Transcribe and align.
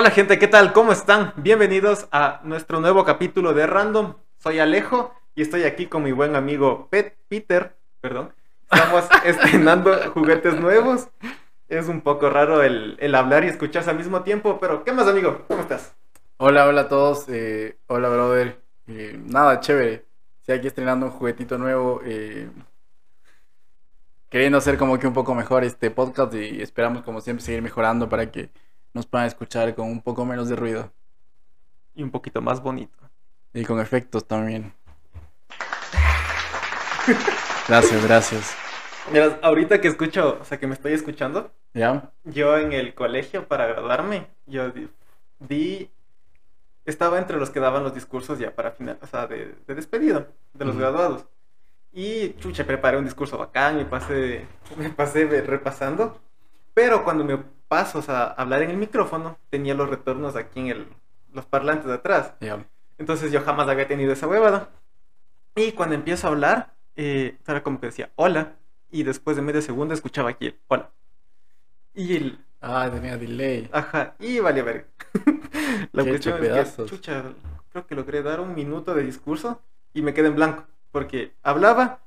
Hola 0.00 0.12
gente, 0.12 0.38
¿qué 0.38 0.46
tal? 0.46 0.72
¿Cómo 0.72 0.92
están? 0.92 1.32
Bienvenidos 1.38 2.06
a 2.12 2.40
nuestro 2.44 2.78
nuevo 2.78 3.04
capítulo 3.04 3.52
de 3.52 3.66
Random. 3.66 4.14
Soy 4.36 4.60
Alejo 4.60 5.12
y 5.34 5.42
estoy 5.42 5.64
aquí 5.64 5.86
con 5.86 6.04
mi 6.04 6.12
buen 6.12 6.36
amigo 6.36 6.86
Pet 6.88 7.16
Peter, 7.26 7.74
perdón. 8.00 8.32
Estamos 8.70 9.08
estrenando 9.24 9.92
juguetes 10.12 10.54
nuevos. 10.60 11.08
Es 11.68 11.88
un 11.88 12.02
poco 12.02 12.30
raro 12.30 12.62
el, 12.62 12.96
el 13.00 13.12
hablar 13.16 13.42
y 13.42 13.48
escucharse 13.48 13.90
al 13.90 13.96
mismo 13.96 14.22
tiempo, 14.22 14.60
pero 14.60 14.84
¿qué 14.84 14.92
más 14.92 15.08
amigo? 15.08 15.42
¿Cómo 15.48 15.62
estás? 15.62 15.96
Hola, 16.36 16.68
hola 16.68 16.82
a 16.82 16.88
todos. 16.88 17.24
eh, 17.28 17.76
hola, 17.88 18.08
brother. 18.08 18.56
Eh, 18.86 19.20
nada, 19.26 19.58
chévere. 19.58 20.06
Estoy 20.42 20.58
aquí 20.58 20.68
estrenando 20.68 21.06
un 21.06 21.12
juguetito 21.12 21.58
nuevo. 21.58 22.02
eh, 22.04 22.48
queriendo 24.30 24.58
hacer 24.58 24.78
como 24.78 24.96
que 25.00 25.08
un 25.08 25.12
poco 25.12 25.34
mejor 25.34 25.64
este 25.64 25.90
podcast 25.90 26.32
y 26.34 26.62
esperamos 26.62 27.02
como 27.02 27.20
siempre 27.20 27.44
seguir 27.44 27.62
mejorando 27.62 28.08
para 28.08 28.30
que 28.30 28.50
nos 28.94 29.06
puedan 29.06 29.26
escuchar 29.26 29.74
con 29.74 29.86
un 29.90 30.00
poco 30.02 30.24
menos 30.24 30.48
de 30.48 30.56
ruido 30.56 30.92
Y 31.94 32.02
un 32.02 32.10
poquito 32.10 32.40
más 32.40 32.62
bonito. 32.62 32.96
y 33.54 33.64
con 33.64 33.80
efectos 33.80 34.26
también. 34.26 34.72
Gracias, 37.66 38.04
gracias. 38.04 38.56
Mira, 39.12 39.38
ahorita 39.42 39.80
que 39.80 39.88
escucho, 39.88 40.38
o 40.40 40.44
sea, 40.44 40.58
que 40.58 40.66
me 40.66 40.74
estoy 40.74 40.92
escuchando, 40.92 41.50
¿Ya? 41.74 42.10
yo 42.24 42.56
en 42.58 42.72
el 42.72 42.94
colegio 42.94 43.48
para 43.48 43.66
graduarme, 43.66 44.26
yo 44.46 44.70
di, 44.70 44.88
di- 45.38 45.90
estaba 46.84 47.18
entre 47.18 47.38
los 47.38 47.50
que 47.50 47.60
daban 47.60 47.82
los 47.82 47.94
discursos 47.94 48.38
ya 48.38 48.54
para 48.54 48.72
final, 48.72 48.98
o 49.00 49.06
sea, 49.06 49.26
de, 49.26 49.54
de 49.66 49.74
despedida 49.74 50.28
de 50.52 50.64
los 50.64 50.76
graduados. 50.76 51.26
Y 51.92 52.34
chucha, 52.34 52.66
preparé 52.66 52.98
un 52.98 53.04
discurso 53.04 53.38
bacán, 53.38 53.76
me 53.76 53.86
pasé, 53.86 54.46
me 54.76 54.90
pasé 54.90 55.24
repasando, 55.42 56.20
pero 56.74 57.02
cuando 57.04 57.24
me 57.24 57.42
paso 57.68 57.98
o 57.98 58.02
sea, 58.02 58.24
a 58.24 58.32
hablar 58.32 58.62
en 58.62 58.70
el 58.70 58.76
micrófono, 58.76 59.38
tenía 59.50 59.74
los 59.74 59.88
retornos 59.90 60.36
aquí 60.36 60.60
en 60.60 60.66
el, 60.68 60.86
los 61.32 61.46
parlantes 61.46 61.86
de 61.86 61.94
atrás. 61.94 62.34
Ya. 62.40 62.64
Entonces 62.98 63.30
yo 63.32 63.40
jamás 63.42 63.68
había 63.68 63.86
tenido 63.88 64.12
esa 64.12 64.26
huevada. 64.26 64.70
Y 65.56 65.72
cuando 65.72 65.94
empiezo 65.94 66.26
a 66.26 66.30
hablar, 66.30 66.74
eh, 66.96 67.38
era 67.46 67.62
como 67.62 67.80
que 67.80 67.86
decía 67.86 68.10
hola. 68.16 68.56
Y 68.90 69.02
después 69.02 69.36
de 69.36 69.42
medio 69.42 69.60
segundo 69.62 69.94
escuchaba 69.94 70.30
aquí 70.30 70.46
el 70.46 70.58
hola. 70.68 70.90
Y 71.94 72.16
el 72.16 72.38
Ah, 72.60 72.90
tenía 72.92 73.16
delay. 73.16 73.68
ajá, 73.72 74.16
y 74.18 74.40
vale 74.40 74.62
ver. 74.62 74.88
La 75.92 76.02
Qué 76.04 76.10
cuestión 76.10 76.34
es 76.44 76.72
que, 76.76 76.84
chucha, 76.86 77.24
creo 77.70 77.86
que 77.86 77.94
logré 77.94 78.22
dar 78.22 78.40
un 78.40 78.54
minuto 78.54 78.94
de 78.94 79.04
discurso 79.04 79.62
y 79.94 80.02
me 80.02 80.12
quedé 80.12 80.28
en 80.28 80.34
blanco. 80.36 80.66
Porque 80.90 81.34
hablaba 81.42 82.00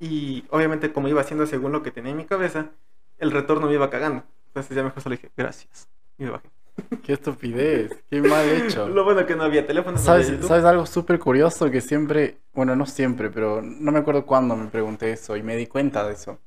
y 0.00 0.44
obviamente 0.50 0.92
como 0.92 1.08
iba 1.08 1.20
haciendo 1.20 1.46
según 1.46 1.72
lo 1.72 1.82
que 1.82 1.90
tenía 1.92 2.10
en 2.10 2.16
mi 2.16 2.24
cabeza, 2.24 2.70
el 3.18 3.30
retorno 3.30 3.66
me 3.68 3.74
iba 3.74 3.90
cagando. 3.90 4.24
Entonces 4.56 4.74
ya 4.74 4.82
mejor 4.82 5.02
solo 5.02 5.16
dije, 5.16 5.30
gracias. 5.36 5.86
Y 6.16 6.24
me 6.24 6.30
bajé. 6.30 6.48
Qué 7.04 7.12
estupidez. 7.12 8.02
Qué 8.08 8.22
mal 8.22 8.48
hecho. 8.48 8.88
Lo 8.88 9.04
bueno 9.04 9.26
que 9.26 9.36
no 9.36 9.42
había 9.42 9.66
teléfono. 9.66 9.98
no 9.98 10.02
¿Sabes, 10.02 10.28
había 10.28 10.36
YouTube. 10.36 10.48
¿Sabes 10.48 10.64
algo 10.64 10.86
súper 10.86 11.18
curioso 11.18 11.70
que 11.70 11.82
siempre, 11.82 12.38
bueno, 12.54 12.74
no 12.74 12.86
siempre, 12.86 13.28
pero 13.28 13.60
no 13.60 13.92
me 13.92 13.98
acuerdo 13.98 14.24
cuándo 14.24 14.56
me 14.56 14.68
pregunté 14.68 15.12
eso 15.12 15.36
y 15.36 15.42
me 15.42 15.56
di 15.56 15.66
cuenta 15.66 16.06
de 16.06 16.14
eso? 16.14 16.38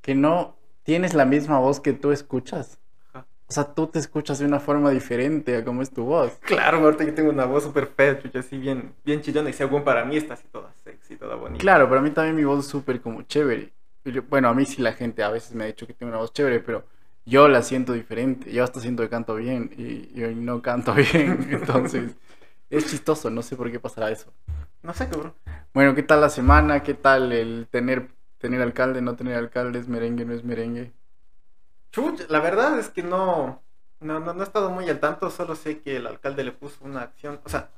Que 0.00 0.14
no 0.14 0.56
tienes 0.84 1.12
la 1.12 1.26
misma 1.26 1.58
voz 1.58 1.80
que 1.80 1.92
tú 1.92 2.12
escuchas. 2.12 2.78
Ajá. 3.12 3.26
O 3.46 3.52
sea, 3.52 3.74
tú 3.74 3.88
te 3.88 3.98
escuchas 3.98 4.38
de 4.38 4.46
una 4.46 4.58
forma 4.58 4.90
diferente 4.90 5.54
a 5.54 5.62
cómo 5.62 5.82
es 5.82 5.90
tu 5.90 6.04
voz. 6.04 6.32
Claro, 6.40 6.78
ahorita 6.78 7.04
yo 7.04 7.12
tengo 7.12 7.28
una 7.28 7.44
voz 7.44 7.64
súper 7.64 7.88
fea, 7.88 8.18
chucha, 8.18 8.38
así 8.38 8.56
bien, 8.56 8.94
bien 9.04 9.20
chillona. 9.20 9.50
Y 9.50 9.52
según 9.52 9.84
para 9.84 10.02
mí 10.06 10.16
está 10.16 10.32
así 10.32 10.46
toda 10.50 10.72
sexy, 10.82 11.16
toda 11.16 11.34
bonita. 11.34 11.60
Claro, 11.60 11.88
pero 11.88 12.00
a 12.00 12.02
mí 12.02 12.10
también 12.10 12.36
mi 12.36 12.44
voz 12.44 12.60
es 12.60 12.70
súper 12.70 13.02
como 13.02 13.20
chévere. 13.20 13.70
Bueno, 14.30 14.48
a 14.48 14.54
mí 14.54 14.64
sí 14.64 14.80
la 14.80 14.94
gente 14.94 15.22
a 15.22 15.28
veces 15.28 15.54
me 15.54 15.64
ha 15.64 15.66
dicho 15.66 15.86
que 15.86 15.92
tengo 15.92 16.08
una 16.08 16.18
voz 16.20 16.32
chévere, 16.32 16.60
pero 16.60 16.84
yo 17.28 17.48
la 17.48 17.62
siento 17.62 17.92
diferente. 17.92 18.52
Yo 18.52 18.64
hasta 18.64 18.80
siento 18.80 19.02
que 19.02 19.08
canto 19.08 19.34
bien 19.34 19.70
y 19.76 20.12
yo 20.18 20.30
no 20.32 20.62
canto 20.62 20.94
bien. 21.12 21.48
Entonces, 21.50 22.16
es 22.70 22.86
chistoso, 22.90 23.30
no 23.30 23.42
sé 23.42 23.56
por 23.56 23.70
qué 23.70 23.78
pasará 23.78 24.10
eso. 24.10 24.32
No 24.82 24.94
sé, 24.94 25.08
cabrón. 25.08 25.34
Bueno, 25.74 25.94
¿qué 25.94 26.02
tal 26.02 26.20
la 26.20 26.30
semana? 26.30 26.82
¿Qué 26.82 26.94
tal 26.94 27.32
el 27.32 27.68
tener, 27.70 28.08
tener 28.38 28.62
alcalde, 28.62 29.02
no 29.02 29.16
tener 29.16 29.36
alcalde? 29.36 29.78
¿Es 29.78 29.88
merengue, 29.88 30.24
no 30.24 30.32
es 30.32 30.44
merengue? 30.44 30.92
Chucha, 31.90 32.24
la 32.28 32.40
verdad 32.40 32.78
es 32.78 32.88
que 32.88 33.02
no, 33.02 33.62
no, 34.00 34.20
no, 34.20 34.34
no 34.34 34.40
he 34.40 34.44
estado 34.44 34.70
muy 34.70 34.88
al 34.88 35.00
tanto, 35.00 35.30
solo 35.30 35.54
sé 35.56 35.80
que 35.80 35.96
el 35.96 36.06
alcalde 36.06 36.44
le 36.44 36.52
puso 36.52 36.84
una 36.84 37.00
acción, 37.00 37.40
o 37.44 37.48
sea, 37.48 37.70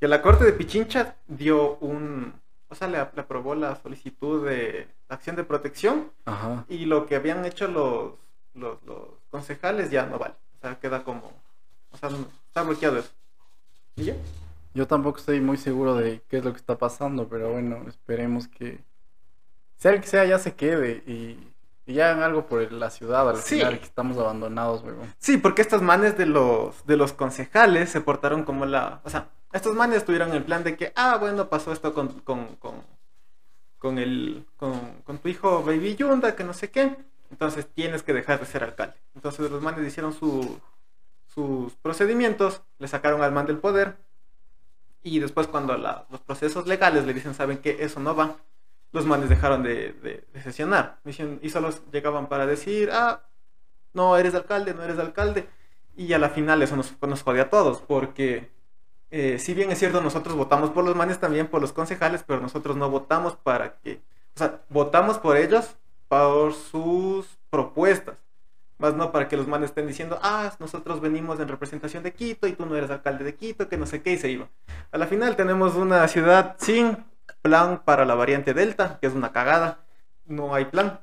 que 0.00 0.08
la 0.08 0.22
corte 0.22 0.44
de 0.44 0.52
Pichincha 0.52 1.16
dio 1.28 1.76
un, 1.76 2.34
o 2.68 2.74
sea, 2.74 2.88
le, 2.88 2.98
le 2.98 3.20
aprobó 3.20 3.54
la 3.54 3.76
solicitud 3.76 4.46
de 4.46 4.88
acción 5.08 5.36
de 5.36 5.44
protección 5.44 6.10
Ajá. 6.24 6.64
y 6.68 6.86
lo 6.86 7.06
que 7.06 7.14
habían 7.14 7.44
hecho 7.44 7.68
los, 7.68 8.14
los, 8.54 8.82
los 8.84 9.08
concejales 9.30 9.90
ya 9.90 10.06
no 10.06 10.18
vale, 10.18 10.34
o 10.58 10.60
sea, 10.60 10.78
queda 10.78 11.02
como, 11.04 11.32
o 11.90 11.96
sea, 11.96 12.08
no- 12.10 12.26
está 12.46 12.62
bloqueado 12.62 12.98
eso. 12.98 13.10
¿Y 13.96 14.04
ya? 14.04 14.16
Yo 14.74 14.86
tampoco 14.86 15.18
estoy 15.18 15.40
muy 15.40 15.56
seguro 15.56 15.94
de 15.96 16.22
qué 16.28 16.38
es 16.38 16.44
lo 16.44 16.52
que 16.52 16.58
está 16.58 16.76
pasando, 16.78 17.28
pero 17.28 17.52
bueno, 17.52 17.84
esperemos 17.88 18.48
que 18.48 18.80
sea 19.76 19.92
el 19.92 20.00
que 20.00 20.06
sea 20.08 20.24
ya 20.24 20.38
se 20.38 20.54
quede 20.54 21.02
y, 21.06 21.38
y 21.86 21.94
ya 21.94 22.10
hagan 22.10 22.22
algo 22.24 22.46
por 22.46 22.72
la 22.72 22.90
ciudad 22.90 23.28
al 23.28 23.36
Sí. 23.36 23.56
final, 23.56 23.78
que 23.78 23.84
estamos 23.84 24.16
abandonados, 24.18 24.82
weón. 24.82 25.14
Sí, 25.18 25.36
porque 25.36 25.62
estos 25.62 25.82
manes 25.82 26.16
de 26.18 26.26
los, 26.26 26.84
de 26.86 26.96
los 26.96 27.12
concejales 27.12 27.90
se 27.90 28.00
portaron 28.00 28.42
como 28.44 28.66
la... 28.66 29.00
O 29.04 29.10
sea, 29.10 29.28
estos 29.52 29.76
manes 29.76 30.04
tuvieron 30.04 30.32
el 30.32 30.42
plan 30.44 30.64
de 30.64 30.76
que, 30.76 30.92
ah, 30.96 31.18
bueno, 31.18 31.48
pasó 31.48 31.72
esto 31.72 31.94
con, 31.94 32.08
con, 32.20 32.56
con, 32.56 32.82
con, 33.78 33.98
el, 33.98 34.44
con, 34.56 35.02
con 35.04 35.18
tu 35.18 35.28
hijo 35.28 35.62
Baby 35.62 35.94
Yunda, 35.94 36.34
que 36.34 36.42
no 36.42 36.52
sé 36.54 36.70
qué. 36.70 36.96
Entonces 37.34 37.66
tienes 37.74 38.04
que 38.04 38.12
dejar 38.14 38.38
de 38.38 38.46
ser 38.46 38.62
alcalde. 38.62 38.94
Entonces 39.16 39.50
los 39.50 39.60
manes 39.60 39.84
hicieron 39.84 40.12
su, 40.12 40.60
sus 41.26 41.74
procedimientos, 41.74 42.62
le 42.78 42.86
sacaron 42.86 43.22
al 43.22 43.32
man 43.32 43.46
del 43.46 43.58
poder. 43.58 43.96
Y 45.02 45.18
después 45.18 45.48
cuando 45.48 45.76
los 45.76 46.20
procesos 46.20 46.66
legales 46.68 47.04
le 47.06 47.12
dicen, 47.12 47.34
saben 47.34 47.58
que 47.58 47.78
eso 47.84 47.98
no 47.98 48.14
va, 48.14 48.36
los 48.92 49.04
manes 49.04 49.28
dejaron 49.28 49.64
de, 49.64 49.92
de- 49.94 50.24
de 50.32 50.42
sesionar. 50.42 51.00
Y 51.42 51.50
solo 51.50 51.70
llegaban 51.92 52.28
para 52.28 52.46
decir, 52.46 52.90
ah, 52.92 53.22
no 53.94 54.16
eres 54.16 54.34
alcalde, 54.36 54.74
no 54.74 54.84
eres 54.84 54.98
alcalde. 55.00 55.48
Y 55.96 56.12
a 56.12 56.18
la 56.20 56.30
final 56.30 56.62
eso 56.62 56.76
nos, 56.76 56.94
nos 57.02 57.22
jode 57.24 57.40
a 57.40 57.50
todos, 57.50 57.80
porque 57.82 58.50
eh, 59.10 59.38
si 59.40 59.54
bien 59.54 59.70
es 59.72 59.78
cierto, 59.80 60.00
nosotros 60.02 60.36
votamos 60.36 60.70
por 60.70 60.84
los 60.84 60.96
manes 60.96 61.20
también, 61.20 61.48
por 61.48 61.60
los 61.60 61.72
concejales, 61.72 62.24
pero 62.26 62.40
nosotros 62.40 62.76
no 62.76 62.90
votamos 62.90 63.36
para 63.36 63.74
que, 63.80 64.00
o 64.36 64.38
sea, 64.38 64.62
votamos 64.70 65.18
por 65.18 65.36
ellos 65.36 65.76
por 66.14 66.54
sus 66.54 67.26
propuestas, 67.50 68.16
más 68.78 68.94
no 68.94 69.10
para 69.10 69.26
que 69.26 69.36
los 69.36 69.48
manes 69.48 69.70
estén 69.70 69.88
diciendo, 69.88 70.18
ah, 70.22 70.52
nosotros 70.60 71.00
venimos 71.00 71.40
en 71.40 71.48
representación 71.48 72.04
de 72.04 72.12
Quito 72.12 72.46
y 72.46 72.52
tú 72.52 72.66
no 72.66 72.76
eres 72.76 72.90
alcalde 72.90 73.24
de 73.24 73.34
Quito, 73.34 73.68
que 73.68 73.76
no 73.76 73.84
sé 73.84 74.00
qué, 74.00 74.12
y 74.12 74.18
se 74.18 74.30
iba. 74.30 74.48
A 74.92 74.98
la 74.98 75.08
final 75.08 75.34
tenemos 75.34 75.74
una 75.74 76.06
ciudad 76.06 76.54
sin 76.58 77.04
plan 77.42 77.82
para 77.84 78.04
la 78.04 78.14
variante 78.14 78.54
Delta, 78.54 78.98
que 79.00 79.08
es 79.08 79.12
una 79.12 79.32
cagada, 79.32 79.80
no 80.24 80.54
hay 80.54 80.66
plan. 80.66 81.00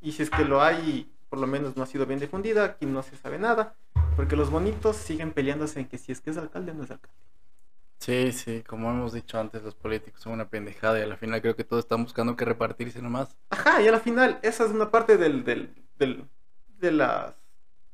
Y 0.00 0.10
si 0.10 0.24
es 0.24 0.30
que 0.30 0.44
lo 0.44 0.60
hay, 0.60 1.12
por 1.28 1.38
lo 1.38 1.46
menos 1.46 1.76
no 1.76 1.84
ha 1.84 1.86
sido 1.86 2.04
bien 2.04 2.18
difundida, 2.18 2.64
aquí 2.64 2.86
no 2.86 3.04
se 3.04 3.16
sabe 3.16 3.38
nada, 3.38 3.76
porque 4.16 4.34
los 4.34 4.50
bonitos 4.50 4.96
siguen 4.96 5.30
peleándose 5.30 5.78
en 5.78 5.86
que 5.86 5.98
si 5.98 6.10
es 6.10 6.20
que 6.20 6.30
es 6.30 6.36
alcalde 6.36 6.74
no 6.74 6.82
es 6.82 6.90
alcalde. 6.90 7.16
Sí, 8.02 8.32
sí, 8.32 8.64
como 8.64 8.90
hemos 8.90 9.12
dicho 9.12 9.38
antes, 9.38 9.62
los 9.62 9.76
políticos 9.76 10.20
son 10.20 10.32
una 10.32 10.48
pendejada 10.48 10.98
y 10.98 11.02
al 11.02 11.16
final 11.16 11.40
creo 11.40 11.54
que 11.54 11.62
todos 11.62 11.84
están 11.84 12.02
buscando 12.02 12.34
que 12.34 12.44
repartirse 12.44 13.00
nomás. 13.00 13.36
Ajá, 13.50 13.80
y 13.80 13.86
a 13.86 13.92
la 13.92 14.00
final, 14.00 14.40
esa 14.42 14.64
es 14.64 14.72
una 14.72 14.90
parte 14.90 15.16
del, 15.16 15.44
del, 15.44 15.72
del 15.98 16.28
de 16.78 16.90
las, 16.90 17.36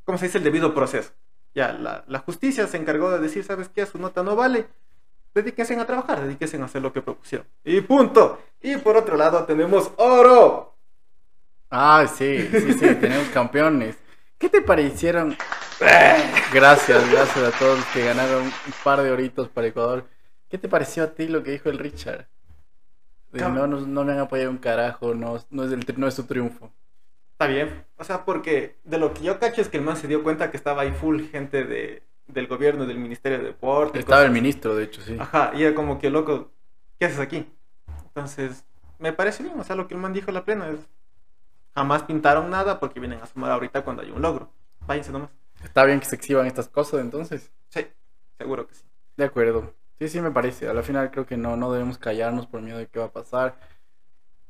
¿cómo 0.05 0.17
se 0.17 0.27
dice? 0.27 0.39
El 0.39 0.45
debido 0.45 0.75
proceso. 0.75 1.13
Ya, 1.55 1.73
la, 1.75 2.05
la 2.07 2.21
justicia 2.21 2.67
se 2.67 2.79
encargó 2.79 3.11
de 3.11 3.19
decir, 3.19 3.45
¿sabes 3.45 3.69
qué? 3.69 3.85
Su 3.85 3.99
nota 3.99 4.23
no 4.23 4.35
vale. 4.35 4.69
Dedíquense 5.35 5.75
a 5.79 5.87
trabajar, 5.87 6.23
dedíquense 6.23 6.57
a 6.57 6.65
hacer 6.65 6.81
lo 6.83 6.93
que 6.93 7.03
propusieron. 7.03 7.47
Y 7.65 7.81
punto. 7.83 8.41
Y 8.63 8.77
por 8.79 8.97
otro 8.97 9.17
lado 9.17 9.45
tenemos 9.45 9.93
oro. 9.97 10.75
Ah, 11.71 12.07
sí, 12.07 12.49
sí, 12.51 12.73
sí, 12.73 12.95
tenemos 12.97 13.29
campeones. 13.29 13.97
¿Qué 14.39 14.49
te 14.49 14.63
parecieron? 14.63 15.37
Gracias, 16.53 17.11
gracias 17.11 17.55
a 17.55 17.59
todos 17.59 17.79
los 17.79 17.87
que 17.89 18.05
ganaron 18.05 18.45
un 18.45 18.53
par 18.83 19.03
de 19.03 19.11
horitos 19.11 19.49
para 19.49 19.67
Ecuador. 19.69 20.09
¿Qué 20.49 20.59
te 20.59 20.69
pareció 20.69 21.05
a 21.05 21.09
ti 21.15 21.29
lo 21.29 21.43
que 21.43 21.53
dijo 21.53 21.69
el 21.69 21.79
Richard? 21.79 22.27
De, 23.33 23.41
no, 23.41 23.67
nos- 23.67 23.87
no 23.87 24.05
me 24.05 24.13
han 24.13 24.19
apoyado 24.21 24.51
un 24.51 24.59
carajo, 24.59 25.15
no, 25.15 25.37
no, 25.51 25.65
es 25.65 25.73
el, 25.73 25.85
no 25.99 26.09
es 26.09 26.15
su 26.15 26.25
triunfo. 26.25 26.73
Está 27.33 27.47
bien. 27.47 27.85
O 27.97 28.05
sea, 28.05 28.25
porque 28.25 28.77
de 28.85 28.99
lo 28.99 29.15
que 29.15 29.23
yo 29.23 29.39
cacho 29.39 29.61
es 29.61 29.69
que 29.69 29.77
el 29.77 29.85
man 29.85 29.97
se 29.97 30.09
dio 30.09 30.23
cuenta 30.23 30.51
que 30.51 30.57
estaba 30.57 30.83
ahí 30.83 30.93
full 30.93 31.23
gente 31.31 31.65
de, 31.65 32.03
del 32.27 32.47
gobierno, 32.49 32.87
del 32.87 32.99
Ministerio 32.99 33.39
de 33.39 33.45
Deporte. 33.45 33.99
Estaba 34.01 34.25
el 34.25 34.31
ministro, 34.31 34.75
de 34.75 34.85
hecho, 34.85 35.01
sí. 35.03 35.17
Ajá, 35.19 35.53
y 35.55 35.63
era 35.63 35.75
como 35.75 35.99
que, 35.99 36.11
loco, 36.11 36.51
¿qué 36.99 37.07
haces 37.07 37.21
aquí? 37.21 37.47
Entonces, 38.07 38.65
me 38.99 39.13
parece 39.13 39.43
bien, 39.45 39.59
o 39.59 39.65
sea, 39.65 39.77
lo 39.77 39.87
que 39.87 39.95
el 39.95 40.01
man 40.01 40.13
dijo 40.13 40.31
en 40.31 40.35
la 40.35 40.45
plena 40.45 40.69
es, 40.69 40.81
jamás 41.79 42.03
pintaron 42.03 42.51
nada 42.51 42.81
porque 42.81 42.99
vienen 42.99 43.21
a 43.23 43.27
sumar 43.27 43.53
ahorita 43.53 43.85
cuando 43.85 44.03
hay 44.03 44.11
un 44.11 44.21
logro. 44.21 44.51
Váyanse 44.87 45.13
nomás. 45.13 45.31
Está 45.63 45.85
bien 45.85 46.01
que 46.01 46.07
se 46.07 46.17
exhiban 46.17 46.47
estas 46.47 46.69
cosas, 46.69 47.01
entonces. 47.01 47.53
Sí, 47.69 47.87
seguro 48.37 48.67
que 48.67 48.75
sí. 48.75 48.83
De 49.17 49.25
acuerdo. 49.25 49.75
Sí, 50.01 50.09
sí, 50.09 50.21
me 50.21 50.33
parece. 50.33 50.69
A 50.69 50.75
la 50.75 50.83
final 50.83 51.11
creo 51.13 51.25
que 51.25 51.37
no, 51.37 51.57
no 51.57 51.73
debemos 51.73 51.99
callarnos 51.99 52.47
por 52.47 52.63
miedo 52.63 52.79
de 52.79 52.89
qué 52.89 52.99
va 52.99 53.07
a 53.07 53.13
pasar. 53.13 53.57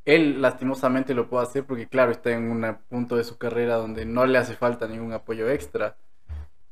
Él 0.06 0.40
lastimosamente 0.40 1.12
lo 1.12 1.28
puede 1.28 1.44
hacer 1.44 1.64
porque, 1.64 1.86
claro, 1.86 2.12
está 2.12 2.30
en 2.30 2.50
un 2.50 2.78
punto 2.88 3.16
de 3.16 3.24
su 3.24 3.36
carrera 3.36 3.74
donde 3.76 4.06
no 4.06 4.24
le 4.24 4.38
hace 4.38 4.54
falta 4.54 4.88
ningún 4.88 5.12
apoyo 5.12 5.50
extra. 5.50 5.96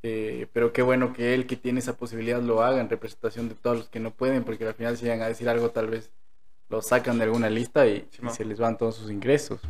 Eh, 0.02 0.46
pero 0.54 0.72
qué 0.72 0.80
bueno 0.80 1.12
que 1.12 1.34
él 1.34 1.46
que 1.46 1.56
tiene 1.56 1.80
esa 1.80 1.98
posibilidad 1.98 2.40
lo 2.40 2.62
haga 2.62 2.80
en 2.80 2.88
representación 2.88 3.50
de 3.50 3.56
todos 3.56 3.76
los 3.76 3.88
que 3.90 4.00
no 4.00 4.10
pueden, 4.10 4.44
porque 4.44 4.66
al 4.66 4.74
final 4.74 4.96
si 4.96 5.04
llegan 5.04 5.20
a 5.20 5.28
decir 5.28 5.48
algo 5.48 5.70
tal 5.70 5.88
vez 5.88 6.12
lo 6.68 6.80
sacan 6.80 7.18
de 7.18 7.24
alguna 7.24 7.50
lista 7.50 7.86
y, 7.86 8.08
Sí, 8.10 8.22
y 8.24 8.30
se 8.30 8.44
les 8.44 8.58
van 8.58 8.78
todos 8.78 8.96
sus 8.96 9.10
ingresos. 9.10 9.60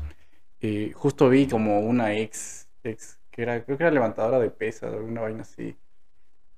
Eh, 0.69 0.93
justo 0.95 1.29
vi 1.29 1.47
como 1.47 1.79
una 1.79 2.15
ex, 2.15 2.67
ex, 2.83 3.21
que 3.31 3.43
era, 3.43 3.63
creo 3.65 3.79
que 3.79 3.85
era 3.85 3.93
levantadora 3.93 4.41
de 4.41 4.51
pesas, 4.51 4.93
alguna 4.93 5.21
vaina 5.21 5.43
así, 5.43 5.77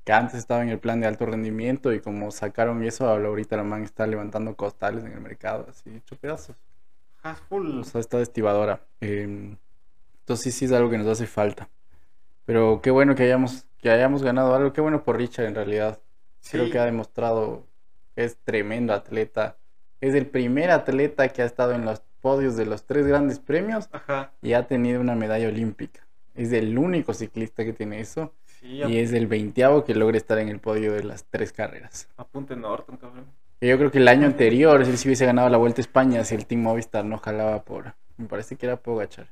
que 0.03 0.13
antes 0.15 0.39
estaba 0.39 0.63
en 0.63 0.71
el 0.71 0.79
plan 0.79 0.99
de 0.99 1.07
alto 1.07 1.27
rendimiento 1.27 1.93
y 1.93 2.01
como 2.01 2.31
sacaron 2.31 2.83
eso, 2.85 3.07
ahorita 3.07 3.59
la 3.59 3.65
man 3.65 3.83
está 3.83 4.07
levantando 4.07 4.57
costales 4.57 5.05
en 5.05 5.13
el 5.13 5.21
mercado, 5.21 5.67
así, 5.69 5.91
hecho 5.95 6.17
pedazos. 6.17 6.57
Ajá, 7.23 7.35
full. 7.51 7.81
O 7.81 7.85
sea, 7.85 8.01
está 8.01 8.19
estibadora. 8.23 8.81
Eh, 9.03 9.57
entonces 10.21 10.55
sí, 10.55 10.59
sí 10.59 10.65
es 10.65 10.73
algo 10.73 10.89
que 10.89 10.97
nos 10.97 11.07
hace 11.07 11.27
falta. 11.27 11.69
Pero 12.47 12.81
qué 12.83 12.91
bueno 12.91 13.15
que 13.15 13.25
hayamos, 13.25 13.67
que 13.77 13.91
hayamos 13.91 14.23
ganado 14.23 14.55
algo. 14.55 14.73
Qué 14.73 14.81
bueno 14.81 15.05
por 15.05 15.19
Richard 15.19 15.45
en 15.45 15.55
realidad. 15.55 16.01
Creo 16.51 16.71
que 16.71 16.79
ha 16.79 16.87
demostrado 16.87 17.67
es 18.17 18.39
tremendo 18.39 18.95
atleta. 18.95 19.59
Es 20.01 20.15
el 20.15 20.27
primer 20.27 20.71
atleta 20.71 21.29
que 21.29 21.43
ha 21.43 21.45
estado 21.45 21.75
en 21.75 21.85
los 21.85 22.03
podios 22.21 22.57
de 22.57 22.67
los 22.67 22.85
tres 22.85 23.07
grandes 23.07 23.39
premios 23.39 23.89
Ajá. 23.93 24.33
y 24.43 24.53
ha 24.53 24.67
tenido 24.67 25.01
una 25.01 25.15
medalla 25.15 25.49
olímpica. 25.49 26.01
Es 26.35 26.53
el 26.53 26.77
único 26.79 27.15
ciclista 27.15 27.65
que 27.65 27.73
tiene 27.73 28.01
eso 28.01 28.33
Sí, 28.61 28.83
y 28.83 28.99
es 28.99 29.13
el 29.13 29.27
veinteavo 29.27 29.85
que 29.85 29.95
logra 29.95 30.17
estar 30.17 30.39
en 30.39 30.49
el 30.49 30.59
podio 30.61 30.93
de 30.93 31.05
las 31.05 31.25
tres 31.25 31.53
carreras. 31.53 32.09
apunte 32.17 32.57
Norton, 32.57 32.97
cabrón. 32.97 33.25
Yo 33.61 33.77
creo 33.79 33.91
que 33.91 33.99
el 33.99 34.07
año 34.09 34.27
anterior, 34.27 34.85
si 34.85 34.91
él 34.93 34.99
se 34.99 35.09
hubiese 35.09 35.27
ganado 35.27 35.49
la 35.49 35.57
Vuelta 35.59 35.81
a 35.81 35.83
España, 35.83 36.23
si 36.25 36.35
el 36.37 36.47
Team 36.47 36.63
Movistar 36.63 37.05
no 37.05 37.19
jalaba 37.19 37.63
por... 37.65 37.95
Me 38.17 38.27
parece 38.27 38.57
que 38.57 38.67
era 38.67 38.77
Pogachar. 38.77 39.29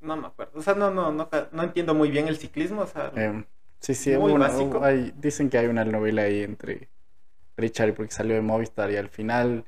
No 0.00 0.16
me 0.16 0.26
acuerdo. 0.26 0.58
O 0.58 0.62
sea, 0.62 0.74
no, 0.74 0.90
no, 0.90 1.10
no, 1.12 1.28
no 1.52 1.62
entiendo 1.62 1.94
muy 1.94 2.10
bien 2.10 2.28
el 2.28 2.36
ciclismo. 2.36 2.82
O 2.82 2.86
sea, 2.86 3.10
Em, 3.16 3.44
sí, 3.80 3.94
sí, 3.94 4.16
Muy 4.16 4.32
una- 4.32 4.48
básico. 4.48 4.82
hay- 4.84 5.12
dicen 5.16 5.48
que 5.50 5.58
hay 5.58 5.66
una 5.66 5.84
novela 5.84 6.22
ahí 6.22 6.42
entre 6.42 6.88
Richard 7.56 7.94
porque 7.94 8.12
salió 8.12 8.34
de 8.34 8.42
Movistar 8.42 8.90
y 8.90 8.96
al 8.96 9.08
final, 9.08 9.64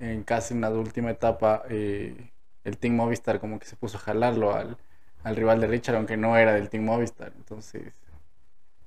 en 0.00 0.22
casi 0.24 0.54
una 0.54 0.70
última 0.70 1.10
etapa, 1.10 1.62
eh, 1.68 2.30
el 2.64 2.78
Team 2.78 2.94
Movistar 2.96 3.38
como 3.40 3.58
que 3.58 3.66
se 3.66 3.76
puso 3.76 3.96
a 3.98 4.00
jalarlo 4.00 4.54
al, 4.54 4.76
al 5.24 5.36
rival 5.36 5.60
de 5.60 5.66
Richard, 5.68 5.96
aunque 5.96 6.16
no 6.16 6.36
era 6.36 6.52
del 6.54 6.68
Team 6.70 6.84
Movistar. 6.84 7.32
Entonces, 7.36 7.92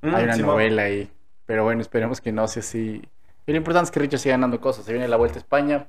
mm, 0.01 0.13
hay 0.15 0.23
una 0.25 0.35
novela 0.37 0.81
ahí. 0.83 1.09
Pero 1.45 1.63
bueno, 1.63 1.81
esperemos 1.81 2.19
que 2.21 2.31
no 2.31 2.47
sea 2.47 2.61
así. 2.61 3.01
Y 3.45 3.51
lo 3.51 3.57
importante 3.57 3.85
es 3.85 3.91
que 3.91 3.99
Richard 3.99 4.19
siga 4.19 4.33
ganando 4.35 4.59
cosas. 4.61 4.85
Se 4.85 4.91
viene 4.93 5.07
la 5.07 5.17
Vuelta 5.17 5.37
a 5.37 5.39
España. 5.39 5.87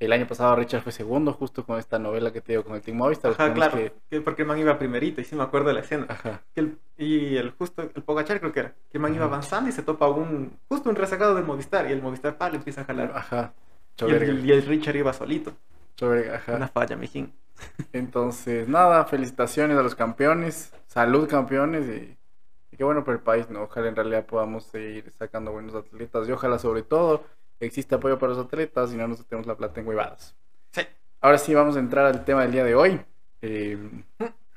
El 0.00 0.12
año 0.14 0.26
pasado 0.26 0.56
Richard 0.56 0.80
fue 0.82 0.92
segundo, 0.92 1.32
justo 1.34 1.64
con 1.66 1.78
esta 1.78 1.98
novela 1.98 2.32
que 2.32 2.40
te 2.40 2.52
digo 2.52 2.64
con 2.64 2.74
el 2.74 2.80
Team 2.80 2.96
Movistar. 2.96 3.32
Ajá, 3.32 3.52
claro. 3.52 3.76
que- 3.76 3.92
que 4.08 4.20
porque 4.22 4.42
el 4.42 4.48
man 4.48 4.58
iba 4.58 4.78
primerito 4.78 5.20
y 5.20 5.24
sí 5.24 5.36
me 5.36 5.42
acuerdo 5.42 5.68
de 5.68 5.74
la 5.74 5.80
escena. 5.80 6.06
Ajá. 6.08 6.40
Que 6.54 6.60
el- 6.62 6.78
y 6.96 7.36
el 7.36 7.50
justo, 7.50 7.82
el 7.82 8.02
Pogachar 8.02 8.40
creo 8.40 8.52
que 8.52 8.60
era, 8.60 8.70
que 8.90 8.96
el 8.98 9.00
man 9.00 9.14
iba 9.14 9.26
avanzando 9.26 9.68
y 9.68 9.72
se 9.72 9.82
topa 9.82 10.08
un, 10.08 10.58
justo 10.68 10.88
un 10.90 10.96
rezagado 10.96 11.34
del 11.34 11.44
Movistar 11.44 11.88
y 11.88 11.92
el 11.92 12.00
Movistar 12.02 12.36
pa, 12.38 12.48
le 12.50 12.56
empieza 12.56 12.80
a 12.80 12.84
jalar. 12.84 13.12
Ajá. 13.14 13.52
Y 13.98 14.10
el, 14.10 14.46
y 14.46 14.52
el 14.52 14.62
Richard 14.66 14.96
iba 14.96 15.12
solito. 15.12 15.52
choverga, 15.96 16.36
ajá. 16.36 16.56
Una 16.56 16.68
falla, 16.68 16.96
mijín. 16.96 17.32
Entonces, 17.92 18.66
nada, 18.68 19.04
felicitaciones 19.04 19.76
a 19.76 19.82
los 19.82 19.94
campeones, 19.94 20.72
salud 20.86 21.28
campeones 21.28 21.86
y, 21.88 22.16
y 22.72 22.76
qué 22.76 22.84
bueno 22.84 23.04
por 23.04 23.14
el 23.14 23.20
país, 23.20 23.50
¿no? 23.50 23.62
Ojalá 23.64 23.88
en 23.88 23.96
realidad 23.96 24.24
podamos 24.24 24.64
seguir 24.64 25.10
sacando 25.18 25.52
buenos 25.52 25.74
atletas 25.74 26.26
y 26.28 26.32
ojalá 26.32 26.58
sobre 26.58 26.82
todo 26.82 27.24
exista 27.60 27.96
apoyo 27.96 28.18
para 28.18 28.32
los 28.34 28.46
atletas 28.46 28.92
y 28.94 28.96
no 28.96 29.06
nos 29.08 29.26
tenemos 29.26 29.46
la 29.46 29.56
plata 29.56 29.80
en 29.80 29.86
huevadas. 29.88 30.34
Sí. 30.72 30.80
Ahora 31.20 31.36
sí 31.36 31.52
vamos 31.54 31.76
a 31.76 31.80
entrar 31.80 32.06
al 32.06 32.24
tema 32.24 32.42
del 32.42 32.52
día 32.52 32.64
de 32.64 32.74
hoy, 32.74 32.98
eh, 33.42 33.76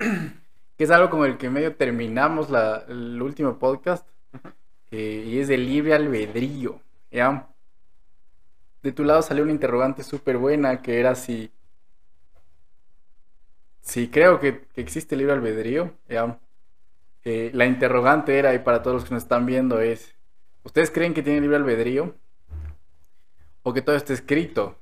que 0.78 0.84
es 0.84 0.92
algo 0.92 1.10
con 1.10 1.26
el 1.26 1.38
que 1.38 1.50
medio 1.50 1.76
terminamos 1.76 2.50
la- 2.50 2.86
el 2.88 3.22
último 3.22 3.58
podcast 3.60 4.08
eh, 4.92 5.24
y 5.28 5.40
es 5.40 5.50
el 5.50 5.66
libre 5.66 5.94
albedrío, 5.94 6.80
¿ya? 7.12 7.48
De 8.84 8.92
tu 8.92 9.04
lado 9.04 9.22
salió 9.22 9.44
una 9.44 9.54
interrogante 9.54 10.04
súper 10.04 10.38
buena 10.38 10.82
que 10.82 11.00
era 11.00 11.16
si 11.16 11.52
Sí, 13.84 14.08
creo 14.10 14.40
que, 14.40 14.66
existe 14.76 15.14
el 15.16 15.20
libre 15.20 15.34
albedrío. 15.34 15.94
ya. 16.08 16.40
Eh, 17.26 17.52
la 17.54 17.66
interrogante 17.66 18.40
era, 18.40 18.54
y 18.54 18.60
para 18.60 18.82
todos 18.82 18.96
los 18.96 19.06
que 19.06 19.14
nos 19.14 19.24
están 19.24 19.46
viendo, 19.46 19.80
es, 19.80 20.16
¿ustedes 20.64 20.90
creen 20.90 21.14
que 21.14 21.22
tienen 21.22 21.44
libre 21.44 21.58
albedrío? 21.58 22.16
¿O 23.62 23.74
que 23.74 23.82
todo 23.82 23.96
está 23.96 24.14
escrito? 24.14 24.78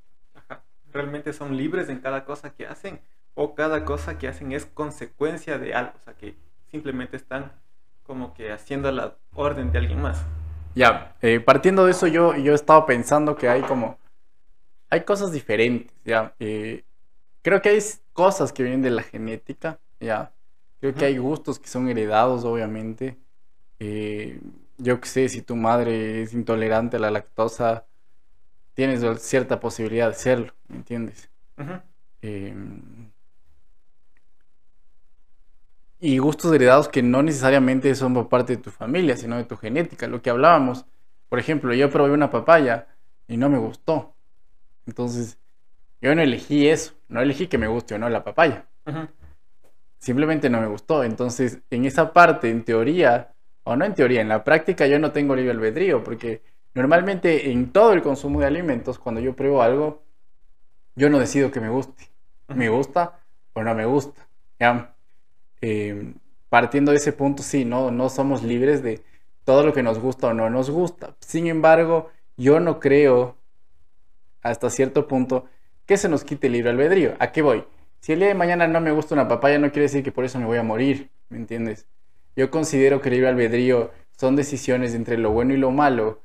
Realmente 0.93 1.33
son 1.33 1.57
libres 1.57 1.89
en 1.89 1.99
cada 1.99 2.25
cosa 2.25 2.53
que 2.53 2.67
hacen 2.67 2.99
o 3.33 3.55
cada 3.55 3.85
cosa 3.85 4.17
que 4.17 4.27
hacen 4.27 4.51
es 4.51 4.65
consecuencia 4.65 5.57
de 5.57 5.73
algo. 5.73 5.93
O 5.99 6.03
sea, 6.03 6.13
que 6.13 6.35
simplemente 6.69 7.17
están 7.17 7.51
como 8.03 8.33
que 8.33 8.51
haciendo 8.51 8.91
la 8.91 9.17
orden 9.33 9.71
de 9.71 9.79
alguien 9.79 10.01
más. 10.01 10.25
Ya, 10.75 11.15
eh, 11.21 11.39
partiendo 11.39 11.85
de 11.85 11.91
eso, 11.91 12.07
yo, 12.07 12.35
yo 12.35 12.53
he 12.53 12.55
estado 12.55 12.85
pensando 12.85 13.35
que 13.35 13.49
hay 13.49 13.61
como, 13.61 13.99
hay 14.89 15.01
cosas 15.01 15.31
diferentes, 15.31 15.93
ya. 16.05 16.33
Eh, 16.39 16.83
creo 17.41 17.61
que 17.61 17.69
hay 17.69 17.79
cosas 18.13 18.53
que 18.53 18.63
vienen 18.63 18.81
de 18.81 18.91
la 18.91 19.03
genética, 19.03 19.79
ya. 19.99 20.31
Creo 20.79 20.95
que 20.95 21.05
hay 21.05 21.17
gustos 21.17 21.59
que 21.59 21.67
son 21.67 21.87
heredados, 21.89 22.43
obviamente. 22.43 23.17
Eh, 23.79 24.39
yo 24.77 24.99
que 24.99 25.07
sé, 25.07 25.29
si 25.29 25.41
tu 25.41 25.55
madre 25.55 26.23
es 26.23 26.33
intolerante 26.33 26.97
a 26.97 26.99
la 26.99 27.11
lactosa, 27.11 27.85
tienes 28.73 29.03
cierta 29.21 29.59
posibilidad 29.59 30.07
de 30.07 30.15
serlo, 30.15 30.53
¿me 30.67 30.77
entiendes? 30.77 31.29
Y 36.01 36.17
gustos 36.17 36.51
heredados 36.51 36.89
que 36.89 37.03
no 37.03 37.21
necesariamente 37.21 37.93
son 37.93 38.15
por 38.15 38.27
parte 38.27 38.55
de 38.55 38.61
tu 38.63 38.71
familia, 38.71 39.15
sino 39.15 39.37
de 39.37 39.43
tu 39.45 39.55
genética, 39.55 40.07
lo 40.07 40.21
que 40.21 40.31
hablábamos. 40.31 40.85
Por 41.29 41.37
ejemplo, 41.37 41.73
yo 41.75 41.91
probé 41.91 42.11
una 42.11 42.31
papaya 42.31 42.87
y 43.27 43.37
no 43.37 43.49
me 43.49 43.59
gustó. 43.59 44.15
Entonces, 44.87 45.37
yo 46.01 46.13
no 46.15 46.23
elegí 46.23 46.67
eso, 46.67 46.93
no 47.07 47.21
elegí 47.21 47.45
que 47.45 47.59
me 47.59 47.67
guste 47.67 47.93
o 47.93 47.99
no 47.99 48.09
la 48.09 48.23
papaya. 48.23 48.65
Simplemente 49.99 50.49
no 50.49 50.59
me 50.59 50.65
gustó. 50.65 51.03
Entonces, 51.03 51.59
en 51.69 51.85
esa 51.85 52.11
parte, 52.13 52.49
en 52.49 52.65
teoría, 52.65 53.35
o 53.63 53.75
no 53.75 53.85
en 53.85 53.93
teoría, 53.93 54.21
en 54.21 54.27
la 54.29 54.43
práctica 54.43 54.87
yo 54.87 54.97
no 54.97 55.11
tengo 55.11 55.35
libre 55.35 55.51
albedrío, 55.51 56.03
porque 56.03 56.41
normalmente 56.73 57.51
en 57.51 57.71
todo 57.71 57.93
el 57.93 58.01
consumo 58.01 58.39
de 58.39 58.47
alimentos, 58.47 58.97
cuando 58.97 59.21
yo 59.21 59.35
pruebo 59.35 59.61
algo, 59.61 60.01
yo 60.95 61.11
no 61.11 61.19
decido 61.19 61.51
que 61.51 61.59
me 61.61 61.69
guste. 61.69 62.09
Me 62.47 62.69
gusta 62.69 63.19
o 63.53 63.63
no 63.63 63.75
me 63.75 63.85
gusta. 63.85 64.27
¿ya? 64.59 64.90
Eh, 65.61 66.13
partiendo 66.49 66.91
de 66.91 66.97
ese 66.97 67.13
punto, 67.13 67.43
sí, 67.43 67.65
no, 67.65 67.91
no 67.91 68.09
somos 68.09 68.43
libres 68.43 68.83
de 68.83 69.01
todo 69.43 69.63
lo 69.63 69.73
que 69.73 69.83
nos 69.83 69.99
gusta 69.99 70.27
o 70.27 70.33
no 70.33 70.49
nos 70.49 70.69
gusta. 70.69 71.15
Sin 71.19 71.47
embargo, 71.47 72.09
yo 72.37 72.59
no 72.59 72.79
creo, 72.79 73.37
hasta 74.41 74.69
cierto 74.69 75.07
punto, 75.07 75.45
que 75.85 75.97
se 75.97 76.09
nos 76.09 76.23
quite 76.23 76.47
el 76.47 76.53
libre 76.53 76.71
albedrío. 76.71 77.13
¿A 77.19 77.31
qué 77.31 77.41
voy? 77.41 77.63
Si 77.99 78.13
el 78.13 78.19
día 78.19 78.29
de 78.29 78.35
mañana 78.35 78.67
no 78.67 78.81
me 78.81 78.91
gusta 78.91 79.13
una 79.13 79.27
papaya, 79.27 79.59
no 79.59 79.71
quiere 79.71 79.83
decir 79.83 80.03
que 80.03 80.11
por 80.11 80.25
eso 80.25 80.39
me 80.39 80.45
voy 80.45 80.57
a 80.57 80.63
morir, 80.63 81.09
¿me 81.29 81.37
entiendes? 81.37 81.85
Yo 82.35 82.49
considero 82.49 83.01
que 83.01 83.09
el 83.09 83.15
libre 83.15 83.29
albedrío 83.29 83.91
son 84.17 84.35
decisiones 84.35 84.95
entre 84.95 85.17
lo 85.17 85.31
bueno 85.31 85.53
y 85.53 85.57
lo 85.57 85.71
malo, 85.71 86.21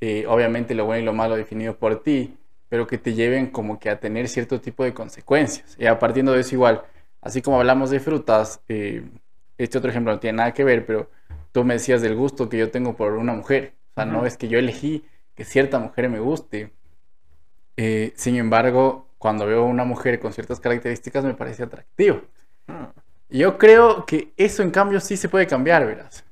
eh, 0.00 0.24
obviamente 0.28 0.74
lo 0.74 0.84
bueno 0.84 1.02
y 1.02 1.04
lo 1.04 1.12
malo 1.12 1.36
definido 1.36 1.76
por 1.76 2.02
ti, 2.02 2.36
pero 2.68 2.86
que 2.86 2.98
te 2.98 3.14
lleven 3.14 3.46
como 3.48 3.78
que 3.78 3.90
a 3.90 3.98
tener 3.98 4.28
cierto 4.28 4.60
tipo 4.60 4.84
de 4.84 4.94
consecuencias. 4.94 5.76
Y 5.78 5.86
a 5.86 5.98
partiendo 5.98 6.32
de 6.32 6.40
eso 6.40 6.54
igual, 6.54 6.82
así 7.26 7.42
como 7.42 7.58
hablamos 7.58 7.90
de 7.90 8.00
frutas, 8.00 8.60
eh, 8.68 9.04
este 9.58 9.78
otro 9.78 9.90
ejemplo 9.90 10.12
no 10.12 10.20
tiene 10.20 10.38
nada 10.38 10.54
que 10.54 10.64
ver, 10.64 10.86
pero 10.86 11.10
tú 11.52 11.64
me 11.64 11.74
decías 11.74 12.00
del 12.02 12.14
gusto 12.14 12.48
que 12.48 12.58
yo 12.58 12.70
tengo 12.70 12.96
por 12.96 13.14
una 13.14 13.32
mujer. 13.32 13.74
O 13.90 13.94
sea, 13.94 14.04
no 14.04 14.26
es 14.26 14.36
que 14.36 14.48
yo 14.48 14.58
elegí 14.58 15.04
que 15.34 15.44
cierta 15.44 15.78
mujer 15.78 16.08
me 16.08 16.20
guste. 16.20 16.72
Eh, 17.76 18.12
sin 18.16 18.36
embargo, 18.36 19.08
cuando 19.18 19.46
veo 19.46 19.64
una 19.64 19.84
mujer 19.84 20.20
con 20.20 20.32
ciertas 20.32 20.60
características 20.60 21.24
me 21.24 21.34
parece 21.34 21.64
atractivo. 21.64 22.22
Mm. 22.68 22.84
Yo 23.28 23.58
creo 23.58 24.06
que 24.06 24.32
eso 24.36 24.62
en 24.62 24.70
cambio 24.70 25.00
sí 25.00 25.16
se 25.16 25.28
puede 25.28 25.48
cambiar, 25.48 25.84
verás. 25.84 26.24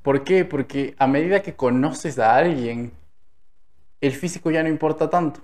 ¿Por 0.00 0.24
qué? 0.24 0.46
Porque 0.46 0.94
a 0.98 1.06
medida 1.06 1.42
que 1.42 1.54
conoces 1.54 2.18
a 2.18 2.36
alguien, 2.36 2.92
el 4.00 4.12
físico 4.12 4.50
ya 4.50 4.62
no 4.62 4.70
importa 4.70 5.10
tanto. 5.10 5.40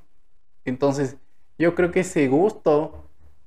Entonces, 0.64 1.16
yo 1.58 1.74
creo 1.74 1.90
que 1.90 2.00
ese 2.00 2.26
gusto 2.28 3.03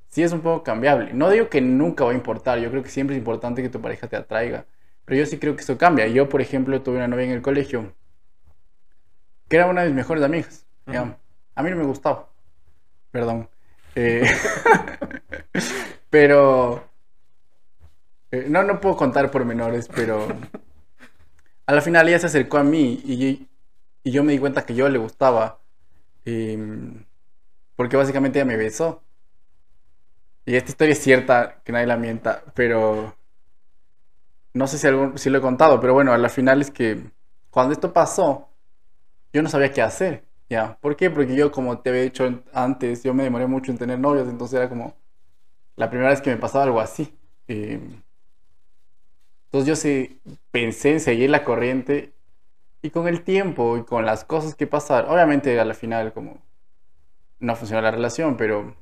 sí 0.10 0.24
es 0.24 0.32
un 0.34 0.42
poco 0.42 0.64
cambiable. 0.64 1.14
No 1.14 1.30
digo 1.30 1.50
que 1.50 1.62
nunca 1.62 2.04
va 2.06 2.12
a 2.12 2.16
importar, 2.16 2.60
yo 2.60 2.70
creo 2.72 2.84
que 2.84 2.90
siempre 2.90 3.16
es 3.16 3.20
importante 3.20 3.62
que 3.62 3.70
tu 3.70 3.82
pareja 3.82 4.08
te 4.08 4.16
atraiga. 4.18 4.66
Pero 5.06 5.20
yo 5.20 5.26
sí 5.26 5.40
creo 5.40 5.56
que 5.56 5.62
eso 5.64 5.78
cambia. 5.78 6.08
Yo, 6.08 6.30
por 6.30 6.42
ejemplo, 6.42 6.82
tuve 6.82 6.98
una 6.98 7.08
novia 7.08 7.26
en 7.26 7.32
el 7.32 7.42
colegio 7.42 7.94
que 9.48 9.56
era 9.58 9.68
una 9.68 9.82
de 9.82 9.88
mis 9.88 9.96
mejores 9.96 10.24
amigas. 10.24 10.66
A 11.56 11.64
mí 11.64 11.70
no 11.70 11.76
me 11.76 11.86
gustaba. 11.86 12.30
Perdón. 13.12 13.50
Eh, 13.96 14.24
pero... 16.10 16.84
eh, 18.32 18.46
no, 18.50 18.64
no 18.64 18.80
puedo 18.80 18.96
contar 18.96 19.32
pormenores, 19.32 19.88
pero... 19.94 20.28
A 21.66 21.74
la 21.74 21.82
final 21.82 22.08
ella 22.08 22.20
se 22.20 22.28
acercó 22.28 22.58
a 22.58 22.64
mí 22.64 23.02
y, 23.06 23.48
y 24.04 24.12
yo 24.12 24.24
me 24.24 24.34
di 24.34 24.40
cuenta 24.40 24.66
que 24.66 24.76
yo 24.76 24.90
le 24.90 24.98
gustaba. 25.00 25.60
em, 26.26 27.06
porque 27.76 27.98
básicamente 27.98 28.40
ella 28.40 28.46
me 28.48 28.58
besó. 28.58 29.04
Y 30.48 30.56
esta 30.56 30.72
historia 30.72 30.94
es 30.94 31.00
cierta, 31.00 31.62
que 31.63 31.72
nadie 31.74 31.86
la 31.86 31.98
mienta, 31.98 32.42
pero... 32.56 33.16
no 34.54 34.68
sé 34.68 34.77
si, 34.77 34.88
algún, 34.88 35.18
si 35.18 35.30
lo 35.30 35.38
he 35.39 35.42
contado, 35.42 35.80
pero 35.80 35.94
bueno, 35.94 36.13
a 36.13 36.18
la 36.18 36.30
final 36.30 36.62
es 36.62 36.72
que 36.72 37.12
cuando 37.50 37.74
esto 37.74 37.94
pasó, 37.94 38.50
yo 39.34 39.42
no 39.44 39.50
sabía 39.50 39.72
qué 39.74 39.82
hacer, 39.82 40.25
¿ya? 40.50 40.77
¿Por 40.82 40.96
qué? 40.96 41.10
Porque 41.12 41.36
yo, 41.36 41.51
como 41.51 41.80
te 41.80 41.89
había 41.92 42.04
dicho 42.04 42.44
antes, 42.54 43.04
yo 43.04 43.13
me 43.13 43.24
demoré 43.24 43.48
mucho 43.48 43.72
en 43.72 43.77
tener 43.77 44.00
novios, 44.00 44.27
entonces 44.30 44.58
era 44.60 44.70
como 44.70 44.96
la 45.77 45.89
primera 45.89 46.12
vez 46.12 46.22
que 46.22 46.32
me 46.32 46.38
pasaba 46.38 46.66
algo 46.66 46.82
así. 46.82 47.18
Eh, 47.48 47.80
entonces 49.46 49.68
yo 49.68 49.75
sí 49.75 50.22
pensé 50.51 50.92
en 50.94 51.00
seguir 51.00 51.30
la 51.30 51.44
corriente 51.44 52.13
y 52.82 52.92
con 52.92 53.08
el 53.08 53.24
tiempo 53.24 53.77
y 53.77 53.84
con 53.86 54.06
las 54.06 54.24
cosas 54.25 54.56
que 54.56 54.68
pasaron, 54.68 55.12
obviamente 55.12 55.60
a 55.60 55.66
la 55.66 55.74
final 55.74 56.13
como 56.13 56.39
no 57.39 57.56
funcionó 57.56 57.82
la 57.82 57.92
relación, 57.92 58.38
pero 58.38 58.75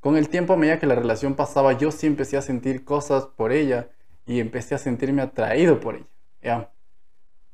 con 0.00 0.16
el 0.16 0.28
tiempo 0.28 0.54
a 0.54 0.56
medida 0.56 0.78
que 0.78 0.86
la 0.86 0.94
relación 0.94 1.34
pasaba 1.34 1.74
yo 1.74 1.90
sí 1.90 2.06
empecé 2.06 2.36
a 2.36 2.42
sentir 2.42 2.84
cosas 2.84 3.26
por 3.26 3.52
ella 3.52 3.88
y 4.26 4.40
empecé 4.40 4.74
a 4.74 4.78
sentirme 4.78 5.22
atraído 5.22 5.80
por 5.80 5.96
ella. 5.96 6.06
¿ya? 6.42 6.70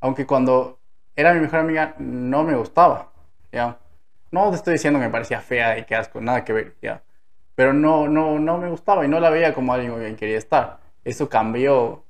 Aunque 0.01 0.27
cuando 0.27 0.79
era 1.15 1.35
mi 1.35 1.41
mejor 1.41 1.61
amiga 1.61 1.95
no 1.99 2.45
me 2.45 2.57
gustaba. 2.57 3.13
¿ya? 3.53 3.79
No 4.31 4.51
te 4.51 4.57
estoy 4.57 4.75
diciendo 4.75 4.99
que 5.01 5.07
me 5.07 5.11
parecía 5.13 5.41
fea 5.41 5.79
y 5.79 5.85
que 5.85 5.97
asco, 5.97 6.21
nada 6.21 6.45
que 6.45 6.53
ver. 6.53 6.77
¿ya? 6.81 7.03
Pero 7.55 7.73
no, 7.73 8.09
no, 8.09 8.39
no 8.39 8.59
me 8.59 8.69
gustaba 8.69 9.05
y 9.05 9.09
no 9.09 9.19
la 9.19 9.31
veía 9.31 9.55
como 9.55 9.73
alguien 9.73 9.93
con 9.93 10.01
quien 10.01 10.17
quería 10.17 10.39
estar. 10.39 10.79
Eso 11.05 11.29
cambió 11.29 12.05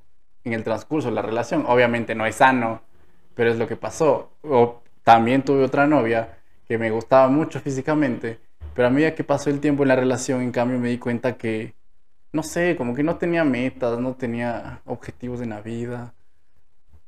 en 0.45 0.53
el 0.53 0.65
transcurso 0.65 1.09
de 1.09 1.15
la 1.15 1.23
relación. 1.23 1.65
Obviamente 1.67 2.15
no 2.15 2.27
es 2.27 2.37
sano, 2.37 2.83
pero 3.35 3.51
es 3.51 3.59
lo 3.59 3.67
que 3.67 3.77
pasó. 3.77 4.31
También 5.03 5.43
tuve 5.43 5.63
otra 5.63 5.87
novia 5.87 6.39
que 6.67 6.79
me 6.79 6.91
gustaba 6.91 7.29
mucho 7.29 7.61
físicamente, 7.61 8.41
pero 8.77 8.89
a 8.89 8.91
medida 8.91 9.15
que 9.15 9.25
pasó 9.25 9.51
el 9.51 9.61
tiempo 9.61 9.83
en 9.85 9.89
la 9.89 9.97
relación, 9.97 10.43
en 10.43 10.53
cambio 10.53 10.79
me 10.79 10.91
di 10.91 10.99
cuenta 10.99 11.39
que, 11.39 11.75
no 12.33 12.43
sé, 12.43 12.77
como 12.77 12.95
que 12.95 13.03
no 13.03 13.17
tenía 13.17 13.43
metas, 13.43 13.99
no 13.99 14.15
tenía 14.17 14.83
objetivos 14.85 15.41
en 15.41 15.51
la 15.51 15.63
vida. 15.63 16.15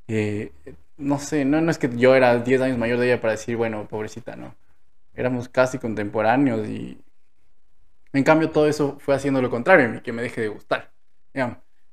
Eh, 0.09 0.53
no 0.97 1.19
sé, 1.19 1.45
no, 1.45 1.61
no 1.61 1.71
es 1.71 1.79
que 1.79 1.91
yo 1.97 2.15
era 2.15 2.39
10 2.39 2.63
años 2.63 2.79
mayor 2.79 2.99
de 2.99 3.07
ella 3.13 3.21
para 3.21 3.33
decir, 3.33 3.57
bueno, 3.57 3.87
pobrecita, 3.87 4.35
no. 4.35 4.55
Éramos 5.15 5.49
casi 5.51 5.79
contemporáneos 5.79 6.67
y 6.69 6.99
en 8.15 8.25
cambio 8.25 8.51
todo 8.51 8.67
eso 8.67 8.97
fue 9.01 9.15
haciendo 9.15 9.43
lo 9.43 9.51
contrario, 9.51 10.03
que 10.03 10.13
me 10.13 10.23
deje 10.23 10.41
de 10.41 10.49
gustar. 10.49 10.91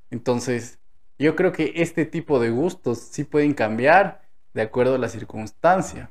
Entonces, 0.10 0.80
yo 1.20 1.36
creo 1.36 1.52
que 1.52 1.74
este 1.76 2.06
tipo 2.06 2.40
de 2.40 2.50
gustos 2.50 3.00
sí 3.00 3.26
pueden 3.26 3.54
cambiar 3.54 4.22
de 4.54 4.62
acuerdo 4.62 4.96
a 4.96 5.00
la 5.00 5.10
circunstancia. 5.10 6.10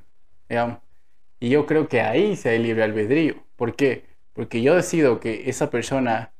Y 1.40 1.50
yo 1.50 1.66
creo 1.66 1.88
que 1.88 2.00
ahí 2.00 2.36
se 2.36 2.50
hay 2.50 2.58
libre 2.58 2.84
albedrío. 2.84 3.36
¿Por 3.56 3.76
qué? 3.76 4.06
Porque 4.32 4.62
yo 4.62 4.74
decido 4.74 5.20
que 5.20 5.48
esa 5.48 5.70
persona 5.70 6.32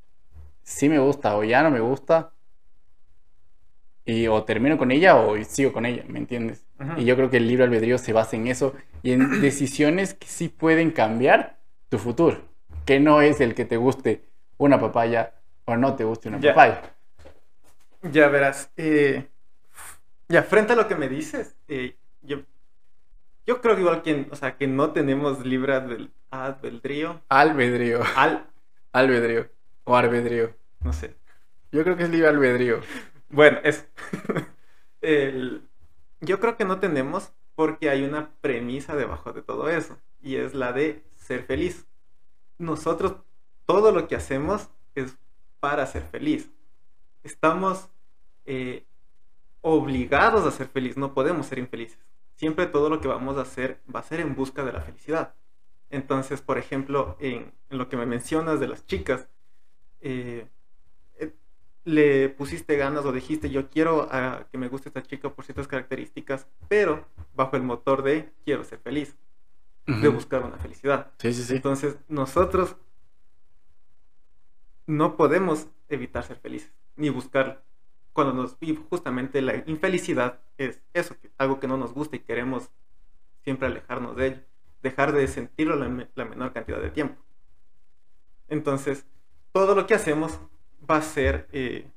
sí 0.63 0.89
me 0.89 0.99
gusta 0.99 1.37
o 1.37 1.45
ya 1.45 1.63
no 1.63 1.71
me 1.71 1.81
gusta. 1.81 2.33
Y 4.05 4.27
o 4.27 4.45
termino 4.45 4.77
con 4.77 4.91
ella 4.91 5.17
o 5.17 5.43
sigo 5.45 5.73
con 5.73 5.87
ella, 5.87 6.05
¿me 6.09 6.19
entiendes? 6.19 6.67
Y 6.97 7.05
yo 7.05 7.17
creo 7.17 7.31
que 7.31 7.39
el 7.39 7.49
libre 7.49 7.65
albedrío 7.65 7.97
se 7.97 8.13
basa 8.13 8.37
en 8.37 8.49
eso 8.49 8.75
y 9.03 9.13
en 9.13 9.41
decisiones 9.41 10.15
que 10.15 10.27
sí 10.27 10.49
pueden 10.49 10.91
cambiar 10.91 11.59
tu 11.89 11.99
futuro. 11.99 12.43
Que 12.85 13.01
no 13.01 13.23
es 13.23 13.41
el 13.41 13.55
que 13.55 13.65
te 13.65 13.77
guste 13.77 14.25
una 14.59 14.79
papaya 14.79 15.35
o 15.65 15.77
no 15.77 15.95
te 15.95 16.05
guste 16.05 16.29
una 16.29 16.41
papaya. 16.41 16.83
Ya 18.03 18.29
verás. 18.29 18.71
Eh, 18.77 19.27
ya, 20.29 20.43
frente 20.43 20.75
a 20.75 20.77
lo 20.77 20.89
que 20.89 20.95
me 20.95 21.09
dices, 21.09 21.57
eh, 21.69 21.97
yo, 22.23 22.43
yo 23.47 23.61
creo 23.61 23.75
que 23.75 23.83
igual 23.83 24.03
que, 24.03 24.27
o 24.31 24.37
sea, 24.37 24.57
que 24.57 24.67
no 24.67 24.93
tenemos 24.93 25.45
libre 25.45 25.75
albedrío. 25.75 27.21
Albedrío. 27.29 28.03
Al... 28.17 28.47
Albedrío. 28.93 29.49
O 29.85 29.97
arbedrío. 29.97 30.55
No 30.81 30.93
sé. 30.93 31.15
Yo 31.73 31.83
creo 31.83 31.97
que 31.97 32.05
es 32.05 32.11
libre 32.11 32.29
albedrío. 32.29 32.81
Bueno, 33.29 33.59
es... 33.63 33.87
Yo 36.21 36.41
creo 36.41 36.57
que 36.57 36.65
no 36.65 36.81
tenemos 36.81 37.33
porque 37.55 37.91
hay 37.91 38.05
una 38.05 38.31
premisa 38.41 38.97
debajo 38.97 39.33
de 39.33 39.43
todo 39.43 39.69
eso. 39.69 39.99
Y 40.23 40.37
es 40.37 40.55
la 40.55 40.73
de 40.73 41.03
ser 41.17 41.43
feliz. 41.43 41.87
Nosotros, 42.57 43.17
todo 43.67 43.93
lo 43.93 44.09
que 44.09 44.17
hacemos 44.17 44.71
es 44.95 45.17
para 45.61 45.87
ser 45.87 46.03
feliz. 46.05 46.51
Estamos 47.23 47.89
eh, 48.47 48.85
obligados 49.61 50.47
a 50.47 50.51
ser 50.51 50.69
felices, 50.69 50.97
no 50.97 51.15
podemos 51.15 51.47
ser 51.47 51.59
infelices. 51.59 51.99
Siempre 52.45 52.67
todo 52.67 52.91
lo 52.91 53.01
que 53.01 53.09
vamos 53.09 53.39
a 53.39 53.41
hacer 53.41 53.81
va 53.89 54.01
a 54.01 54.03
ser 54.03 54.21
en 54.21 54.35
busca 54.35 54.67
de 54.67 54.73
la 54.75 54.83
felicidad. 54.83 55.35
Entonces, 55.89 56.43
por 56.43 56.59
ejemplo, 56.59 57.17
en, 57.19 57.55
lo 57.71 57.89
que 57.89 57.97
me 57.97 58.05
mencionas 58.05 58.61
de 58.61 58.69
las 58.69 58.87
chicas, 58.87 59.29
eh, 60.03 60.47
eh, 61.19 61.33
le 61.85 62.29
pusiste 62.29 62.77
ganas 62.77 63.07
o 63.07 63.13
dijiste, 63.13 63.49
yo 63.49 63.71
quiero 63.71 64.11
que 64.53 64.59
me 64.59 64.69
guste 64.69 64.91
esta 64.91 65.03
chica 65.03 65.31
por 65.31 65.47
ciertas 65.47 65.67
características, 65.67 66.47
pero 66.69 67.07
bajo 67.35 67.57
el 67.57 67.63
motor 67.63 68.03
de 68.03 68.31
quiero 68.45 68.63
ser 68.63 68.79
feliz, 68.79 69.17
de 69.87 70.09
buscar 70.09 70.43
una 70.43 70.59
felicidad. 70.59 71.13
Entonces, 71.23 71.97
nosotros 72.09 72.77
no 74.85 75.17
podemos 75.17 75.67
evitar 75.89 76.25
ser 76.25 76.37
felices, 76.37 76.75
ni 76.95 77.09
buscarlo 77.09 77.57
cuando 78.14 78.33
nos 78.33 78.56
justamente 78.88 79.42
la 79.42 79.56
infelicidad 79.66 80.40
es 80.56 80.80
eso, 80.94 81.16
algo 81.37 81.59
que 81.59 81.66
no 81.66 81.76
nos 81.76 81.92
gusta 81.92 82.16
y 82.16 82.21
queremos 82.21 82.71
siempre 83.42 83.66
alejarnos 83.66 84.16
de 84.16 84.26
ello, 84.28 84.40
dejar 84.83 85.12
de 85.12 85.26
sentirlo 85.26 85.76
la, 85.76 86.25
menor 86.25 86.52
cantidad 86.52 86.80
de 86.80 86.90
tiempo. 86.90 87.21
Entonces, 88.49 89.04
todo 89.52 89.75
lo 89.75 89.87
que 89.87 89.94
hacemos 89.94 90.38
va 90.88 90.99
a 90.99 91.02
ser 91.02 91.49
eh, 91.52 91.90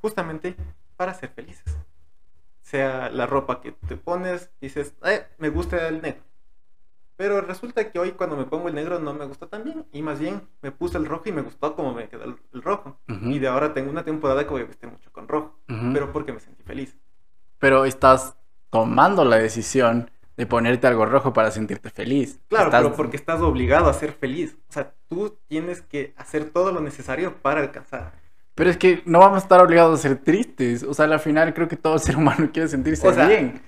justamente 0.00 0.56
para 0.96 1.14
ser 1.14 1.30
felices. 1.30 1.78
Sea 2.60 3.08
la 3.08 3.26
ropa 3.26 3.60
que 3.60 3.70
te 3.72 3.96
pones, 3.96 4.50
dices, 4.60 4.94
me 5.38 5.48
gusta 5.48 5.88
el 5.88 6.02
negro. 6.02 6.24
Pero 7.22 7.40
resulta 7.40 7.88
que 7.88 8.00
hoy 8.00 8.10
cuando 8.10 8.36
me 8.36 8.46
pongo 8.46 8.66
el 8.66 8.74
negro 8.74 8.98
no 8.98 9.14
me 9.14 9.24
gusta 9.26 9.46
tan 9.46 9.62
bien. 9.62 9.86
Y 9.92 10.02
más 10.02 10.18
bien 10.18 10.42
me 10.60 10.72
puse 10.72 10.98
el 10.98 11.06
rojo 11.06 11.22
y 11.26 11.30
me 11.30 11.42
gustó 11.42 11.76
como 11.76 11.94
me 11.94 12.08
quedó 12.08 12.24
el, 12.24 12.62
rojo. 12.64 12.98
Y 13.06 13.38
de 13.38 13.46
ahora 13.46 13.72
tengo 13.72 13.92
una 13.92 14.02
temporada 14.02 14.42
que 14.42 14.50
voy 14.50 14.62
a 14.62 14.64
vestir 14.64 14.90
mucho 14.90 15.08
con 15.12 15.28
rojo. 15.28 15.56
Pero 15.68 16.12
porque 16.12 16.32
me 16.32 16.40
sentí 16.40 16.64
feliz. 16.64 16.96
Pero 17.60 17.84
estás 17.84 18.34
tomando 18.70 19.24
la 19.24 19.36
decisión 19.36 20.10
de 20.36 20.46
ponerte 20.46 20.88
algo 20.88 21.06
rojo 21.06 21.32
para 21.32 21.52
sentirte 21.52 21.90
feliz. 21.90 22.40
Claro, 22.48 22.72
pero 22.72 22.92
porque 22.94 23.18
estás 23.18 23.40
obligado 23.40 23.88
a 23.88 23.94
ser 23.94 24.14
feliz. 24.14 24.56
O 24.68 24.72
sea, 24.72 24.92
tú 25.08 25.38
tienes 25.46 25.80
que 25.80 26.14
hacer 26.16 26.50
todo 26.50 26.72
lo 26.72 26.80
necesario 26.80 27.36
para 27.36 27.60
alcanzar. 27.60 28.14
Pero 28.56 28.68
es 28.68 28.76
que 28.76 29.00
no 29.06 29.20
vamos 29.20 29.36
a 29.36 29.42
estar 29.42 29.60
obligados 29.60 29.96
a 29.96 30.02
ser 30.02 30.16
tristes. 30.16 30.82
O 30.82 30.92
sea, 30.92 31.04
al 31.04 31.20
final 31.20 31.54
creo 31.54 31.68
que 31.68 31.76
todo 31.76 32.00
ser 32.00 32.16
humano 32.16 32.50
quiere 32.52 32.68
sentirse 32.68 33.08
bien. 33.28 33.62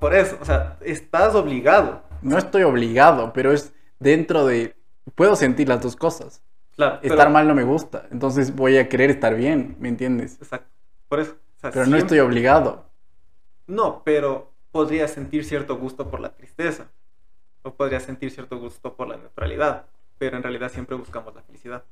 Por 0.00 0.14
eso, 0.14 0.38
o 0.40 0.46
sea, 0.46 0.78
estás 0.80 1.34
obligado 1.34 2.08
no 2.22 2.38
estoy 2.38 2.62
obligado, 2.62 3.32
pero 3.32 3.52
es 3.52 3.72
dentro 3.98 4.46
de... 4.46 4.76
Puedo 5.14 5.36
sentir 5.36 5.68
las 5.68 5.82
dos 5.82 5.96
cosas. 5.96 6.42
Claro. 6.76 6.98
Estar 7.02 7.30
mal 7.30 7.46
no 7.46 7.54
me 7.54 7.64
gusta, 7.64 8.06
entonces 8.10 8.54
voy 8.54 8.78
a 8.78 8.88
querer 8.88 9.10
estar 9.10 9.34
bien, 9.34 9.76
¿me 9.80 9.88
entiendes? 9.88 10.38
Exacto. 10.40 10.70
Por 11.08 11.20
eso. 11.20 11.36
pero 11.60 11.86
no 11.86 11.96
estoy 11.96 12.20
obligado. 12.20 12.86
No, 13.66 14.02
pero 14.04 14.52
podría 14.70 15.08
sentir 15.08 15.44
cierto 15.44 15.76
gusto 15.76 16.08
por 16.08 16.20
la 16.20 16.34
tristeza. 16.34 16.90
O 17.62 17.74
podría 17.74 18.00
sentir 18.00 18.30
cierto 18.30 18.58
gusto 18.58 18.94
por 18.94 19.08
la 19.08 19.16
neutralidad. 19.16 19.86
Pero 20.18 20.36
en 20.36 20.42
realidad 20.42 20.70
siempre 20.70 20.96
buscamos 20.96 21.34
la 21.34 21.42
felicidad. 21.42 21.84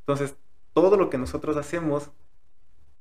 Entonces, 0.00 0.36
todo 0.72 0.96
lo 0.96 1.10
que 1.10 1.18
nosotros 1.18 1.56
hacemos 1.56 2.10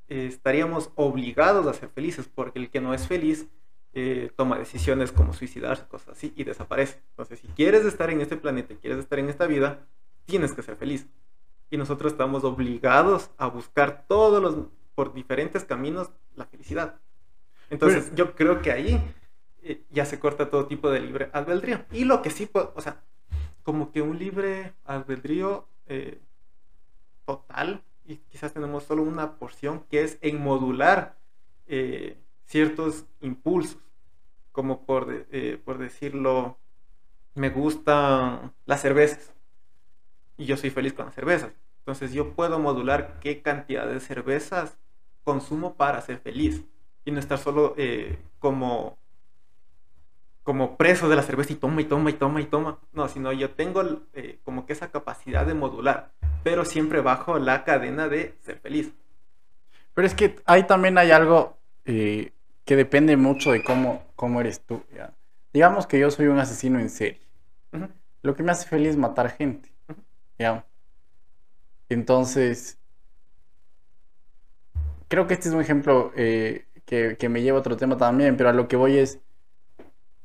eh, 0.10 0.28
estaríamos 0.28 0.92
obligados 0.96 1.68
a 1.68 1.74
ser 1.74 1.90
felices, 1.90 2.30
porque 2.34 2.60
el 2.60 2.70
que 2.70 2.82
no 2.82 2.94
es 2.94 3.08
feliz 3.08 3.48
eh, 3.96 4.32
toma 4.36 4.58
decisiones 4.58 5.12
como 5.12 5.34
suicidarse, 5.34 5.86
cosas 5.88 6.10
así, 6.10 6.34
y 6.36 6.44
desaparece. 6.44 7.00
Entonces, 7.12 7.40
si 7.40 7.48
quieres 7.50 7.86
estar 7.86 8.10
en 8.10 8.22
este 8.22 8.38
planeta, 8.38 8.74
quieres 8.82 9.00
estar 9.00 9.20
en 9.20 9.30
esta 9.30 9.46
vida, 9.46 9.86
tienes 10.26 10.54
que 10.54 10.64
ser 10.64 10.76
feliz. 10.76 11.08
Y 11.70 11.78
nosotros 11.78 12.12
estamos 12.12 12.44
obligados 12.44 13.30
a 13.38 13.48
buscar 13.48 14.06
todos 14.08 14.42
los, 14.42 14.68
por 14.96 15.14
diferentes 15.14 15.64
caminos, 15.64 16.10
la 16.36 16.46
felicidad. 16.46 17.00
Entonces, 17.70 18.12
yo 18.16 18.34
creo 18.36 18.62
que 18.62 18.72
ahí 18.72 19.00
eh, 19.62 19.84
ya 19.92 20.06
se 20.06 20.20
corta 20.20 20.50
todo 20.50 20.66
tipo 20.66 20.90
de 20.90 21.00
libre 21.00 21.30
albedrío. 21.32 21.86
Y 21.92 22.06
lo 22.06 22.22
que 22.24 22.32
sí, 22.32 22.50
o 22.54 22.82
sea, 22.82 23.04
como 23.62 23.92
que 23.92 24.02
un 24.02 24.18
libre 24.18 24.74
albedrío 24.86 25.68
eh, 25.86 26.20
total, 27.26 27.84
y 28.06 28.18
quizás 28.18 28.54
tenemos 28.54 28.84
solo 28.84 29.04
una 29.04 29.36
porción, 29.38 29.84
que 29.90 30.04
es 30.04 30.18
en 30.22 30.42
modular 30.42 31.16
ciertos 32.46 33.06
impulsos, 33.22 33.78
como 34.52 34.86
por, 34.86 35.28
eh, 35.32 35.62
por 35.64 35.78
decirlo, 35.78 36.58
me 37.36 37.50
gustan 37.50 38.54
las 38.66 38.82
cervezas 38.82 39.34
y 40.38 40.46
yo 40.46 40.58
soy 40.58 40.70
feliz 40.70 40.94
con 40.94 41.06
las 41.06 41.16
cervezas. 41.16 41.52
Entonces 41.80 42.14
yo 42.14 42.34
puedo 42.34 42.60
modular 42.60 43.20
qué 43.20 43.42
cantidad 43.42 43.88
de 43.88 44.00
cervezas 44.00 44.78
consumo 45.24 45.76
para 45.76 46.02
ser 46.02 46.20
feliz 46.20 46.64
y 47.06 47.12
no 47.12 47.20
estar 47.20 47.38
solo 47.38 47.74
eh, 47.78 48.20
como 48.40 48.98
como 50.44 50.78
preso 50.78 51.08
de 51.08 51.16
la 51.16 51.24
cerveza 51.24 51.54
y 51.54 51.56
toma 51.56 51.82
y 51.82 51.86
toma 51.86 52.10
y 52.10 52.14
toma 52.14 52.42
y 52.42 52.46
toma. 52.46 52.80
No, 52.92 53.08
sino 53.08 53.32
yo 53.32 53.52
tengo 53.52 53.82
eh, 54.14 54.40
como 54.44 54.66
que 54.66 54.74
esa 54.74 54.92
capacidad 54.92 55.46
de 55.46 55.54
modular, 55.54 56.12
pero 56.44 56.66
siempre 56.66 57.00
bajo 57.02 57.40
la 57.40 57.64
cadena 57.64 58.10
de 58.10 58.36
ser 58.42 58.60
feliz. 58.60 58.94
Pero 59.94 60.06
es 60.06 60.14
que 60.14 60.36
ahí 60.46 60.64
también 60.64 60.98
hay 60.98 61.12
algo 61.12 61.58
eh, 61.86 62.33
que 62.66 62.76
depende 62.76 63.18
mucho 63.18 63.52
de 63.52 63.64
cómo, 63.64 64.04
cómo 64.16 64.42
eres 64.42 64.62
tú. 64.62 64.84
¿ya? 64.96 65.14
Digamos 65.54 65.88
que 65.88 66.00
yo 66.00 66.12
soy 66.12 66.28
un 66.28 66.40
asesino 66.40 66.80
en 66.80 66.90
serie. 66.90 67.22
Lo 68.22 68.36
que 68.36 68.44
me 68.44 68.52
hace 68.52 68.68
feliz 68.68 68.90
es 68.90 68.98
matar 68.98 69.30
gente. 69.32 69.74
¿ya? 70.40 70.66
Entonces, 71.90 72.78
creo 75.08 75.28
que 75.28 75.34
este 75.36 75.50
es 75.50 75.54
un 75.56 75.62
ejemplo 75.62 76.12
eh, 76.16 76.66
que, 76.86 77.18
que 77.18 77.30
me 77.30 77.42
lleva 77.42 77.58
a 77.58 77.62
otro 77.62 77.78
tema 77.78 77.98
también, 77.98 78.38
pero 78.38 78.50
a 78.50 78.54
lo 78.54 78.68
que 78.68 78.76
voy 78.76 78.98
es, 78.98 79.20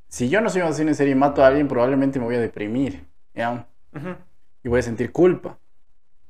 si 0.09 0.29
yo 0.29 0.41
no 0.41 0.49
soy 0.49 0.63
un 0.63 0.69
asesino 0.69 0.91
en 0.91 0.95
serie 0.95 1.13
y 1.13 1.17
mato 1.17 1.43
a 1.43 1.49
alguien, 1.49 1.69
probablemente 1.69 2.19
me 2.19 2.25
voy 2.25 2.37
a 2.37 2.41
deprimir, 2.41 3.07
¿ya? 3.35 3.67
Y 4.63 4.69
voy 4.69 4.81
a 4.81 4.83
sentir 4.83 5.13
culpa. 5.13 5.59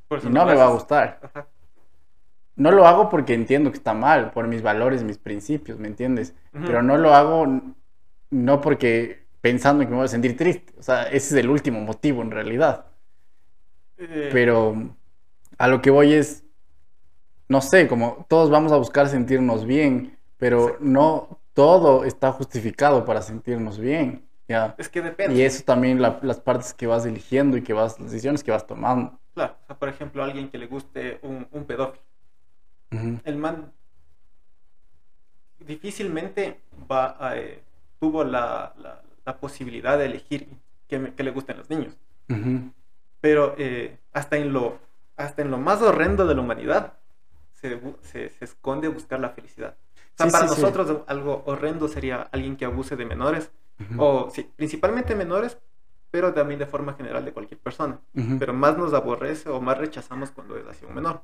Por 0.09 0.19
eso 0.19 0.29
Y 0.29 0.33
no 0.33 0.47
me 0.47 0.55
va 0.55 0.67
a 0.67 0.71
gustar. 0.71 1.21
Ajá. 1.23 1.49
No 2.59 2.73
lo 2.73 2.87
hago 2.87 3.09
porque 3.09 3.35
entiendo 3.35 3.71
que 3.73 3.79
está 3.79 3.95
mal, 3.95 4.33
por 4.33 4.49
mis 4.49 4.63
valores, 4.63 5.05
mis 5.05 5.19
principios, 5.19 5.79
¿me 5.79 5.89
entiendes? 5.89 6.35
Pero 6.65 6.83
no 6.83 6.99
lo 6.99 7.15
hago 7.15 7.47
no 8.31 8.61
porque 8.61 9.27
pensando 9.41 9.85
que 9.85 9.91
me 9.91 9.97
voy 9.97 10.07
a 10.07 10.09
sentir 10.09 10.37
triste. 10.37 10.75
O 10.79 10.83
sea, 10.83 11.05
ese 11.05 11.17
es 11.17 11.45
el 11.45 11.51
último 11.51 11.81
motivo 11.81 12.23
en 12.23 12.31
realidad. 12.33 12.87
Eh, 13.99 14.31
Pero 14.33 14.75
a 15.59 15.69
lo 15.69 15.83
que 15.83 15.91
voy 15.91 16.13
es, 16.15 16.45
no 17.49 17.61
sé, 17.61 17.89
como 17.89 18.27
todos 18.29 18.51
vamos 18.51 18.73
a 18.73 18.77
buscar 18.77 19.09
sentirnos 19.09 19.65
bien, 19.65 20.19
pero 20.37 20.61
Exacto. 20.69 20.85
no 20.85 21.41
todo 21.55 22.05
está 22.05 22.33
justificado 22.33 23.05
para 23.05 23.23
sentirnos 23.23 23.79
bien, 23.79 24.29
¿ya? 24.49 24.77
es 24.79 24.89
que 24.89 25.01
depende. 25.03 25.35
Y 25.35 25.43
eso 25.43 25.65
también 25.65 26.01
la- 26.01 26.21
las 26.23 26.41
partes 26.41 26.75
que 26.75 26.87
vas 26.87 27.05
eligiendo 27.07 27.57
y 27.57 27.63
que 27.63 27.73
vas, 27.73 27.99
las 27.99 28.11
decisiones 28.11 28.45
que 28.45 28.51
vas 28.51 28.67
tomando. 28.67 29.19
Claro, 29.35 29.57
o 29.63 29.67
sea, 29.67 29.79
por 29.79 29.89
ejemplo, 29.89 30.23
alguien 30.23 30.51
que 30.51 30.59
le 30.59 30.67
guste 30.67 31.21
un, 31.23 31.49
un 31.53 31.65
pedófilo. 31.65 32.03
Ujú, 32.93 33.21
El 33.23 33.37
man 33.37 33.73
difícilmente 35.61 36.61
va 36.91 37.17
a, 37.19 37.37
eh, 37.37 37.63
tuvo 38.01 38.25
la, 38.25 38.75
la- 38.79 39.03
la 39.25 39.39
posibilidad 39.41 39.99
de 39.99 40.07
elegir 40.07 40.49
que, 40.89 40.99
me- 40.99 41.15
que 41.15 41.23
le 41.23 41.31
gusten 41.33 41.59
los 41.59 41.69
niños. 41.71 41.95
ujú. 42.29 42.73
Pero 43.21 43.55
eh, 43.59 43.99
hasta, 44.13 44.37
en 44.37 44.53
lo, 44.53 44.79
hasta 45.17 45.43
en 45.43 45.51
lo 45.51 45.59
más 45.59 45.83
horrendo 45.83 46.27
de 46.27 46.35
la 46.35 46.41
humanidad 46.41 46.95
se, 47.53 47.81
se, 48.03 48.29
se 48.29 48.45
esconde 48.45 48.89
buscar 48.89 49.21
la 49.21 49.31
felicidad. 49.31 49.77
O 50.15 50.17
sea, 50.17 50.27
Sí, 50.27 50.33
para 50.33 50.47
sí, 50.47 50.49
sí. 50.49 50.51
nosotros 50.53 51.03
algo 51.07 51.43
horrendo 51.47 51.89
sería 51.89 52.23
alguien 52.33 52.57
que 52.57 52.65
abuse 52.65 52.97
de 52.97 53.05
menores, 53.07 53.51
Ujú, 53.81 54.01
o 54.01 54.31
sí, 54.31 54.51
principalmente 54.57 55.15
menores, 55.15 55.59
pero 56.11 56.33
también 56.33 56.59
de 56.61 56.67
forma 56.67 56.95
general 56.95 57.25
de 57.25 57.33
cualquier 57.33 57.61
persona. 57.61 58.01
ujú, 58.15 58.39
Pero 58.39 58.53
más 58.55 58.79
nos 58.79 58.95
aborrece 58.95 59.49
o 59.51 59.61
más 59.61 59.79
rechazamos 59.79 60.31
cuando 60.31 60.57
es 60.57 60.67
hacia 60.67 60.89
un 60.89 60.95
menor. 60.95 61.23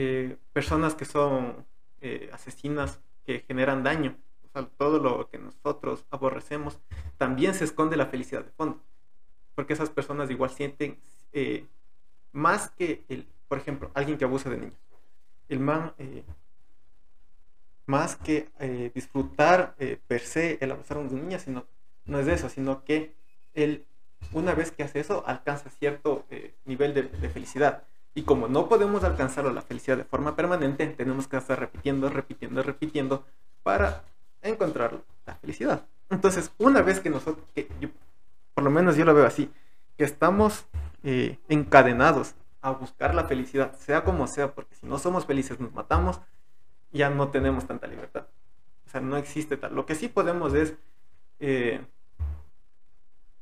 Eh, 0.00 0.36
personas 0.52 0.94
que 0.94 1.04
son 1.04 1.66
eh, 2.00 2.30
asesinas, 2.32 3.00
que 3.26 3.40
generan 3.40 3.82
daño, 3.82 4.16
todo 4.76 5.00
lo 5.00 5.28
que 5.28 5.38
nosotros 5.38 6.04
aborrecemos, 6.12 6.78
también 7.16 7.52
se 7.52 7.64
esconde 7.64 7.96
la 7.96 8.06
felicidad 8.06 8.44
de 8.44 8.52
fondo. 8.52 8.80
Porque 9.56 9.72
esas 9.72 9.90
personas 9.90 10.30
igual 10.30 10.50
sienten 10.50 11.00
eh, 11.32 11.66
más 12.30 12.70
que 12.70 13.02
el, 13.08 13.26
por 13.48 13.58
ejemplo, 13.58 13.90
alguien 13.92 14.18
que 14.18 14.24
abuse 14.24 14.48
de 14.48 14.58
niños. 14.58 14.78
El 15.48 15.58
man, 15.58 15.92
más 17.86 18.14
que 18.14 18.46
disfrutar 18.94 19.74
per 20.06 20.20
se 20.20 20.58
el 20.60 20.70
abusar 20.70 20.98
de 21.08 21.16
niña, 21.16 21.40
sino, 21.40 21.66
no 22.04 22.20
es 22.20 22.28
eso, 22.28 22.48
sino 22.48 22.84
que 22.84 23.14
él, 23.54 23.84
una 24.32 24.54
vez 24.54 24.70
que 24.70 24.84
hace 24.84 25.00
eso, 25.00 25.24
alcanza 25.26 25.70
cierto 25.70 26.24
nivel 26.66 26.94
de 26.94 27.28
felicidad. 27.30 27.82
Y 28.14 28.22
como 28.22 28.48
no 28.48 28.68
podemos 28.68 29.04
alcanzar 29.04 29.44
la 29.44 29.62
felicidad 29.62 29.96
de 29.96 30.04
forma 30.04 30.34
permanente, 30.34 30.86
tenemos 30.88 31.28
que 31.28 31.36
estar 31.36 31.58
repitiendo, 31.58 32.08
repitiendo, 32.08 32.62
repitiendo 32.62 33.24
para 33.62 34.02
encontrar 34.42 34.98
la 35.26 35.34
felicidad. 35.36 35.86
Entonces, 36.10 36.52
una 36.58 36.82
vez 36.82 37.00
que 37.00 37.10
nosotros, 37.10 37.44
por 38.54 38.64
lo 38.64 38.70
menos 38.70 38.96
yo 38.96 39.04
lo 39.04 39.14
veo 39.14 39.26
así, 39.26 39.50
que 39.96 40.04
estamos 40.04 40.66
eh, 41.04 41.38
encadenados 41.48 42.34
a 42.60 42.70
buscar 42.70 43.14
la 43.14 43.24
felicidad, 43.24 43.76
sea 43.76 44.04
como 44.04 44.26
sea, 44.26 44.54
porque 44.54 44.74
si 44.74 44.86
no 44.86 44.98
somos 44.98 45.26
felices 45.26 45.60
nos 45.60 45.72
matamos, 45.72 46.20
ya 46.92 47.10
no 47.10 47.28
tenemos 47.28 47.66
tanta 47.66 47.86
libertad. 47.86 48.26
O 48.86 48.90
sea, 48.90 49.00
no 49.00 49.16
existe 49.16 49.56
tal. 49.56 49.74
Lo 49.74 49.86
que 49.86 49.94
sí 49.94 50.08
podemos 50.08 50.54
es 50.54 50.74
eh, 51.40 51.84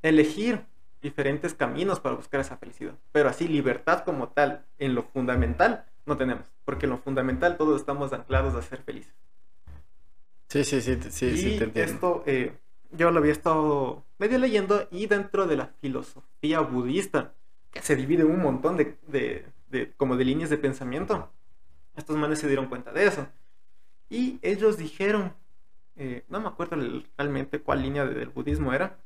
elegir 0.02 0.64
diferentes 1.02 1.54
caminos 1.54 2.00
para 2.00 2.16
buscar 2.16 2.40
esa 2.40 2.56
felicidad. 2.56 2.94
Pero 3.12 3.28
así, 3.28 3.48
libertad 3.48 4.04
como 4.04 4.28
tal, 4.28 4.64
en 4.78 4.94
lo 4.94 5.02
fundamental, 5.04 5.84
no 6.06 6.16
tenemos. 6.16 6.44
Porque 6.64 6.86
en 6.86 6.90
lo 6.90 6.98
fundamental 6.98 7.56
todos 7.56 7.80
estamos 7.80 8.12
anclados 8.12 8.54
a 8.54 8.62
ser 8.62 8.82
felices. 8.82 9.14
Sí, 10.48 10.64
sí, 10.64 10.80
sí, 10.80 10.98
sí, 11.10 11.26
y 11.26 11.36
sí, 11.36 11.58
te 11.58 11.64
entiendo. 11.64 11.92
esto 11.92 12.22
eh, 12.26 12.56
yo 12.92 13.10
lo 13.10 13.18
había 13.18 13.32
estado 13.32 14.04
medio 14.18 14.38
leyendo 14.38 14.86
y 14.90 15.06
dentro 15.06 15.46
de 15.46 15.56
la 15.56 15.66
filosofía 15.80 16.60
budista, 16.60 17.34
que 17.72 17.82
se 17.82 17.96
divide 17.96 18.24
un 18.24 18.40
montón 18.40 18.76
de, 18.76 18.96
de- 19.08 19.44
de- 19.70 19.92
como 19.96 20.16
de 20.16 20.24
líneas 20.24 20.48
de 20.50 20.56
pensamiento, 20.58 21.30
estos 21.96 22.16
manes 22.16 22.38
se 22.38 22.46
dieron 22.46 22.66
cuenta 22.66 22.92
de 22.92 23.06
eso. 23.06 23.26
Y 24.08 24.38
ellos 24.42 24.78
dijeron, 24.78 25.34
eh, 25.96 26.24
no 26.28 26.40
me 26.40 26.48
acuerdo 26.48 26.76
realmente 27.18 27.60
cuál 27.60 27.82
línea 27.82 28.04
de- 28.06 28.14
del 28.14 28.28
budismo 28.28 28.72
era, 28.72 28.98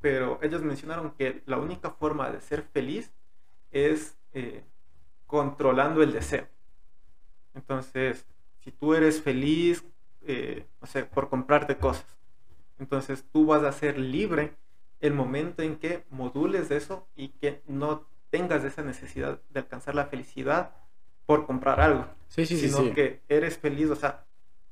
pero 0.00 0.38
ellos 0.42 0.62
mencionaron 0.62 1.12
que 1.12 1.42
la 1.46 1.58
única 1.58 1.90
forma 1.90 2.30
de 2.30 2.40
ser 2.40 2.62
feliz 2.62 3.12
es 3.70 4.16
eh, 4.32 4.64
controlando 5.26 6.02
el 6.02 6.12
deseo. 6.12 6.48
Entonces, 7.54 8.26
si 8.60 8.70
tú 8.70 8.94
eres 8.94 9.20
feliz, 9.22 9.84
eh, 10.22 10.66
no 10.80 10.86
sé, 10.86 11.04
por 11.04 11.28
comprarte 11.28 11.76
cosas, 11.76 12.06
entonces 12.78 13.24
tú 13.32 13.46
vas 13.46 13.62
a 13.62 13.72
ser 13.72 13.98
libre 13.98 14.54
el 15.00 15.14
momento 15.14 15.62
en 15.62 15.76
que 15.76 16.04
modules 16.10 16.70
eso 16.70 17.06
y 17.16 17.28
que 17.28 17.62
no 17.66 18.06
tengas 18.30 18.64
esa 18.64 18.82
necesidad 18.82 19.40
de 19.50 19.60
alcanzar 19.60 19.94
la 19.94 20.06
felicidad 20.06 20.72
por 21.26 21.46
comprar 21.46 21.80
algo, 21.80 22.06
Sí, 22.28 22.46
sí, 22.46 22.56
sí, 22.56 22.68
sino 22.68 22.78
sí. 22.78 22.92
que 22.92 23.20
eres 23.28 23.58
feliz, 23.58 23.90
o 23.90 23.96
sea, 23.96 24.24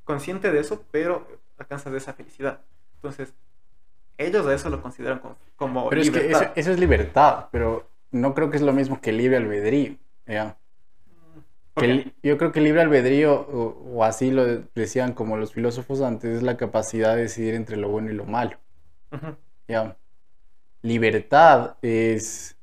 consciente 0.05 0.51
de 0.53 0.61
eso, 0.61 0.85
pero 0.91 1.27
alcanzas 1.57 1.93
esa 1.95 2.13
felicidad. 2.15 2.61
Entonces, 2.95 3.35
ellos 4.19 4.47
a 4.47 4.55
eso 4.55 4.71
lo 4.71 4.83
consideran 4.83 5.21
como, 5.21 5.39
como 5.57 5.89
Pero 5.89 6.03
es 6.03 6.11
que 6.11 6.21
libertad. 6.21 6.43
eso, 6.43 6.53
eso 6.55 6.71
es 6.73 6.79
libertad, 6.81 7.49
pero 7.51 7.91
no 8.11 8.35
creo 8.35 8.51
que 8.51 8.57
es 8.57 8.63
lo 8.63 8.73
mismo 8.73 9.01
que 9.01 9.13
libre 9.13 9.37
albedrío. 9.37 9.97
¿ya? 10.27 10.59
Yo 12.23 12.37
creo 12.39 12.53
que 12.53 12.61
libre 12.61 12.83
albedrío, 12.83 13.33
o, 13.41 13.95
o 13.97 14.05
así 14.05 14.31
lo 14.31 14.45
decían 14.75 15.13
como 15.15 15.37
los 15.37 15.53
filósofos 15.55 16.01
antes, 16.03 16.37
es 16.37 16.43
la 16.43 16.57
capacidad 16.57 17.15
de 17.15 17.23
decidir 17.23 17.55
entre 17.55 17.77
lo 17.77 17.89
bueno 17.89 18.11
y 18.11 18.15
lo 18.15 18.25
malo. 18.27 18.59
¿ya? 19.69 19.97
Libertad 20.83 21.77
es 21.83 22.57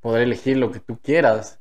poder 0.00 0.22
elegir 0.22 0.56
lo 0.56 0.70
que 0.70 0.78
tú 0.80 1.00
quieras 1.00 1.60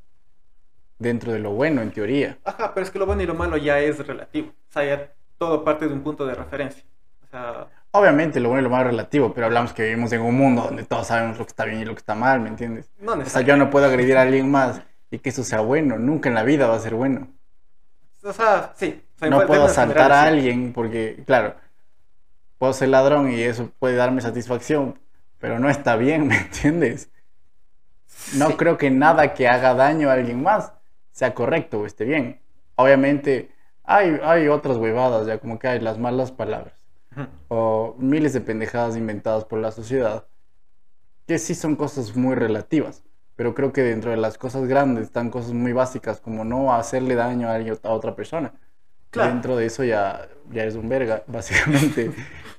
dentro 0.99 1.31
de 1.33 1.39
lo 1.39 1.51
bueno, 1.53 1.81
en 1.81 1.91
teoría. 1.91 2.39
Ajá, 2.43 2.73
pero 2.73 2.85
es 2.85 2.91
que 2.91 2.99
lo 2.99 3.05
bueno 3.05 3.21
y 3.23 3.25
lo 3.25 3.35
malo 3.35 3.57
ya 3.57 3.79
es 3.79 4.05
relativo. 4.05 4.49
O 4.69 4.71
sea, 4.71 4.83
ya 4.85 5.13
todo 5.37 5.63
parte 5.63 5.87
de 5.87 5.93
un 5.93 6.03
punto 6.03 6.25
de 6.25 6.35
referencia. 6.35 6.83
O 7.23 7.27
sea, 7.27 7.67
Obviamente 7.95 8.39
lo 8.39 8.49
bueno 8.49 8.61
y 8.61 8.63
lo 8.63 8.69
malo 8.71 8.85
es 8.85 8.91
relativo, 8.91 9.33
pero 9.33 9.45
hablamos 9.45 9.71
que 9.73 9.83
vivimos 9.83 10.11
en 10.13 10.21
un 10.21 10.35
mundo 10.35 10.63
donde 10.63 10.83
todos 10.83 11.07
sabemos 11.07 11.37
lo 11.37 11.45
que 11.45 11.49
está 11.49 11.65
bien 11.65 11.79
y 11.81 11.85
lo 11.85 11.93
que 11.93 11.99
está 11.99 12.15
mal, 12.15 12.39
¿me 12.41 12.49
entiendes? 12.49 12.89
no 12.99 13.13
O 13.13 13.25
sea, 13.25 13.41
yo 13.41 13.55
no 13.55 13.69
puedo 13.69 13.85
agredir 13.85 14.17
a 14.17 14.23
alguien 14.23 14.49
más 14.49 14.81
y 15.11 15.19
que 15.19 15.29
eso 15.29 15.43
sea 15.43 15.61
bueno, 15.61 15.99
nunca 15.99 16.27
en 16.27 16.35
la 16.35 16.43
vida 16.43 16.67
va 16.67 16.75
a 16.75 16.79
ser 16.79 16.95
bueno. 16.95 17.27
O 18.23 18.33
sea, 18.33 18.73
sí. 18.75 19.03
O 19.15 19.19
sea, 19.19 19.29
No 19.29 19.45
puedo 19.45 19.65
asaltar 19.65 20.11
a 20.11 20.23
alguien 20.23 20.73
porque, 20.73 21.23
claro, 21.27 21.55
puedo 22.57 22.73
ser 22.73 22.89
ladrón 22.89 23.31
y 23.31 23.41
eso 23.41 23.71
puede 23.79 23.95
darme 23.95 24.21
satisfacción, 24.21 24.99
pero 25.39 25.59
no 25.59 25.69
está 25.69 25.95
bien, 25.95 26.27
¿me 26.27 26.37
entiendes? 26.37 27.09
No 28.33 28.47
Sí. 28.49 28.53
creo 28.57 28.77
que 28.77 28.89
nada 28.89 29.33
que 29.33 29.47
haga 29.47 29.73
daño 29.75 30.09
a 30.09 30.13
alguien 30.13 30.41
más 30.41 30.73
sea 31.11 31.33
correcto 31.33 31.81
o 31.81 31.85
esté 31.85 32.05
bien. 32.05 32.41
Obviamente 32.75 33.51
hay, 33.83 34.19
hay 34.23 34.47
otras 34.47 34.77
huevadas, 34.77 35.27
ya 35.27 35.37
como 35.39 35.59
que 35.59 35.67
hay 35.67 35.79
las 35.79 35.97
malas 35.99 36.31
palabras. 36.31 36.73
O 37.47 37.95
miles 37.99 38.33
de 38.33 38.41
pendejadas 38.41 38.97
inventadas 38.97 39.45
por 39.45 39.59
la 39.59 39.71
sociedad, 39.71 40.25
que 41.27 41.37
sí 41.37 41.55
son 41.55 41.75
cosas 41.75 42.15
muy 42.15 42.35
relativas, 42.35 43.03
pero 43.35 43.53
creo 43.55 43.73
que 43.73 43.81
dentro 43.81 44.11
de 44.11 44.17
las 44.17 44.37
cosas 44.37 44.65
grandes 44.67 45.05
están 45.05 45.29
cosas 45.29 45.53
muy 45.53 45.73
básicas 45.73 46.19
como 46.19 46.43
no 46.45 46.73
hacerle 46.73 47.15
daño 47.15 47.47
a, 47.49 47.89
otra 47.89 48.15
persona. 48.15 48.53
Claro. 49.09 49.31
Dentro 49.31 49.55
de 49.55 49.65
eso 49.65 49.83
ya, 49.83 50.27
ya 50.51 50.63
es 50.65 50.75
un 50.75 50.89
verga, 50.89 51.23
básicamente. 51.27 52.11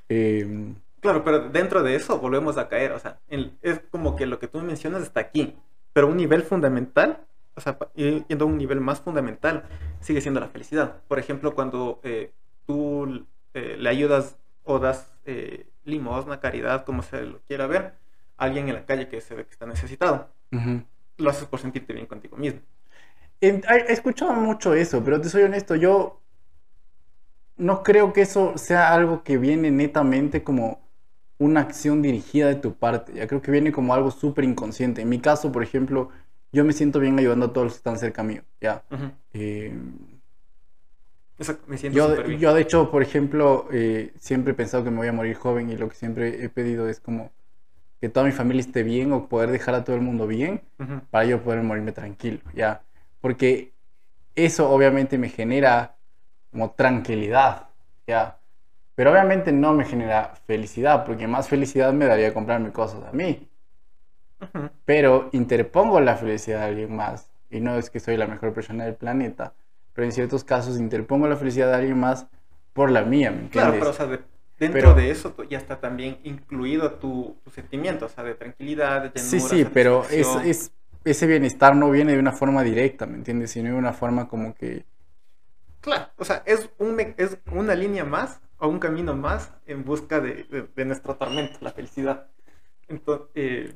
Eh, 0.09 0.75
Claro, 1.05 1.23
pero 1.23 1.51
dentro 1.51 1.83
de 1.83 1.97
eso 1.97 2.19
volvemos 2.19 2.57
a 2.57 2.67
caer. 2.69 2.93
O 2.93 2.99
sea, 2.99 3.21
en- 3.29 3.59
es 3.61 3.79
como 3.91 4.17
que 4.17 4.25
lo 4.25 4.39
que 4.39 4.49
tú 4.49 4.63
mencionas 4.63 5.03
está 5.03 5.21
aquí. 5.21 5.55
Pero 5.93 6.07
un 6.09 6.17
nivel 6.17 6.43
fundamental, 6.43 7.19
o 7.55 7.61
sea, 7.61 7.77
yendo 7.95 8.47
a 8.47 8.49
un 8.49 8.57
nivel 8.57 8.81
más 8.81 9.01
fundamental, 9.03 9.65
sigue 10.01 10.23
siendo 10.23 10.41
la 10.41 10.49
felicidad. 10.49 11.03
Por 11.07 11.19
ejemplo, 11.19 11.55
cuando 11.55 12.01
eh, 12.05 12.33
tú 12.67 13.27
eh, 13.53 13.77
le 13.79 13.89
ayudas 13.91 14.39
o 14.65 14.79
das 14.79 15.13
eh, 15.25 15.67
limosna, 15.85 16.41
caridad, 16.41 16.85
como 16.85 17.03
se 17.03 17.23
lo 17.23 17.41
quiera 17.43 17.67
ver, 17.67 17.95
a 18.37 18.45
alguien 18.45 18.69
en 18.69 18.75
la 18.75 18.87
calle 18.87 19.09
que 19.09 19.21
se 19.21 19.35
ve 19.35 19.45
que 19.45 19.53
está 19.53 19.67
necesitado. 19.67 20.29
ujú. 20.53 20.85
Lo 21.19 21.31
haces 21.31 21.47
por 21.47 21.61
sentirte 21.61 21.93
bien 21.93 22.07
contigo 22.07 22.37
mismo. 22.37 22.61
he 23.41 23.93
escuchado 23.93 24.33
mucho 24.35 24.75
eso, 24.75 25.03
pero 25.05 25.21
te 25.21 25.29
soy 25.29 25.43
honesto, 25.43 25.75
yo 25.77 26.21
no 27.57 27.83
creo 27.83 28.13
que 28.13 28.23
eso 28.23 28.59
sea 28.59 28.93
algo 28.93 29.23
que 29.23 29.39
viene 29.39 29.71
netamente 29.71 30.43
como 30.43 30.81
una 31.39 31.61
acción 31.61 32.03
dirigida 32.03 32.49
de 32.49 32.57
tu 32.57 32.75
parte. 32.75 33.13
Ya 33.15 33.27
creo 33.27 33.43
que 33.43 33.51
viene 33.51 33.73
como 33.73 33.95
algo 33.95 34.11
súper 34.11 34.45
inconsciente. 34.45 35.03
En 35.03 35.09
mi 35.09 35.21
caso, 35.21 35.53
por 35.53 35.63
ejemplo, 35.63 36.11
yo 36.53 36.65
me 36.65 36.73
siento 36.73 37.01
bien 37.01 37.19
ayudando 37.19 37.47
a 37.47 37.53
todos 37.53 37.67
los 37.67 37.73
que 37.75 37.79
están 37.79 37.99
cerca 37.99 38.23
mío. 38.23 38.43
Ya. 38.61 38.85
Eh, 39.33 39.73
me 41.67 41.79
siento 41.79 41.97
yo, 41.97 42.23
bien. 42.25 42.39
yo, 42.39 42.55
de 42.55 42.63
hecho, 42.63 42.91
por 42.91 43.03
ejemplo, 43.03 43.69
eh, 43.73 44.13
siempre 44.19 44.53
he 44.53 44.55
pensado 44.55 44.85
que 44.85 44.91
me 44.91 44.99
voy 44.99 45.09
a 45.09 45.13
morir 45.13 45.35
joven 45.35 45.71
y 45.71 45.77
lo 45.77 45.89
que 45.89 45.97
siempre 45.97 46.45
he 46.45 46.49
pedido 46.49 46.89
es 46.89 47.01
como 47.01 47.33
que 48.01 48.09
toda 48.09 48.27
mi 48.27 48.33
familia 48.33 48.61
esté 48.61 48.83
bien 48.83 49.13
o 49.13 49.29
poder 49.29 49.51
dejar 49.51 49.75
a 49.75 49.85
todo 49.85 49.97
el 49.97 50.03
mundo 50.03 50.27
bien 50.27 50.63
para 51.11 51.25
yo 51.25 51.43
poder 51.43 51.63
morirme 51.63 51.93
tranquilo. 51.93 52.41
Ya. 52.55 52.83
Porque 53.21 53.73
eso 54.35 54.71
obviamente 54.71 55.19
me 55.19 55.29
genera 55.29 55.97
como 56.51 56.71
tranquilidad, 56.73 57.69
¿ya? 58.07 58.39
Pero 58.95 59.11
obviamente 59.11 59.51
no 59.51 59.73
me 59.73 59.85
genera 59.85 60.35
felicidad, 60.47 61.05
porque 61.05 61.27
más 61.27 61.49
felicidad 61.49 61.93
me 61.93 62.05
daría 62.07 62.33
comprarme 62.33 62.71
cosas 62.71 63.03
a 63.05 63.13
mí. 63.13 63.49
Pero 64.85 65.31
interpongo 65.33 66.01
la 66.01 66.17
felicidad 66.17 66.61
de 66.61 66.65
alguien 66.67 66.95
más, 66.95 67.31
y 67.51 67.61
no 67.61 67.77
es 67.77 67.91
que 67.91 67.99
soy 67.99 68.17
la 68.17 68.27
mejor 68.27 68.53
persona 68.53 68.85
del 68.85 68.95
planeta, 68.95 69.55
pero 69.95 70.05
en 70.05 70.13
ciertos 70.13 70.45
casos 70.45 70.79
interpongo 70.79 71.27
la 71.27 71.37
felicidad 71.37 71.69
de 71.69 71.77
alguien 71.77 71.99
más 71.99 72.27
por 72.73 72.91
la 72.91 73.03
mía, 73.03 73.31
¿me 73.31 73.43
entiendes? 73.43 73.53
Claro, 73.53 73.79
pero 73.79 73.91
o 73.91 73.93
sea, 73.93 74.27
dentro 74.59 74.95
de 74.95 75.11
eso 75.11 75.35
ya 75.49 75.59
está 75.59 75.81
también 75.81 76.19
incluido 76.25 76.93
tu, 76.95 77.37
tu, 77.45 77.51
sentimiento, 77.51 78.07
o 78.07 78.09
sea, 78.09 78.25
de 78.25 78.35
tranquilidad, 78.35 79.03
de 79.03 79.21
llenura, 79.21 79.23
Sí, 79.23 79.41
sí, 79.41 79.67
pero 79.73 80.05
es, 80.11 80.29
es, 80.45 80.73
ese 81.05 81.27
bienestar 81.27 81.77
no 81.77 81.91
viene 81.91 82.13
de 82.13 82.19
una 82.19 82.33
forma 82.33 82.63
directa, 82.63 83.07
¿me 83.07 83.17
entiendes? 83.17 83.53
Sino 83.53 83.71
de 83.71 83.77
una 83.77 83.93
forma 83.93 84.29
como 84.29 84.55
que 84.55 84.85
Claro, 85.85 86.09
o 86.17 86.25
sea, 86.25 86.43
es, 86.47 86.71
un, 86.79 86.99
es 87.19 87.37
una 87.53 87.75
línea 87.75 88.07
más 88.07 88.41
o 88.57 88.69
un 88.69 88.79
camino 88.79 89.15
más 89.15 89.53
en 89.67 89.85
busca 89.85 90.19
de, 90.19 90.67
nuestro 90.87 91.17
tormento, 91.17 91.59
la 91.61 91.73
felicidad. 91.73 92.29
Entonces, 92.89 93.29
eh, 93.35 93.75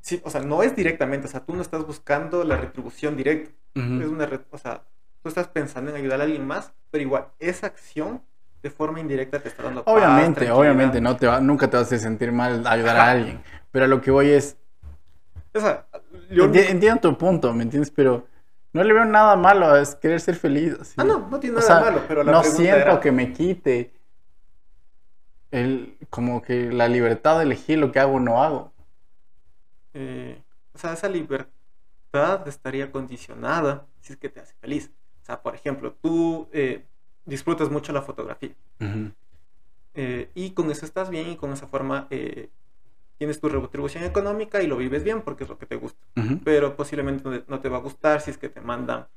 sí, 0.00 0.22
o 0.22 0.30
sea, 0.30 0.42
no 0.42 0.62
es 0.62 0.76
directamente, 0.76 1.26
o 1.26 1.30
sea, 1.30 1.44
tú 1.44 1.56
no 1.56 1.62
estás 1.62 1.84
buscando 1.84 2.44
la 2.44 2.56
retribución 2.56 3.16
directa. 3.16 3.50
Es 3.74 4.06
una, 4.06 4.28
o 4.50 4.58
sea, 4.58 4.84
tú 5.22 5.28
estás 5.28 5.48
pensando 5.48 5.90
en 5.90 5.96
ayudar 5.96 6.20
a 6.20 6.24
alguien 6.24 6.46
más, 6.46 6.72
pero 6.90 7.02
igual, 7.02 7.28
esa 7.38 7.66
acción 7.66 8.22
de 8.62 8.70
forma 8.70 9.00
indirecta 9.00 9.40
te 9.40 9.48
está 9.48 9.62
dando 9.62 9.82
Obviamente, 9.86 10.50
obviamente, 10.50 11.00
no 11.00 11.16
te 11.16 11.26
va, 11.26 11.40
nunca 11.40 11.68
te 11.68 11.76
vas 11.76 11.92
a 11.92 11.98
sentir 11.98 12.32
mal 12.32 12.66
ayudar 12.66 12.96
a 12.96 13.10
alguien, 13.10 13.42
pero 13.70 13.86
a 13.86 13.88
lo 13.88 14.00
que 14.00 14.10
voy 14.10 14.30
es... 14.30 14.56
O 15.54 15.60
sea, 15.60 15.86
yo... 16.30 16.44
Entiendo 16.44 17.00
tu 17.00 17.18
punto, 17.18 17.52
¿me 17.52 17.62
entiendes? 17.62 17.90
Pero 17.90 18.26
no 18.72 18.84
le 18.84 18.92
veo 18.92 19.04
nada 19.04 19.34
malo 19.36 19.66
a 19.66 19.82
querer 20.00 20.20
ser 20.20 20.36
feliz. 20.36 20.94
Ah, 20.96 21.04
no, 21.04 21.28
no 21.28 21.40
tiene 21.40 21.58
nada 21.58 21.80
malo, 21.80 22.02
pero 22.06 22.22
la 22.22 22.32
No 22.32 22.44
siento 22.44 23.00
que 23.00 23.10
me 23.10 23.32
quite 23.32 23.92
el, 25.50 25.98
como 26.10 26.42
que 26.42 26.70
la 26.70 26.88
libertad 26.88 27.38
de 27.38 27.44
elegir 27.44 27.78
lo 27.78 27.90
que 27.90 27.98
hago 27.98 28.14
o 28.14 28.20
no 28.20 28.42
hago. 28.42 28.72
Eh, 29.94 30.40
o 30.72 30.78
sea, 30.78 30.92
esa 30.92 31.08
libertad 31.08 32.46
estaría 32.46 32.92
condicionada 32.92 33.86
si 34.00 34.12
es 34.12 34.18
que 34.18 34.28
te 34.28 34.40
hace 34.40 34.54
feliz. 34.60 34.92
O 35.22 35.24
sea, 35.24 35.42
por 35.42 35.54
ejemplo, 35.54 35.92
tú 35.92 36.48
eh, 36.52 36.84
disfrutas 37.24 37.70
mucho 37.70 37.92
la 37.92 38.02
fotografía. 38.02 38.54
Eh, 39.94 40.30
y 40.34 40.50
con 40.50 40.70
eso 40.70 40.84
estás 40.86 41.10
bien 41.10 41.30
y 41.30 41.36
con 41.36 41.52
esa 41.52 41.66
forma 41.66 42.08
tienes 43.18 43.38
tu 43.38 43.48
retribución 43.48 44.04
económica 44.04 44.62
y 44.62 44.66
lo 44.66 44.76
vives 44.78 45.04
bien 45.04 45.20
porque 45.22 45.44
es 45.44 45.50
lo 45.50 45.58
que 45.58 45.66
te 45.66 45.76
gusta. 45.76 46.04
Pero 46.44 46.74
posiblemente 46.76 47.44
no 47.48 47.60
te 47.60 47.68
va 47.68 47.76
a 47.76 47.80
gustar 47.80 48.20
si 48.22 48.30
es 48.30 48.38
que 48.38 48.48
te 48.48 48.60
mandan 48.60 49.08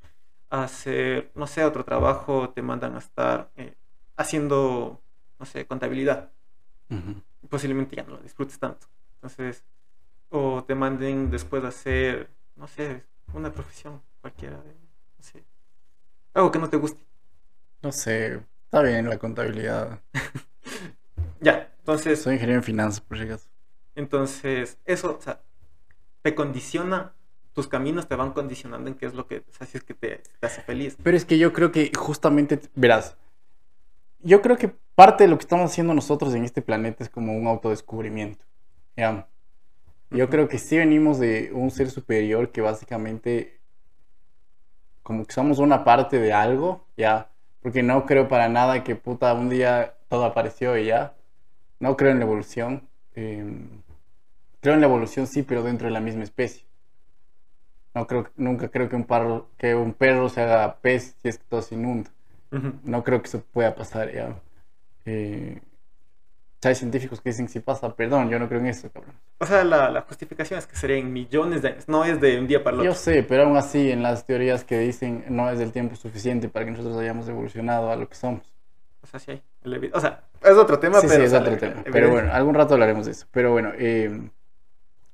a 0.49 0.63
hacer, 0.63 1.31
no 1.35 1.47
sé, 1.47 1.63
otro 1.63 1.83
trabajo, 1.85 2.49
te 2.49 2.61
mandan 2.61 2.95
a 2.95 2.99
estar 2.99 3.49
eh, 3.55 3.73
haciendo, 4.17 5.01
no 5.39 5.45
sé, 5.45 5.65
contabilidad. 5.65 6.31
Posiblemente 7.49 7.95
ya 7.95 8.03
no 8.03 8.11
lo 8.15 8.17
disfrutes 8.21 8.59
tanto. 8.59 8.87
Entonces, 9.15 9.63
o 10.29 10.63
te 10.63 10.75
manden 10.75 11.31
después 11.31 11.63
a 11.63 11.69
hacer, 11.69 12.29
no 12.55 12.67
sé, 12.67 13.03
una 13.33 13.51
profesión 13.51 14.01
cualquiera, 14.21 14.57
no 14.57 15.23
sé, 15.23 15.43
algo 16.33 16.51
que 16.51 16.59
no 16.59 16.69
te 16.69 16.77
guste. 16.77 17.03
No 17.81 17.91
sé, 17.91 18.41
está 18.65 18.81
bien 18.81 19.09
la 19.09 19.17
contabilidad. 19.17 19.99
ya, 21.41 21.73
entonces... 21.79 22.21
Soy 22.21 22.35
ingeniero 22.35 22.59
en 22.59 22.63
finanzas, 22.63 23.01
por 23.01 23.17
si 23.17 23.23
acaso. 23.25 23.47
Entonces, 23.95 24.77
eso, 24.85 25.17
o 25.17 25.21
sea, 25.21 25.41
te 26.21 26.33
condiciona, 26.33 27.13
tus 27.53 27.67
caminos 27.67 28.07
te 28.07 28.15
van 28.15 28.31
condicionando 28.31 28.89
en 28.89 28.95
qué 28.95 29.05
es 29.05 29.13
lo 29.13 29.27
que, 29.27 29.39
o 29.39 29.51
sea, 29.51 29.67
si 29.67 29.77
es 29.77 29.83
que 29.83 29.93
te, 29.93 30.23
hace 30.41 30.61
feliz. 30.61 30.97
Pero 31.03 31.15
es 31.15 31.25
que 31.25 31.37
yo 31.37 31.53
creo 31.53 31.71
que 31.71 31.91
justamente, 31.95 32.59
verás, 32.73 33.15
yo 34.19 34.41
creo 34.41 34.57
que 34.57 34.69
parte 34.95 35.25
de 35.25 35.29
lo 35.29 35.37
que 35.37 35.43
estamos 35.43 35.69
haciendo 35.69 35.93
nosotros 35.93 36.33
en 36.33 36.45
este 36.45 36.61
planeta 36.61 37.03
es 37.03 37.09
como 37.09 37.37
un 37.37 37.47
autodescubrimiento. 37.47 38.43
¿ya? 38.95 39.27
Yo 40.09 40.29
creo 40.29 40.47
que 40.47 40.57
sí 40.57 40.77
venimos 40.77 41.19
de 41.19 41.51
un 41.53 41.71
ser 41.71 41.91
superior 41.91 42.51
que 42.51 42.61
básicamente 42.61 43.59
como 45.03 45.25
que 45.25 45.33
somos 45.33 45.59
una 45.59 45.83
parte 45.83 46.19
de 46.19 46.33
algo, 46.33 46.85
ya, 46.97 47.29
porque 47.61 47.83
no 47.83 48.05
creo 48.05 48.27
para 48.27 48.49
nada 48.49 48.83
que 48.83 48.95
puta 48.95 49.33
un 49.33 49.49
día 49.49 49.95
todo 50.09 50.25
apareció 50.25 50.77
y 50.77 50.85
ya. 50.87 51.13
No 51.79 51.97
creo 51.97 52.11
en 52.11 52.19
la 52.19 52.25
evolución. 52.25 52.87
Em, 53.15 53.81
creo 54.61 54.75
en 54.75 54.81
la 54.81 54.87
evolución 54.87 55.27
sí, 55.27 55.43
pero 55.43 55.63
dentro 55.63 55.87
de 55.87 55.93
la 55.93 55.99
misma 55.99 56.23
especie. 56.23 56.65
No 57.93 58.07
creo, 58.07 58.29
nunca 58.35 58.69
creo 58.69 58.89
que 58.89 58.95
un, 58.95 59.03
perro, 59.05 59.49
que 59.57 59.75
un 59.75 59.93
perro 59.93 60.29
se 60.29 60.41
haga 60.41 60.77
pez 60.81 61.15
si 61.21 61.29
es 61.29 61.37
que 61.37 61.45
todo 61.49 61.61
se 61.61 61.75
inunda. 61.75 62.09
No 62.83 63.03
creo 63.03 63.21
que 63.21 63.27
eso 63.27 63.43
pueda 63.51 63.73
pasar. 63.75 64.13
Ya. 64.13 64.35
Eh, 65.05 65.59
hay 66.65 66.75
científicos 66.75 67.21
que 67.21 67.29
dicen 67.29 67.45
que 67.45 67.51
si 67.51 67.59
pasa, 67.59 67.95
perdón, 67.95 68.29
yo 68.29 68.39
no 68.39 68.47
creo 68.47 68.59
en 68.59 68.67
eso, 68.67 68.89
cabrón. 68.91 69.13
O 69.39 69.45
sea, 69.45 69.63
la, 69.63 70.01
justificación 70.01 70.59
es 70.59 70.67
que 70.67 70.75
serían 70.75 71.11
millones 71.11 71.61
de 71.61 71.69
años, 71.69 71.87
no 71.87 72.05
es 72.05 72.19
de 72.21 72.39
un 72.39 72.47
día 72.47 72.63
para 72.63 72.75
el 72.75 72.79
otro. 72.81 72.91
Yo 72.91 72.97
sé, 72.97 73.23
pero 73.23 73.43
aún 73.43 73.57
así, 73.57 73.91
en 73.91 74.03
las 74.03 74.25
teorías 74.25 74.63
que 74.63 74.79
dicen 74.79 75.25
no 75.29 75.49
es 75.49 75.59
del 75.59 75.71
tiempo 75.71 75.95
suficiente 75.95 76.49
para 76.49 76.65
que 76.65 76.71
nosotros 76.71 76.97
hayamos 76.97 77.27
evolucionado 77.27 77.91
a 77.91 77.95
lo 77.95 78.07
que 78.07 78.15
somos. 78.15 78.53
O 79.01 79.07
sea, 79.07 79.19
sí 79.19 79.31
hay. 79.31 79.41
O 79.93 79.99
sea, 79.99 80.23
es 80.41 80.57
otro 80.57 80.79
tema, 80.79 80.99
pero. 81.01 81.13
Sí, 81.13 81.21
es 81.21 81.33
otro 81.33 81.57
tema. 81.57 81.83
Pero 81.91 82.09
bueno, 82.09 82.31
algún 82.33 82.53
rato 82.53 82.73
hablaremos 82.73 83.05
de 83.05 83.11
eso. 83.11 83.27
Pero 83.31 83.51
bueno, 83.51 83.71
eh, 83.77 84.29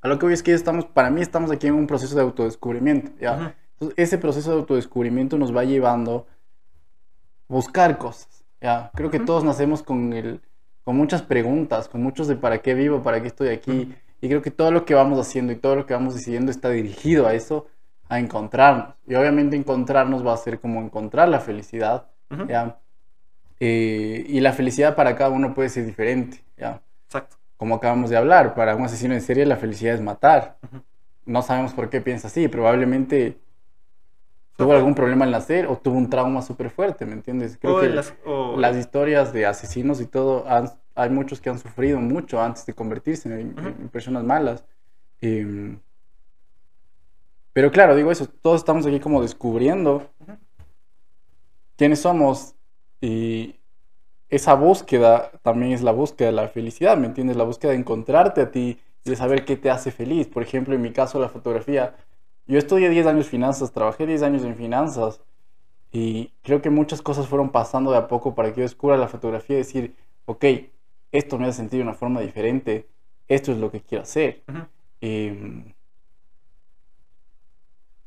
a 0.02 0.08
lo 0.08 0.18
que 0.18 0.26
voy 0.26 0.34
es 0.34 0.44
que 0.44 0.54
estamos, 0.54 0.86
para 0.86 1.10
mí 1.10 1.22
estamos 1.22 1.52
aquí 1.52 1.68
en 1.68 1.74
un 1.74 1.88
proceso 1.88 2.16
de 2.16 2.22
autodescubrimiento, 2.22 3.12
¿ya? 3.20 3.56
Entonces, 3.74 3.98
ese 3.98 4.18
proceso 4.18 4.52
de 4.52 4.58
autodescubrimiento 4.58 5.38
nos 5.38 5.56
va 5.56 5.64
llevando 5.64 6.28
a 6.28 7.54
buscar 7.54 7.98
cosas, 7.98 8.46
¿ya? 8.62 8.92
Creo 8.96 9.10
que 9.10 9.20
todos 9.20 9.44
nacemos 9.44 9.84
con, 9.84 10.14
el, 10.14 10.42
con 10.90 10.98
muchas 10.98 11.22
preguntas, 11.22 11.88
con 11.88 12.02
muchos 12.02 12.28
de 12.28 12.36
para 12.36 12.64
qué 12.64 12.74
vivo, 12.74 13.04
para 13.04 13.22
qué 13.22 13.28
estoy 13.28 13.50
aquí. 13.50 13.94
Y 14.22 14.28
creo 14.28 14.42
que 14.42 14.50
todo 14.50 14.72
lo 14.72 14.86
que 14.86 14.96
vamos 14.96 15.20
haciendo 15.20 15.54
y 15.54 15.56
todo 15.56 15.76
lo 15.76 15.86
que 15.86 15.94
vamos 15.94 16.16
decidiendo 16.16 16.50
está 16.50 16.72
dirigido 16.72 17.28
a 17.28 17.36
eso, 17.36 17.68
a 18.08 18.18
encontrarnos. 18.18 18.96
Y 19.08 19.14
obviamente 19.14 19.56
encontrarnos 19.56 20.26
va 20.26 20.34
a 20.34 20.38
ser 20.38 20.60
como 20.60 20.82
encontrar 20.82 21.30
la 21.30 21.42
felicidad, 21.42 22.08
¿ya? 22.48 22.80
Eh, 23.60 24.26
y 24.28 24.40
la 24.40 24.52
felicidad 24.52 24.96
para 24.96 25.16
cada 25.16 25.30
uno 25.30 25.54
puede 25.54 25.70
ser 25.70 25.86
diferente, 25.86 26.44
¿ya? 26.58 26.82
Exacto 27.06 27.38
como 27.60 27.76
acabamos 27.76 28.10
de 28.10 28.16
hablar, 28.16 28.56
para 28.56 28.74
un 28.78 28.86
asesino 28.86 29.14
en 29.14 29.20
serie 29.20 29.46
la 29.46 29.58
felicidad 29.58 29.94
es 29.94 30.00
matar. 30.00 30.56
No 31.26 31.42
sabemos 31.42 31.74
por 31.74 31.90
qué 31.90 32.00
piensa 32.00 32.30
así, 32.30 32.48
probablemente 32.48 33.38
tuvo 34.56 34.74
algún 34.74 34.96
problema 34.96 35.26
al 35.26 35.32
nacer 35.32 35.68
o 35.68 35.78
tuvo 35.78 35.98
un 35.98 36.10
trauma 36.10 36.42
súper 36.42 36.70
fuerte, 36.70 37.06
¿me 37.06 37.14
entiendes? 37.14 37.58
Creo 37.60 37.82
que 37.82 37.90
las, 37.90 38.78
historias 38.78 39.34
de 39.34 39.46
asesinos 39.46 40.00
y 40.00 40.06
todo, 40.06 40.46
hay 41.00 41.10
muchos 41.10 41.40
que 41.40 41.50
han 41.50 41.60
sufrido 41.60 42.00
mucho 42.00 42.42
antes 42.42 42.66
de 42.66 42.74
convertirse 42.74 43.30
en, 43.30 43.90
personas 43.90 44.24
malas. 44.24 44.64
Em, 45.22 45.80
pero 47.54 47.72
claro, 47.72 47.96
digo 47.96 48.12
eso, 48.12 48.28
todos 48.28 48.62
estamos 48.62 48.86
aquí 48.86 49.00
como 49.00 49.22
descubriendo 49.22 50.10
quiénes 51.76 52.00
somos 52.00 52.56
y, 53.02 53.60
esa 54.30 54.54
búsqueda 54.54 55.32
también 55.42 55.72
es 55.72 55.82
la 55.82 55.92
búsqueda 55.92 56.28
de 56.28 56.34
la 56.34 56.48
felicidad, 56.48 56.98
¿me 56.98 57.08
entiendes? 57.08 57.36
La 57.36 57.44
búsqueda 57.44 57.72
de 57.72 57.80
encontrarte 57.80 58.42
a 58.42 58.52
ti 58.52 58.80
y 59.04 59.10
de 59.10 59.16
saber 59.16 59.44
qué 59.44 59.58
te 59.58 59.72
hace 59.72 59.92
feliz. 59.92 60.28
Por 60.28 60.44
ejemplo, 60.44 60.76
en 60.76 60.82
mi 60.82 60.92
caso, 60.92 61.20
la 61.20 61.30
fotografía. 61.30 61.96
Yo 62.46 62.58
estudié 62.58 62.90
10 62.90 63.08
años 63.08 63.28
finanzas, 63.28 63.72
trabajé 63.72 64.06
10 64.06 64.22
años 64.24 64.44
en 64.44 64.56
finanzas 64.56 65.22
y 65.92 66.32
creo 66.44 66.62
que 66.62 66.70
muchas 66.70 67.02
cosas 67.02 67.28
fueron 67.28 67.50
pasando 67.50 67.92
de 67.92 67.98
a 67.98 68.08
poco 68.08 68.36
para 68.36 68.52
que 68.52 68.58
yo 68.58 68.64
descubra 68.64 68.98
la 68.98 69.08
fotografía 69.08 69.56
y 69.56 69.60
decir, 69.60 69.96
ok, 70.26 70.46
esto 71.12 71.38
me 71.38 71.48
hace 71.48 71.58
sentir 71.58 71.80
de 71.80 71.84
una 71.84 71.94
forma 71.94 72.22
diferente, 72.22 72.88
esto 73.28 73.52
es 73.52 73.58
lo 73.58 73.72
que 73.72 73.82
quiero 73.82 74.04
hacer. 74.04 74.44
Em, 75.02 75.74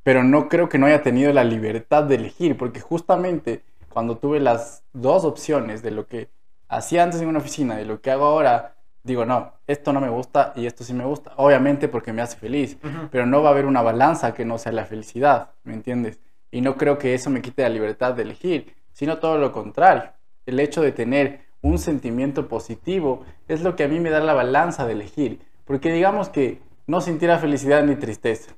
pero 0.03 0.25
no 0.25 0.49
creo 0.49 0.69
que 0.69 0.79
no 0.79 0.87
haya 0.87 1.03
tenido 1.03 1.33
la 1.33 1.45
libertad 1.45 2.05
de 2.05 2.17
elegir, 2.17 2.57
porque 2.57 2.81
justamente 2.81 3.62
cuando 3.88 4.17
tuve 4.17 4.41
las 4.41 4.83
dos 4.93 5.25
opciones 5.25 5.83
de 5.83 5.91
lo 5.91 6.07
que 6.07 6.29
hacía 6.69 7.03
antes 7.03 7.21
en 7.21 7.29
una 7.29 7.38
oficina 7.38 7.81
y 7.81 7.85
lo 7.85 8.01
que 8.01 8.11
hago 8.11 8.25
ahora, 8.25 8.75
digo, 9.05 9.25
no, 9.25 9.53
esto 9.67 9.93
no 9.93 10.01
me 10.01 10.09
gusta 10.09 10.53
y 10.57 10.67
esto 10.67 10.85
sí 10.85 10.95
me 10.95 11.05
gusta. 11.05 11.33
Obviamente 11.37 11.88
porque 11.88 12.12
me 12.12 12.23
hace 12.23 12.37
feliz, 12.37 12.79
pero 13.11 13.27
no 13.27 13.43
va 13.43 13.51
a 13.51 13.53
haber 13.53 13.67
una 13.67 13.83
balanza 13.83 14.35
que 14.35 14.45
no 14.45 14.59
sea 14.59 14.73
la 14.73 14.87
felicidad, 14.87 15.51
¿me 15.65 15.75
entiendes? 15.75 16.19
Y 16.51 16.61
no 16.61 16.77
creo 16.77 16.99
que 16.99 17.15
eso 17.15 17.31
me 17.31 17.43
quite 17.43 17.62
la 17.62 17.69
libertad 17.69 18.15
de 18.15 18.23
elegir, 18.23 18.75
sino 18.93 19.19
todo 19.19 19.38
lo 19.38 19.53
contrario. 19.53 20.11
El 20.47 20.59
hecho 20.61 20.83
de 20.83 20.93
tener 20.93 21.52
un 21.62 21.79
sentimiento 21.79 22.48
positivo 22.48 23.25
es 23.48 23.62
lo 23.62 23.77
que 23.77 23.85
a 23.85 23.88
mí 23.88 24.01
me 24.01 24.11
da 24.11 24.20
la 24.20 24.35
balanza 24.35 24.87
de 24.87 24.92
elegir. 24.92 25.40
Porque 25.64 25.92
digamos 25.92 26.29
que 26.29 26.61
no 26.87 27.01
sintiera 27.01 27.38
felicidad 27.38 27.85
ni 27.85 27.96
tristeza. 27.96 28.53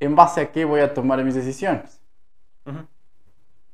¿En 0.00 0.16
base 0.16 0.40
a 0.40 0.52
qué 0.52 0.64
voy 0.64 0.80
a 0.80 0.92
tomar 0.92 1.24
mis 1.24 1.34
decisiones? 1.34 2.02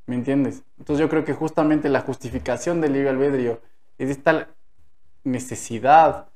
¿Me 0.06 0.14
entiendes? 0.14 0.62
Entonces 0.78 1.00
yo 1.00 1.08
creo 1.08 1.24
que 1.24 1.32
justamente 1.32 1.88
la 1.88 2.00
justificación 2.00 2.80
del 2.80 2.92
libre 2.92 3.08
albedrío 3.08 3.60
es 3.98 4.10
esta 4.10 4.48
necesidad 5.24 6.28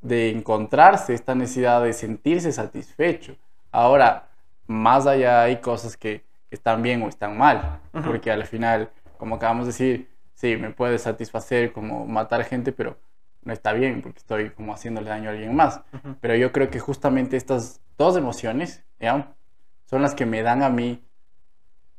de 0.00 0.30
encontrarse, 0.30 1.14
esta 1.14 1.34
necesidad 1.34 1.82
de 1.82 1.92
sentirse 1.92 2.52
satisfecho. 2.52 3.36
Ahora, 3.70 4.28
más 4.66 5.06
allá 5.06 5.42
hay 5.42 5.60
cosas 5.60 5.96
que 5.96 6.24
están 6.50 6.82
bien 6.82 7.02
o 7.02 7.08
están 7.08 7.36
mal, 7.36 7.80
porque 8.04 8.30
al 8.30 8.46
final, 8.46 8.90
como 9.18 9.36
acabamos 9.36 9.66
de 9.66 9.72
decir, 9.72 10.08
sí, 10.40 10.56
me 10.56 10.70
puede 10.70 10.98
satisfacer 10.98 11.70
como 11.72 12.06
matar 12.06 12.44
gente, 12.44 12.72
pero 12.72 12.98
no 13.42 13.52
está 13.52 13.74
bien 13.74 14.00
porque 14.00 14.18
estoy 14.18 14.50
como 14.50 14.72
haciéndole 14.72 15.10
daño 15.10 15.28
a 15.28 15.32
alguien 15.32 15.54
más. 15.54 15.82
Pero 16.22 16.34
yo 16.34 16.50
creo 16.50 16.70
que 16.70 16.80
justamente 16.80 17.36
estas 17.36 17.82
dos 17.98 18.16
emociones, 18.16 18.82
¿ya? 18.98 19.36
Son 19.84 20.00
las 20.00 20.14
que 20.14 20.24
me 20.24 20.42
dan 20.42 20.62
a 20.62 20.70
mí 20.70 21.04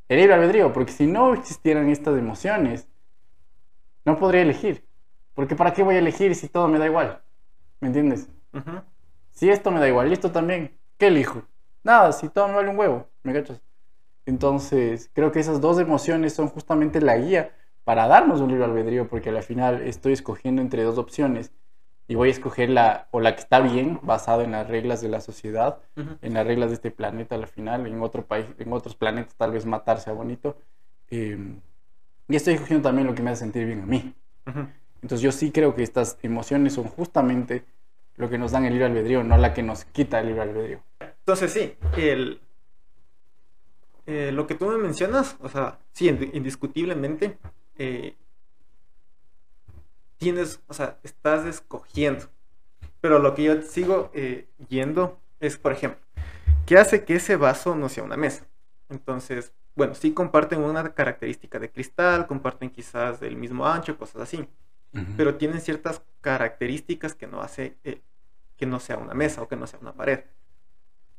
el 0.09 0.17
libre 0.17 0.33
albedrío, 0.33 0.73
porque 0.73 0.91
si 0.91 1.05
no 1.05 1.33
existieran 1.35 1.87
estas 1.89 2.17
emociones, 2.17 2.87
no 4.05 4.17
podría 4.17 4.41
elegir. 4.41 4.87
Porque 5.35 5.55
¿para 5.55 5.71
qué 5.73 5.83
voy 5.83 5.95
a 5.95 5.99
elegir 5.99 6.33
si 6.33 6.49
todo 6.49 6.67
me 6.67 6.79
da 6.79 6.87
igual? 6.87 7.21
¿Me 7.79 7.87
entiendes? 7.89 8.27
Si 9.29 9.49
esto 9.49 9.71
me 9.71 9.79
da 9.79 9.87
igual 9.87 10.09
y 10.09 10.13
esto 10.13 10.31
también, 10.31 10.77
¿qué 10.97 11.07
elijo? 11.07 11.43
Nada, 11.83 12.11
si 12.11 12.27
todo 12.27 12.47
me 12.47 12.55
vale 12.55 12.69
un 12.69 12.77
huevo, 12.77 13.07
¿me 13.21 13.33
cachas? 13.33 13.61
Entonces, 14.25 15.09
creo 15.13 15.31
que 15.31 15.39
esas 15.39 15.61
dos 15.61 15.79
emociones 15.79 16.33
son 16.33 16.47
justamente 16.47 17.01
la 17.01 17.17
guía 17.17 17.55
para 17.91 18.07
darnos 18.07 18.39
un 18.39 18.47
libre 18.47 18.63
albedrío, 18.63 19.09
porque 19.09 19.31
al 19.31 19.43
final 19.43 19.81
estoy 19.81 20.13
escogiendo 20.13 20.61
entre 20.61 20.81
dos 20.83 20.97
opciones 20.97 21.51
y 22.07 22.15
voy 22.15 22.29
a 22.29 22.31
escoger 22.31 22.69
la, 22.69 23.09
o 23.11 23.19
la 23.19 23.35
que 23.35 23.41
está 23.41 23.59
bien, 23.59 23.99
basada 24.01 24.45
en 24.45 24.53
las 24.53 24.65
reglas 24.69 25.01
de 25.01 25.09
la 25.09 25.19
sociedad, 25.19 25.79
en 25.97 26.33
las 26.33 26.47
reglas 26.47 26.69
de 26.69 26.75
este 26.75 26.89
planeta 26.89 27.35
al 27.35 27.47
final, 27.47 27.85
en 27.85 28.01
otro 28.01 28.25
país, 28.25 28.45
en 28.59 28.71
otros 28.71 28.95
planetas 28.95 29.35
tal 29.35 29.51
vez 29.51 29.65
matarse 29.65 30.09
a 30.09 30.13
bonito. 30.13 30.55
Em, 31.09 31.59
y 32.29 32.35
estoy 32.37 32.53
escogiendo 32.53 32.87
también 32.87 33.07
lo 33.07 33.13
que 33.13 33.23
me 33.23 33.31
hace 33.31 33.41
sentir 33.41 33.65
bien 33.65 33.81
a 33.81 33.85
mí. 33.85 34.15
Entonces 35.01 35.19
yo 35.19 35.33
sí 35.33 35.51
creo 35.51 35.75
que 35.75 35.83
estas 35.83 36.17
emociones 36.21 36.71
son 36.71 36.85
justamente 36.85 37.65
lo 38.15 38.29
que 38.29 38.37
nos 38.37 38.53
dan 38.53 38.63
el 38.63 38.71
libre 38.71 38.85
albedrío, 38.85 39.21
no 39.21 39.35
la 39.35 39.53
que 39.53 39.63
nos 39.63 39.83
quita 39.83 40.21
el 40.21 40.27
libre 40.27 40.43
albedrío. 40.43 40.79
Entonces 41.01 41.51
sí, 41.51 41.75
el, 41.97 42.39
eh, 44.05 44.31
lo 44.31 44.47
que 44.47 44.55
tú 44.55 44.67
me 44.67 44.77
mencionas, 44.77 45.35
o 45.41 45.49
sea, 45.49 45.79
sí, 45.91 46.07
indiscutiblemente, 46.07 47.37
eh, 47.75 48.15
tienes, 50.17 50.61
o 50.67 50.73
sea, 50.73 50.99
estás 51.03 51.45
escogiendo. 51.45 52.29
Pero 53.01 53.19
lo 53.19 53.33
que 53.33 53.43
yo 53.43 53.61
sigo 53.63 54.11
eh, 54.13 54.47
yendo 54.69 55.19
es, 55.39 55.57
por 55.57 55.71
ejemplo, 55.71 55.99
¿qué 56.65 56.77
hace 56.77 57.03
que 57.03 57.15
ese 57.15 57.35
vaso 57.35 57.75
no 57.75 57.89
sea 57.89 58.03
una 58.03 58.17
mesa? 58.17 58.45
Entonces, 58.89 59.51
bueno, 59.75 59.95
sí 59.95 60.13
comparten 60.13 60.61
una 60.61 60.93
característica 60.93 61.57
de 61.57 61.71
cristal, 61.71 62.27
comparten 62.27 62.69
quizás 62.69 63.19
del 63.19 63.35
mismo 63.35 63.65
ancho, 63.65 63.97
cosas 63.97 64.21
así, 64.21 64.47
pero 65.17 65.35
tienen 65.35 65.61
ciertas 65.61 66.01
características 66.19 67.15
que 67.15 67.25
no 67.25 67.41
hace 67.41 67.77
eh, 67.83 68.01
que 68.57 68.65
no 68.65 68.79
sea 68.79 68.97
una 68.97 69.15
mesa 69.15 69.41
o 69.41 69.47
que 69.47 69.55
no 69.55 69.65
sea 69.65 69.79
una 69.79 69.93
pared. 69.93 70.25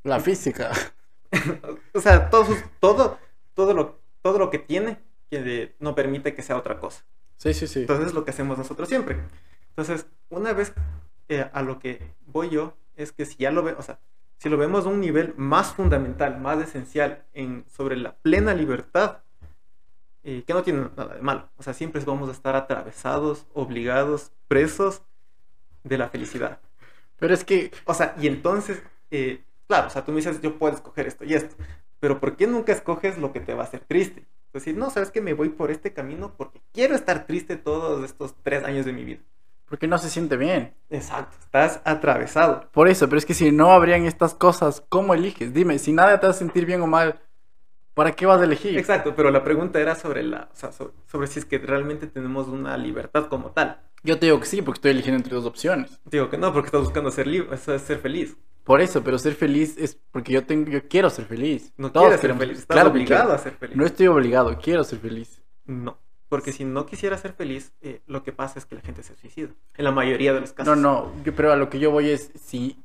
La 0.05 0.21
física. 0.21 0.71
o 1.95 2.01
sea, 2.01 2.31
todo, 2.31 2.55
todo, 2.79 3.19
todo, 3.55 3.75
lo, 3.75 3.99
todo 4.21 4.39
lo 4.39 4.51
que 4.51 4.59
tiene 4.59 4.99
que 5.41 5.75
no 5.79 5.95
permite 5.95 6.35
que 6.35 6.43
sea 6.43 6.59
otra 6.59 6.79
cosa. 6.79 7.05
Sí, 7.39 7.55
sí, 7.55 7.67
sí. 7.67 7.81
Entonces 7.81 8.09
es 8.09 8.15
lo 8.15 8.25
que 8.25 8.33
hacemos 8.33 8.59
nosotros 8.59 8.87
siempre. 8.87 9.17
Entonces, 9.71 10.07
una 10.29 10.53
vez 10.53 10.75
eh, 11.29 11.49
a 11.51 11.63
lo 11.63 11.79
que 11.79 12.15
voy 12.27 12.51
yo 12.51 12.75
es 12.97 13.13
que 13.13 13.25
si 13.25 13.37
ya 13.39 13.51
lo 13.51 13.63
vemos, 13.63 13.81
o 13.81 13.83
sea, 13.83 13.99
si 14.37 14.51
lo 14.51 14.59
vemos 14.59 14.85
a 14.85 14.91
un 14.91 15.01
nivel 15.01 15.33
más 15.39 15.73
fundamental, 15.73 16.39
más 16.39 16.59
esencial 16.63 17.25
en, 17.33 17.65
sobre 17.75 17.97
la 17.97 18.15
plena 18.17 18.53
libertad, 18.53 19.23
eh, 20.23 20.45
que 20.47 20.53
no 20.53 20.63
tiene 20.63 20.89
nada 20.97 21.15
de 21.15 21.23
malo. 21.23 21.49
O 21.57 21.63
sea, 21.63 21.73
siempre 21.73 22.03
vamos 22.05 22.29
a 22.29 22.33
estar 22.33 22.55
atravesados, 22.55 23.47
obligados, 23.55 24.33
presos 24.49 25.01
de 25.83 25.97
la 25.97 26.11
felicidad. 26.11 26.61
Pero 27.19 27.33
es 27.33 27.43
que... 27.43 27.73
O 27.87 27.95
sea, 27.95 28.15
y 28.21 28.27
entonces, 28.27 28.83
eh, 29.11 29.43
claro, 29.67 29.87
o 29.87 29.91
sea, 29.91 30.05
tú 30.05 30.13
me 30.13 30.19
dices, 30.19 30.43
yo 30.43 30.59
puedo 30.59 30.75
escoger 30.75 31.07
esto 31.07 31.25
y 31.25 31.33
esto, 31.33 31.57
pero 32.01 32.21
¿por 32.21 32.37
qué 32.37 32.47
nunca 32.47 32.73
escoges 32.73 33.17
lo 33.17 33.33
que 33.33 33.41
te 33.41 33.55
va 33.55 33.63
a 33.63 33.67
hacer 33.67 33.81
triste? 33.81 34.27
Decir, 34.53 34.77
no, 34.77 34.91
sabes 34.91 35.11
que 35.11 35.21
me 35.21 35.35
voy 35.35 35.49
por 35.49 35.71
este 35.71 35.93
camino 35.93 36.35
porque 36.37 36.61
quiero 36.73 36.95
estar 36.95 37.27
triste 37.27 37.57
todos 37.57 38.05
estos 38.05 38.35
tres 38.43 38.65
años 38.65 38.85
de 38.85 38.93
mi 38.93 39.05
vida. 39.05 39.21
Porque 39.67 39.89
no 39.89 39.97
se 39.97 40.11
siente 40.11 40.37
bien. 40.37 40.75
Exacto, 40.91 41.37
estás 41.41 41.81
atravesado. 41.85 42.69
Por 42.73 42.89
eso, 42.89 43.09
pero 43.09 43.19
es 43.19 43.25
que 43.25 43.33
si 43.33 43.53
no 43.53 43.73
habrían 43.73 44.05
estas 44.05 44.35
cosas, 44.35 44.85
¿cómo 44.91 45.15
eliges? 45.15 45.55
Dime, 45.55 45.79
si 45.79 45.93
nada 45.93 46.21
te 46.21 46.27
hace 46.27 46.41
sentir 46.41 46.67
bien 46.67 46.83
o 46.83 46.87
mal, 46.87 47.21
¿para 47.95 48.13
qué 48.13 48.27
vas 48.27 48.41
a 48.41 48.45
elegir? 48.45 48.79
Exacto, 48.79 49.15
pero 49.17 49.31
la 49.31 49.43
pregunta 49.45 49.81
era 49.81 49.95
sobre 49.95 50.23
la, 50.23 50.51
o 50.53 50.57
sea, 50.57 50.73
sobre, 50.73 51.27
si 51.27 51.39
es 51.39 51.47
que 51.47 51.59
realmente 51.59 52.07
tenemos 52.07 52.49
una 52.49 52.77
libertad 52.77 53.29
como 53.29 53.53
tal. 53.53 53.81
Yo 54.03 54.19
te 54.19 54.27
digo 54.27 54.41
que 54.41 54.47
sí, 54.47 54.61
porque 54.61 54.79
estoy 54.79 54.91
eligiendo 54.91 55.17
entre 55.17 55.35
dos 55.35 55.47
opciones. 55.47 56.01
digo 56.05 56.29
que 56.29 56.37
no, 56.37 56.53
porque 56.53 56.67
estás 56.67 56.83
buscando 56.83 57.11
ser 57.11 57.27
libre, 57.27 57.57
ser 57.57 57.99
feliz. 57.99 58.37
Por 58.65 58.81
eso, 58.81 59.03
pero 59.03 59.19
ser 59.19 59.35
feliz 59.35 59.77
es 59.77 59.99
porque 60.11 60.33
yo 60.33 60.45
tengo, 60.45 60.71
yo 60.71 60.87
quiero 60.89 61.11
ser 61.11 61.25
feliz. 61.25 61.73
No 61.77 61.93
quieres 61.93 62.21
ser 62.21 62.35
feliz, 62.37 62.59
estás 62.59 62.75
claro 62.77 62.91
obligado 62.91 63.33
a 63.33 63.39
ser 63.39 63.55
feliz. 63.55 63.77
No 63.77 63.85
estoy 63.85 64.07
obligado, 64.07 64.57
quiero 64.59 64.85
ser 64.85 65.01
feliz. 65.01 65.43
No, 65.65 65.99
porque 66.29 66.53
si 66.53 66.65
no 66.65 66.87
quisiera 66.87 67.19
ser 67.19 67.33
feliz, 67.33 67.73
eh, 67.83 68.03
lo 68.07 68.23
que 68.23 68.33
pasa 68.33 68.59
es 68.59 68.67
que 68.67 68.77
la 68.77 68.81
gente 68.81 69.03
se 69.03 69.17
suicida. 69.17 69.51
En 69.77 69.85
la 69.85 69.91
mayoría 69.91 70.33
de 70.33 70.41
los 70.41 70.53
casos. 70.53 70.77
No, 70.77 71.11
no, 71.13 71.13
pero 71.37 71.53
a 71.53 71.57
lo 71.57 71.69
que 71.69 71.79
yo 71.79 71.91
voy 71.91 72.11
es 72.11 72.31
si 72.41 72.79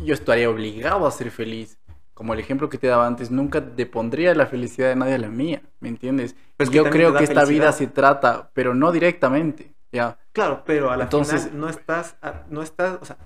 yo 0.00 0.14
estaría 0.14 0.48
obligado 0.48 1.06
a 1.06 1.10
ser 1.10 1.30
feliz. 1.30 1.78
Como 2.14 2.34
el 2.34 2.40
ejemplo 2.40 2.68
que 2.68 2.78
te 2.78 2.86
daba 2.86 3.06
antes, 3.06 3.30
nunca 3.30 3.60
depondría 3.60 4.34
la 4.34 4.46
felicidad 4.46 4.88
de 4.88 4.96
nadie 4.96 5.14
a 5.14 5.18
la 5.18 5.28
mía, 5.28 5.62
¿me 5.80 5.88
entiendes? 5.88 6.36
Yo 6.70 6.84
creo 6.84 7.14
que 7.14 7.24
esta 7.24 7.44
vida 7.44 7.72
se 7.72 7.86
trata, 7.86 8.50
pero 8.52 8.74
no 8.74 8.92
directamente, 8.92 9.74
¿ya? 9.90 10.18
Claro, 10.32 10.62
pero 10.64 10.90
a 10.90 10.96
la 10.96 11.04
Entonces, 11.04 11.44
final 11.44 11.60
no 11.60 11.68
estás, 11.68 12.16
no 12.50 12.62
estás, 12.62 12.98
o 13.00 13.04
sea, 13.04 13.16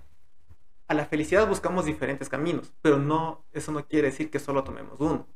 a 0.88 0.94
la 0.94 1.06
felicidad 1.06 1.46
buscamos 1.48 1.84
diferentes 1.84 2.28
caminos, 2.28 2.72
pero 2.82 2.98
no, 2.98 3.44
eso 3.52 3.72
no 3.72 3.86
quiere 3.86 4.08
decir 4.08 4.30
que 4.30 4.38
solo 4.38 4.64
tomemos 4.64 5.00
uno. 5.00 5.26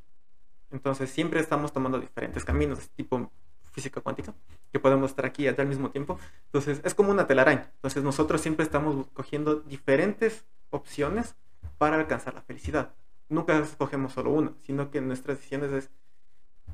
Entonces 0.70 1.10
siempre 1.10 1.40
estamos 1.40 1.72
tomando 1.72 1.98
diferentes 1.98 2.44
caminos, 2.44 2.88
tipo 2.90 3.30
física 3.72 4.00
cuántica, 4.00 4.34
que 4.72 4.78
podemos 4.78 5.10
estar 5.10 5.26
aquí 5.26 5.48
allá 5.48 5.62
al 5.62 5.68
mismo 5.68 5.90
tiempo. 5.90 6.18
Entonces 6.46 6.80
es 6.84 6.94
como 6.94 7.10
una 7.10 7.26
telaraña. 7.26 7.70
Entonces 7.76 8.02
nosotros 8.02 8.40
siempre 8.40 8.64
estamos 8.64 9.06
cogiendo 9.12 9.56
diferentes 9.56 10.44
opciones 10.70 11.34
para 11.78 11.96
alcanzar 11.96 12.34
la 12.34 12.42
felicidad. 12.42 12.94
Nunca 13.28 13.58
escogemos 13.58 14.12
solo 14.12 14.30
una, 14.30 14.52
sino 14.62 14.90
que 14.90 15.00
nuestras 15.00 15.38
decisiones 15.38 15.72
es 15.72 15.90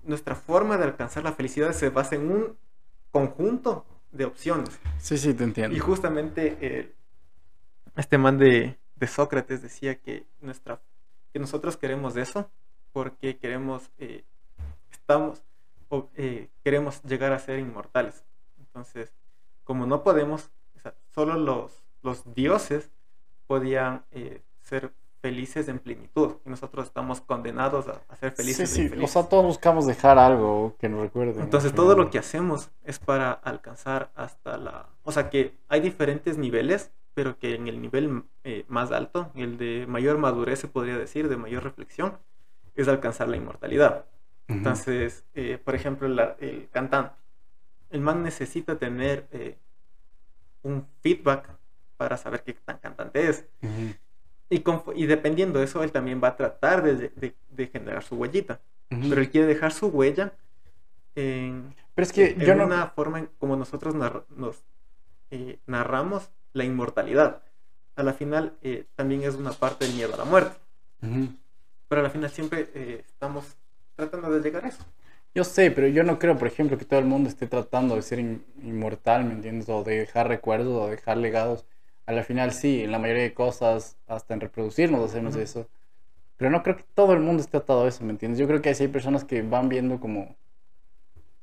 nuestra 0.05 0.35
forma 0.35 0.77
de 0.77 0.85
alcanzar 0.85 1.25
la 1.25 1.33
felicidad 1.33 1.73
se 1.73 1.91
basa 1.91 2.15
en 2.15 2.31
un 2.31 2.57
conjunto 3.11 3.85
de 4.13 4.25
opciones. 4.25 4.79
Sí, 4.99 5.19
sí, 5.19 5.35
te 5.35 5.45
entiendo. 5.45 5.77
Y 5.77 5.81
justamente 5.81 6.57
eh, 6.61 6.95
este 7.97 8.19
man 8.19 8.39
de, 8.39 8.79
Sócrates 9.07 9.63
decía 9.63 9.97
que, 9.97 10.27
nuestra, 10.41 10.81
que 11.33 11.39
nosotros 11.39 11.77
queremos 11.77 12.17
eso 12.17 12.51
porque 12.93 13.37
queremos, 13.37 13.91
eh, 13.99 14.25
estamos, 14.91 15.43
eh, 16.15 16.49
queremos 16.65 17.03
llegar 17.03 17.33
a 17.33 17.39
ser 17.39 17.59
inmortales. 17.59 18.25
Entonces, 18.59 19.13
como 19.65 19.87
no 19.87 20.03
podemos, 20.03 20.51
solo 21.15 21.35
los, 21.35 21.83
los 22.03 22.35
dioses 22.35 22.91
podían 23.47 24.05
eh, 24.13 24.41
ser 24.63 24.93
felices 25.21 25.69
en 25.69 25.79
plenitud 25.79 26.37
y 26.45 26.51
nosotros 26.51 26.87
estamos 26.87 27.21
condenados 27.21 27.87
a, 27.89 28.17
ser 28.17 28.33
felices. 28.33 28.71
Sí, 28.71 28.89
sí, 28.89 29.03
o 29.03 29.09
sea, 29.09 29.25
todos 29.25 29.45
buscamos 29.45 29.87
dejar 29.87 30.19
algo 30.19 30.77
que 30.79 30.89
nos 30.89 31.01
recuerde. 31.01 31.43
Entonces, 31.43 31.75
todo 31.75 31.97
lo 31.97 32.11
que 32.11 32.19
hacemos 32.19 32.71
es 32.85 32.99
para 32.99 33.33
alcanzar 33.33 34.11
hasta 34.15 34.57
la... 34.57 34.87
O 35.03 35.13
sea, 35.13 35.29
que 35.29 35.57
hay 35.69 35.81
diferentes 35.81 36.39
niveles 36.39 36.93
pero 37.17 37.39
que 37.39 37.55
en 37.55 37.67
el 37.67 37.81
nivel 37.81 38.25
eh, 38.45 38.67
más 38.69 38.93
alto, 38.93 39.33
el 39.35 39.57
de 39.57 39.87
mayor 39.89 40.19
madurez 40.19 40.61
se 40.61 40.69
podría 40.69 40.99
decir, 40.99 41.31
de 41.31 41.39
mayor 41.39 41.65
reflexión, 41.65 42.19
es 42.75 42.89
alcanzar 42.89 43.27
la 43.29 43.39
inmortalidad. 43.39 44.05
Entonces, 44.49 45.25
eh, 45.35 45.57
por 45.57 45.75
ejemplo, 45.75 46.07
el 46.07 46.69
cantante, 46.71 47.15
el 47.89 48.03
man 48.03 48.23
necesita 48.23 48.77
tener 48.77 49.27
eh, 49.33 49.57
un 50.63 50.87
feedback 51.01 51.49
para 51.97 52.19
saber 52.19 52.43
qué 52.43 52.53
tan 52.53 52.77
cantante 52.81 53.31
es. 53.31 53.47
y, 54.51 54.63
y, 54.95 55.07
dependiendo 55.07 55.59
de 55.59 55.65
eso, 55.65 55.83
él 55.83 55.93
también 55.93 56.21
va 56.23 56.29
a 56.29 56.37
tratar 56.37 56.83
de, 56.83 57.35
de, 57.49 57.67
generar 57.69 58.03
su 58.03 58.17
huellita. 58.17 58.61
Pero 58.91 59.23
él 59.23 59.31
quiere 59.31 59.47
dejar 59.47 59.73
su 59.73 59.87
huella 59.87 60.35
en, 61.15 61.75
pero 61.95 62.05
es 62.05 62.13
que 62.13 62.37
yo 62.39 62.53
una 62.53 62.89
forma 62.89 63.27
como 63.39 63.57
nosotros 63.57 63.95
nos 63.95 64.63
narramos 65.65 66.31
la 66.57 66.65
inmortalidad. 66.65 67.43
A 67.97 68.03
la 68.03 68.13
final 68.15 68.59
eh, 68.63 68.87
también 68.97 69.23
es 69.23 69.35
una 69.37 69.53
parte 69.53 69.87
del 69.87 69.95
miedo 69.95 70.15
a 70.15 70.19
la 70.19 70.25
muerte. 70.25 70.57
Pero 71.89 72.01
a 72.01 72.05
la 72.05 72.11
final 72.11 72.31
siempre 72.31 72.71
eh, 72.75 73.05
estamos 73.07 73.57
tratando 73.97 74.31
de 74.31 74.41
llegar 74.41 74.65
a 74.65 74.69
eso. 74.69 74.85
Yo 75.35 75.45
sé, 75.45 75.71
pero 75.71 75.87
yo 75.89 76.03
no 76.03 76.19
creo, 76.19 76.37
por 76.39 76.49
ejemplo, 76.49 76.79
que 76.79 76.85
todo 76.85 76.99
el 76.99 77.07
mundo 77.07 77.29
esté 77.29 77.47
tratando 77.47 77.95
de 77.95 78.03
ser 78.03 78.19
in- 78.19 78.45
inmortal, 78.63 79.25
¿me 79.25 79.33
entiendes? 79.35 79.69
O 79.69 79.85
de 79.85 79.99
dejar 79.99 80.29
recuerdos 80.29 80.75
o 80.83 80.89
dejar 80.89 81.19
legados. 81.19 81.67
A 82.07 82.13
la 82.13 82.23
final 82.23 82.53
sí, 82.53 82.83
en 82.83 82.93
la 82.93 82.99
mayoría 82.99 83.23
de 83.25 83.35
cosas, 83.35 83.99
hasta 84.07 84.35
en 84.35 84.41
reproducirnos 84.41 85.11
hacemos 85.11 85.37
eso. 85.37 85.69
Pero 86.37 86.51
no 86.51 86.63
creo 86.63 86.77
que 86.77 86.85
todo 86.95 87.13
el 87.15 87.21
mundo 87.21 87.43
esté 87.43 87.59
atado 87.59 87.85
a 87.85 87.89
eso, 87.89 88.05
¿me 88.05 88.13
entiendes? 88.13 88.39
Yo 88.41 88.47
creo 88.49 88.63
que 88.63 88.75
sí 88.75 88.85
hay 88.85 88.89
personas 88.91 89.25
que 89.25 89.43
van 89.43 89.69
viendo 89.69 90.01
como 90.01 90.37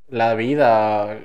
la 0.07 0.33
vida, 0.35 1.19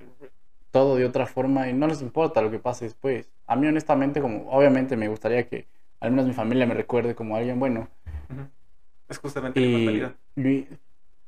todo 0.70 0.96
de 0.96 1.05
otra 1.07 1.27
forma 1.27 1.68
y 1.68 1.72
no 1.74 1.87
les 1.87 2.03
importa 2.03 2.42
lo 2.42 2.51
que 2.51 2.59
pase 2.59 2.85
después. 2.87 3.31
A 3.48 3.56
mí 3.56 3.66
honestamente, 3.66 4.20
como 4.20 4.48
obviamente 4.50 4.96
me 4.96 5.08
gustaría 5.08 5.48
que 5.48 5.66
al 6.00 6.11
menos 6.12 6.26
mi 6.26 6.34
familia 6.34 6.66
me 6.66 6.74
recuerde 6.74 7.14
como 7.16 7.34
alguien 7.37 7.58
bueno. 7.58 7.88
Es 9.08 9.18
justamente 9.18 9.61
la 9.61 9.66
inmortalidad. 9.66 10.14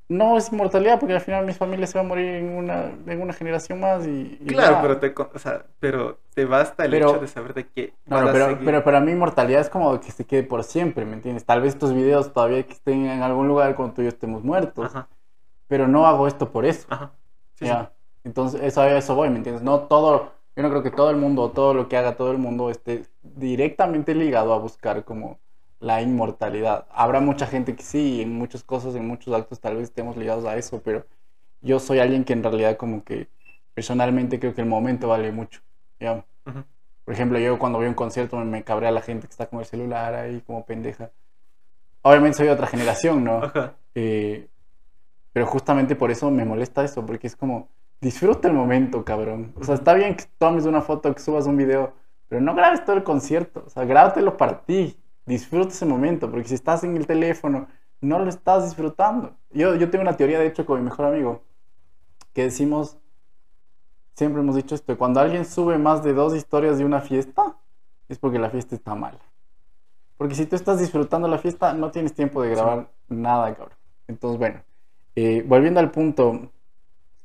no 0.09 0.37
es 0.37 0.53
inmortalidad 0.53 0.99
porque 0.99 1.15
al 1.15 1.21
final 1.21 1.47
mi 1.47 1.53
familia 1.53 1.87
se 1.87 1.95
va 1.99 2.05
a 2.05 2.09
morir 2.09 2.27
en 2.27 2.51
una, 2.51 2.87
en 3.07 3.23
una 3.23 3.33
generación 3.33 3.81
más 3.81 4.07
y, 4.07 4.39
y 4.41 4.47
Claro, 4.47 4.75
ya. 4.77 4.83
pero 4.83 4.99
te, 4.99 5.15
o 5.17 5.39
sea, 5.39 5.65
pero 5.79 6.19
te 6.35 6.45
basta 6.45 6.85
el 6.85 6.91
Pero- 6.91 7.11
hecho 7.11 7.21
de 7.21 7.29
saber 7.29 7.55
de 7.55 7.69
que 7.69 7.93
No, 8.07 8.19
pero, 8.33 8.59
pero 8.65 8.85
para 8.85 9.01
mí 9.01 9.13
inmortalidad 9.13 9.61
es 9.61 9.71
como 9.71 9.99
que 10.01 10.11
se 10.11 10.25
quede 10.27 10.43
por 10.43 10.65
siempre, 10.65 11.05
¿me 11.05 11.15
entiendes? 11.15 11.45
Tal 11.45 11.61
vez 11.61 11.75
estos 11.75 11.95
videos 11.95 12.33
todavía 12.33 12.65
que 12.67 12.73
estén 12.73 13.07
en 13.07 13.23
algún 13.23 13.47
lugar 13.49 13.77
cuando 13.77 13.95
tú 13.95 14.03
y 14.03 14.05
yo 14.07 14.09
estemos 14.09 14.43
muertos, 14.43 14.87
Ajá, 14.95 15.09
pero 15.69 15.87
no 15.87 16.07
hago 16.07 16.27
esto 16.27 16.51
por 16.51 16.67
eso. 16.67 16.87
ajá. 16.91 17.13
Sí, 17.55 17.67
ya. 17.67 17.93
sí. 17.93 18.01
Entonces, 18.25 18.61
eso, 18.63 18.81
a 18.83 18.89
eso 18.91 19.15
voy, 19.15 19.31
¿me 19.31 19.37
entiendes? 19.37 19.63
No 19.63 19.81
todo, 19.81 20.33
yo 20.57 20.63
no 20.63 20.71
creo 20.71 20.83
que 20.83 20.91
todo 20.91 21.11
el 21.11 21.17
mundo, 21.17 21.51
todo 21.51 21.75
lo 21.75 21.89
que 21.89 21.97
haga 21.97 22.17
todo 22.17 22.33
el 22.33 22.39
mundo 22.39 22.71
esté 22.71 23.05
directamente 23.23 24.15
ligado 24.15 24.53
a 24.53 24.59
buscar 24.59 25.05
como 25.05 25.39
la 25.81 26.03
inmortalidad. 26.03 26.87
Habrá 26.91 27.21
mucha 27.21 27.47
gente 27.47 27.75
que 27.77 27.83
sí, 27.83 28.21
en 28.23 28.35
muchas 28.35 28.65
cosas, 28.65 28.95
en 28.95 29.07
muchos 29.07 29.35
actos 29.35 29.61
tal 29.61 29.77
vez 29.77 29.85
estemos 29.85 30.17
ligados 30.17 30.45
a 30.45 30.57
eso, 30.57 30.83
pero 30.83 31.07
yo 31.63 31.81
soy 31.81 31.99
alguien 32.01 32.25
que 32.25 32.33
en 32.35 32.43
realidad 32.43 32.77
como 32.77 33.05
que 33.05 33.29
personalmente 33.75 34.39
creo 34.41 34.55
que 34.55 34.61
el 34.63 34.69
momento 34.69 35.09
vale 35.09 35.33
mucho, 35.33 35.61
¿ya? 35.99 36.25
Por 37.05 37.15
ejemplo, 37.15 37.39
yo 37.39 37.59
cuando 37.59 37.79
voy 37.79 37.87
a 37.87 37.91
un 37.91 37.95
concierto 37.95 38.37
me, 38.37 38.45
me 38.45 38.63
cabrea 38.65 38.91
la 38.91 39.03
gente 39.03 39.27
que 39.27 39.33
está 39.33 39.47
con 39.49 39.61
el 39.61 39.67
celular 39.67 40.15
ahí 40.15 40.43
como 40.43 40.65
pendeja. 40.67 41.11
Obviamente 42.03 42.39
soy 42.39 42.47
de 42.47 42.53
otra 42.53 42.67
generación, 42.67 43.25
¿no? 43.25 43.41
Eh, 43.95 44.49
pero 45.33 45.47
justamente 45.47 45.97
por 45.97 46.11
eso 46.11 46.31
me 46.31 46.45
molesta 46.45 46.85
eso, 46.85 47.05
porque 47.07 47.27
es 47.27 47.37
como, 47.37 47.69
disfruta 48.01 48.49
el 48.49 48.55
momento, 48.55 49.05
cabrón. 49.05 49.53
O 49.61 49.65
sea, 49.65 49.75
está 49.75 49.95
bien 49.95 50.17
que 50.17 50.25
tomes 50.39 50.65
una 50.65 50.81
foto, 50.81 51.15
que 51.15 51.21
subas 51.21 51.47
un 51.47 51.57
video, 51.57 51.93
pero 52.29 52.41
no 52.41 52.55
grabes 52.55 52.85
todo 52.85 52.97
el 52.97 53.05
concierto. 53.05 53.65
O 53.67 53.71
sea, 53.71 53.85
grábatelo 53.85 54.37
para 54.37 54.63
ti. 54.65 54.97
Disfruta 55.27 55.69
ese 55.69 55.87
momento, 55.87 56.31
porque 56.31 56.49
si 56.49 56.55
estás 56.55 56.83
en 56.83 56.97
el 56.97 57.07
teléfono, 57.07 57.69
no 58.01 58.19
lo 58.19 58.29
estás 58.29 58.65
disfrutando. 58.65 59.37
Yo, 59.51 59.75
yo 59.77 59.91
tengo 59.91 60.03
una 60.03 60.17
teoría, 60.17 60.39
de 60.39 60.47
hecho, 60.47 60.67
con 60.67 60.79
mi 60.79 60.85
mejor 60.85 61.07
amigo, 61.07 61.43
que 62.33 62.45
decimos, 62.45 62.97
siempre 64.15 64.43
hemos 64.43 64.57
dicho 64.57 64.75
esto, 64.75 64.97
cuando 64.97 65.21
alguien 65.21 65.45
sube 65.45 65.79
más 65.79 66.03
de 66.03 66.15
dos 66.15 66.35
historias 66.35 66.79
de 66.79 66.85
una 66.85 67.01
fiesta, 67.01 67.57
es 68.09 68.19
porque 68.19 68.39
la 68.39 68.51
fiesta 68.51 68.75
está 68.75 68.95
mal. 68.95 69.19
Porque 70.17 70.35
si 70.35 70.47
tú 70.47 70.57
estás 70.57 70.81
disfrutando 70.81 71.29
la 71.29 71.39
fiesta, 71.39 71.73
no 71.75 71.91
tienes 71.91 72.13
tiempo 72.15 72.43
de 72.43 72.51
grabar 72.51 72.91
nada, 73.09 73.55
cabrón. 73.55 73.77
Entonces, 74.09 74.39
bueno, 74.39 74.61
eh, 75.15 75.45
volviendo 75.47 75.81
al 75.81 75.91
punto, 75.91 76.51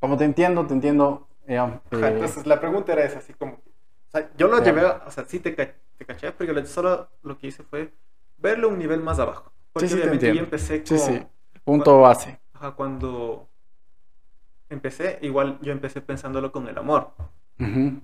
como 0.00 0.16
te 0.16 0.24
entiendo, 0.24 0.66
te 0.66 0.74
entiendo. 0.74 1.28
eh, 1.46 1.58
Ajá, 1.90 2.08
eh, 2.08 2.12
entonces 2.12 2.46
la 2.46 2.60
pregunta 2.60 2.92
era 2.92 3.04
esa, 3.04 3.18
así 3.18 3.32
como, 3.34 3.54
o 3.54 4.10
sea, 4.10 4.30
yo 4.36 4.48
lo 4.48 4.62
llevé, 4.62 4.84
o 4.84 5.10
sea, 5.10 5.24
sí 5.26 5.40
te, 5.40 5.52
te 5.52 6.04
caché, 6.06 6.32
pero 6.32 6.52
yo 6.52 6.60
lo- 6.60 6.66
solo 6.66 7.08
lo 7.22 7.38
que 7.38 7.48
hice 7.48 7.62
fue 7.64 7.92
verlo 8.38 8.68
un 8.68 8.78
nivel 8.78 9.00
más 9.02 9.18
abajo. 9.18 9.52
Porque 9.72 9.88
sí, 9.88 9.96
sí, 9.96 10.00
te 10.00 10.04
obviamente 10.04 10.30
yo 10.32 10.40
entiendo. 10.40 10.44
empecé 10.44 10.84
Sí, 10.84 10.98
con, 10.98 11.12
sí. 11.18 11.26
Punto 11.64 12.00
base. 12.00 12.38
ajá, 12.54 12.72
cuando 12.74 13.48
empecé, 14.68 15.18
igual 15.22 15.58
yo 15.60 15.72
empecé 15.72 16.00
pensándolo 16.00 16.52
con 16.52 16.68
el 16.68 16.78
amor. 16.78 17.12
Ujú. 17.60 18.00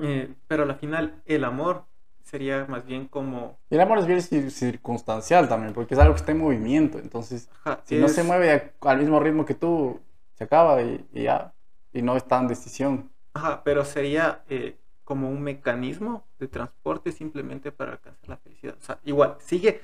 Eh, 0.00 0.34
pero 0.46 0.62
al 0.64 0.76
final 0.78 1.22
el 1.26 1.44
amor 1.44 1.84
sería 2.22 2.66
más 2.66 2.84
bien 2.86 3.06
como, 3.08 3.58
Y 3.70 3.74
el 3.74 3.80
amor 3.82 3.98
es 3.98 4.06
bien 4.06 4.18
cir- 4.20 4.50
circunstancial 4.50 5.48
también, 5.48 5.74
porque 5.74 5.94
es 5.94 6.00
algo 6.00 6.14
que 6.14 6.20
está 6.20 6.32
en 6.32 6.38
movimiento. 6.38 6.98
Entonces, 6.98 7.48
ajá, 7.64 7.84
si 7.84 7.96
no 7.98 8.08
se 8.08 8.22
mueve 8.22 8.72
al 8.80 8.98
mismo 8.98 9.20
ritmo 9.20 9.44
que 9.44 9.54
tú, 9.54 10.00
se 10.38 10.44
acaba 10.44 10.82
y, 10.82 11.06
y 11.12 11.24
ya. 11.24 11.52
Y 11.92 12.02
no 12.02 12.16
está 12.16 12.38
en 12.40 12.48
decisión. 12.48 13.10
Ajá, 13.34 13.62
pero 13.64 13.84
sería 13.84 14.42
eh, 14.48 14.78
como 15.04 15.28
un 15.30 15.42
mecanismo 15.42 16.26
de 16.38 16.48
transporte 16.48 17.12
simplemente 17.12 17.72
para 17.72 17.92
alcanzar 17.92 18.28
la 18.28 18.36
felicidad. 18.38 18.76
O 18.78 18.82
sea, 18.84 18.98
igual, 19.04 19.36
sigue 19.40 19.80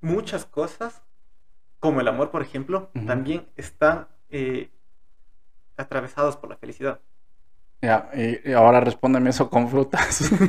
muchas 0.00 0.46
cosas, 0.46 1.02
como 1.80 2.00
el 2.02 2.08
amor, 2.08 2.30
por 2.30 2.42
ejemplo, 2.42 2.90
Ujú. 2.94 3.06
también 3.06 3.48
están 3.56 4.08
eh, 4.30 4.70
atravesados 5.78 6.36
por 6.36 6.50
la 6.50 6.56
felicidad. 6.58 7.00
Ya, 7.82 8.08
y, 8.14 8.50
y 8.50 8.52
ahora 8.54 8.80
respóndeme 8.80 9.28
eso 9.30 9.50
con 9.50 9.68
frutas. 9.68 10.30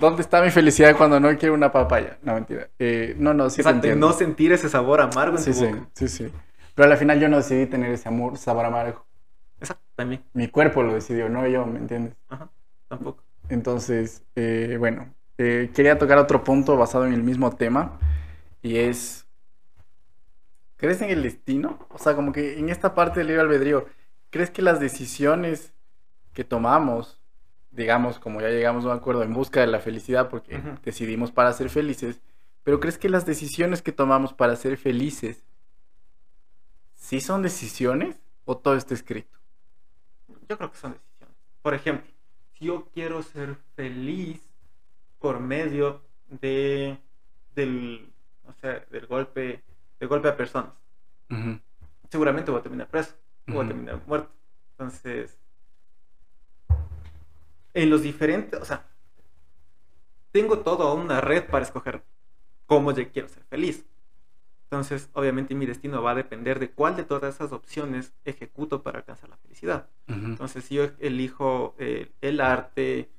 ¿Dónde 0.00 0.22
está 0.22 0.42
mi 0.42 0.50
felicidad 0.50 0.96
cuando 0.96 1.20
no 1.20 1.36
quiero 1.38 1.54
una 1.54 1.70
papaya? 1.72 2.18
No, 2.22 2.34
mentira. 2.34 2.68
Eh, 2.78 3.14
no, 3.18 3.34
no, 3.34 3.50
sí 3.50 3.62
te 3.62 3.62
Exacto, 3.62 3.86
y 3.86 3.92
entiendo. 3.92 3.92
no 3.92 4.12
sentir 4.12 4.52
ese 4.52 4.68
sabor 4.68 5.00
amargo 5.00 5.38
en 5.38 5.44
Sí, 5.44 5.46
tu 5.46 5.54
sí, 5.54 5.56
boca. 5.56 5.88
sí, 5.94 6.08
sí. 6.08 6.32
Pero 6.74 6.90
al 6.90 6.96
final 6.96 7.20
yo 7.20 7.28
no 7.28 7.36
decidí 7.36 7.66
tener 7.66 7.90
ese 7.92 8.08
amor, 8.08 8.38
sabor 8.38 8.64
amargo. 8.64 9.04
Exacto, 9.60 9.84
también. 9.94 10.22
Mi 10.32 10.48
cuerpo 10.48 10.82
lo 10.82 10.94
decidió, 10.94 11.28
no 11.28 11.46
yo, 11.46 11.66
¿me 11.66 11.78
entiendes? 11.78 12.14
Ajá, 12.28 12.50
tampoco. 12.88 13.22
Entonces, 13.48 14.22
eh, 14.34 14.76
bueno, 14.78 15.12
eh, 15.38 15.70
quería 15.74 15.98
tocar 15.98 16.18
otro 16.18 16.44
punto 16.44 16.76
basado 16.76 17.06
en 17.06 17.12
el 17.12 17.22
mismo 17.22 17.50
tema 17.54 17.98
y 18.62 18.78
es, 18.78 19.26
¿crees 20.76 21.02
en 21.02 21.10
el 21.10 21.22
destino? 21.22 21.86
O 21.90 21.98
sea, 21.98 22.14
como 22.14 22.32
que 22.32 22.58
en 22.58 22.68
esta 22.68 22.94
parte 22.94 23.20
del 23.20 23.28
libre 23.28 23.42
albedrío, 23.42 23.86
¿crees 24.30 24.50
que 24.50 24.62
las 24.62 24.80
decisiones 24.80 25.72
que 26.32 26.44
tomamos, 26.44 27.20
digamos, 27.70 28.18
como 28.18 28.40
ya 28.40 28.48
llegamos 28.48 28.84
a 28.84 28.88
un 28.88 28.96
acuerdo 28.96 29.22
en 29.22 29.34
busca 29.34 29.60
de 29.60 29.66
la 29.66 29.80
felicidad 29.80 30.28
porque 30.28 30.60
decidimos 30.84 31.30
para 31.30 31.52
ser 31.52 31.68
felices, 31.68 32.20
pero 32.62 32.80
¿crees 32.80 32.98
que 32.98 33.08
las 33.08 33.26
decisiones 33.26 33.82
que 33.82 33.92
tomamos 33.92 34.32
para 34.32 34.56
ser 34.56 34.76
felices 34.76 35.44
sí 37.02 37.20
son 37.20 37.42
decisiones 37.42 38.16
o 38.44 38.56
todo 38.56 38.76
está 38.76 38.94
escrito? 38.94 39.36
Yo 40.48 40.56
creo 40.56 40.70
que 40.70 40.78
son 40.78 40.92
decisiones. 40.92 41.36
Por 41.60 41.74
ejemplo, 41.74 42.10
si 42.54 42.66
yo 42.66 42.88
quiero 42.94 43.22
ser 43.22 43.56
feliz 43.74 44.40
por 45.18 45.40
medio 45.40 46.02
de 46.28 46.98
del, 47.54 48.10
no 48.46 48.54
sé, 48.54 48.86
del 48.90 49.06
golpe, 49.06 49.62
del 49.98 50.08
golpe 50.08 50.28
a 50.28 50.36
personas, 50.36 50.72
seguramente 52.08 52.50
voy 52.50 52.60
a 52.60 52.62
terminar 52.62 52.88
preso 52.88 53.14
o 53.48 53.54
voy 53.54 53.64
a 53.64 53.68
terminar 53.68 54.00
muerto. 54.06 54.30
Entonces, 54.70 55.36
en 57.74 57.90
los 57.90 58.02
diferentes, 58.02 58.58
o 58.60 58.64
sea, 58.64 58.86
tengo 60.30 60.60
toda 60.60 60.94
una 60.94 61.20
red 61.20 61.44
para 61.50 61.64
escoger 61.64 62.02
cómo 62.66 62.92
yo 62.92 63.10
quiero 63.10 63.28
ser 63.28 63.42
feliz. 63.44 63.84
Entonces, 64.72 65.10
obviamente 65.12 65.54
mi 65.54 65.66
destino 65.66 66.02
va 66.02 66.12
a 66.12 66.14
depender 66.14 66.58
de 66.58 66.70
cuál 66.70 66.96
de 66.96 67.04
todas 67.04 67.34
esas 67.34 67.52
opciones 67.52 68.14
ejecuto 68.24 68.82
para 68.82 69.00
alcanzar 69.00 69.28
la 69.28 69.36
felicidad. 69.36 69.90
ujú. 70.08 70.28
Entonces, 70.32 70.64
si 70.64 70.76
yo 70.76 70.84
elijo 70.98 71.74
eh, 71.78 72.10
el 72.22 72.40
arte, 72.40 73.10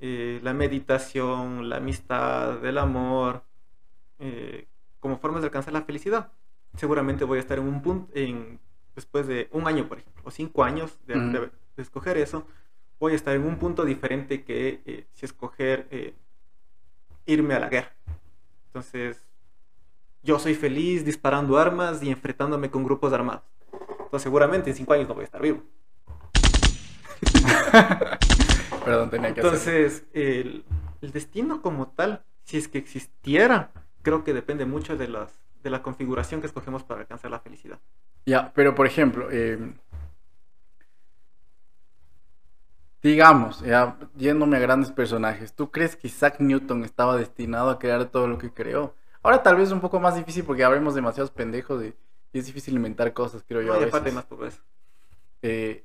eh, 0.00 0.38
la 0.42 0.52
meditación, 0.52 1.70
la 1.70 1.78
amistad, 1.78 2.62
el 2.64 2.76
amor, 2.76 3.42
eh, 4.18 4.68
como 5.00 5.18
formas 5.18 5.42
de 5.42 5.46
alcanzar 5.48 5.72
la 5.74 5.82
felicidad, 5.82 6.32
seguramente 6.76 7.24
voy 7.24 7.38
a 7.38 7.42
estar 7.42 7.58
en 7.58 7.66
un 7.68 7.82
punto, 7.82 8.12
en, 8.14 8.60
después 8.94 9.26
de 9.26 9.48
un 9.52 9.66
año, 9.68 9.88
por 9.88 9.98
ejemplo, 9.98 10.22
o 10.26 10.30
cinco 10.30 10.64
años 10.64 10.98
de, 11.06 11.16
Ujú. 11.16 11.30
de- 11.32 11.40
de 11.76 11.82
escoger 11.82 12.18
eso, 12.18 12.46
voy 13.00 13.12
a 13.12 13.16
estar 13.16 13.34
en 13.36 13.44
un 13.46 13.58
punto 13.58 13.84
diferente 13.86 14.44
que 14.44 14.82
eh, 14.86 15.06
si 15.12 15.26
escoger 15.26 15.88
eh, 15.90 16.14
irme 17.26 17.54
a 17.54 17.60
la 17.60 17.68
guerra. 17.68 17.96
Entonces, 18.68 19.27
yo 20.28 20.38
soy 20.38 20.54
feliz 20.54 21.06
disparando 21.06 21.56
armas 21.56 22.02
y 22.02 22.10
enfrentándome 22.10 22.70
con 22.70 22.84
grupos 22.84 23.14
armados. 23.14 23.44
Entonces, 23.72 24.22
seguramente 24.22 24.68
en 24.68 24.76
cinco 24.76 24.92
años 24.92 25.08
no 25.08 25.14
voy 25.14 25.22
a 25.22 25.24
estar 25.24 25.40
vivo. 25.40 25.62
Perdón, 28.84 29.08
tenía 29.08 29.32
que 29.32 29.40
hacer. 29.40 29.54
Entonces, 29.54 30.04
el, 30.12 30.66
el 31.00 31.12
destino 31.12 31.62
como 31.62 31.88
tal, 31.88 32.24
si 32.44 32.58
es 32.58 32.68
que 32.68 32.76
existiera, 32.76 33.70
creo 34.02 34.22
que 34.22 34.34
depende 34.34 34.66
mucho 34.66 34.98
de, 34.98 35.08
las, 35.08 35.32
de 35.62 35.70
la 35.70 35.82
configuración 35.82 36.42
que 36.42 36.46
escogemos 36.46 36.84
para 36.84 37.00
alcanzar 37.00 37.30
la 37.30 37.40
felicidad. 37.40 37.78
Ya, 38.26 38.52
pero 38.54 38.74
por 38.74 38.86
ejemplo, 38.86 39.28
eh, 39.30 39.72
digamos, 43.02 43.60
ya 43.60 43.96
yéndome 44.14 44.58
a 44.58 44.60
grandes 44.60 44.92
personajes, 44.92 45.54
¿tú 45.54 45.70
crees 45.70 45.96
que 45.96 46.08
Isaac 46.08 46.36
Newton 46.40 46.84
estaba 46.84 47.16
destinado 47.16 47.70
a 47.70 47.78
crear 47.78 48.04
todo 48.10 48.28
lo 48.28 48.36
que 48.36 48.52
creó? 48.52 48.94
Ahora 49.28 49.42
tal 49.42 49.56
vez 49.56 49.66
es 49.66 49.72
un 49.72 49.82
poco 49.82 50.00
más 50.00 50.16
difícil 50.16 50.42
porque 50.42 50.64
habremos 50.64 50.94
demasiados 50.94 51.30
pendejos 51.30 51.84
y, 51.84 51.94
y 52.32 52.38
es 52.38 52.46
difícil 52.46 52.74
inventar 52.74 53.12
cosas, 53.12 53.44
creo 53.46 53.60
yo. 53.60 53.66
No, 53.66 53.74
a 53.74 53.76
veces. 53.76 53.90
aparte 53.90 54.10
más 54.10 54.24
pobreza. 54.24 54.62
Eh, 55.42 55.84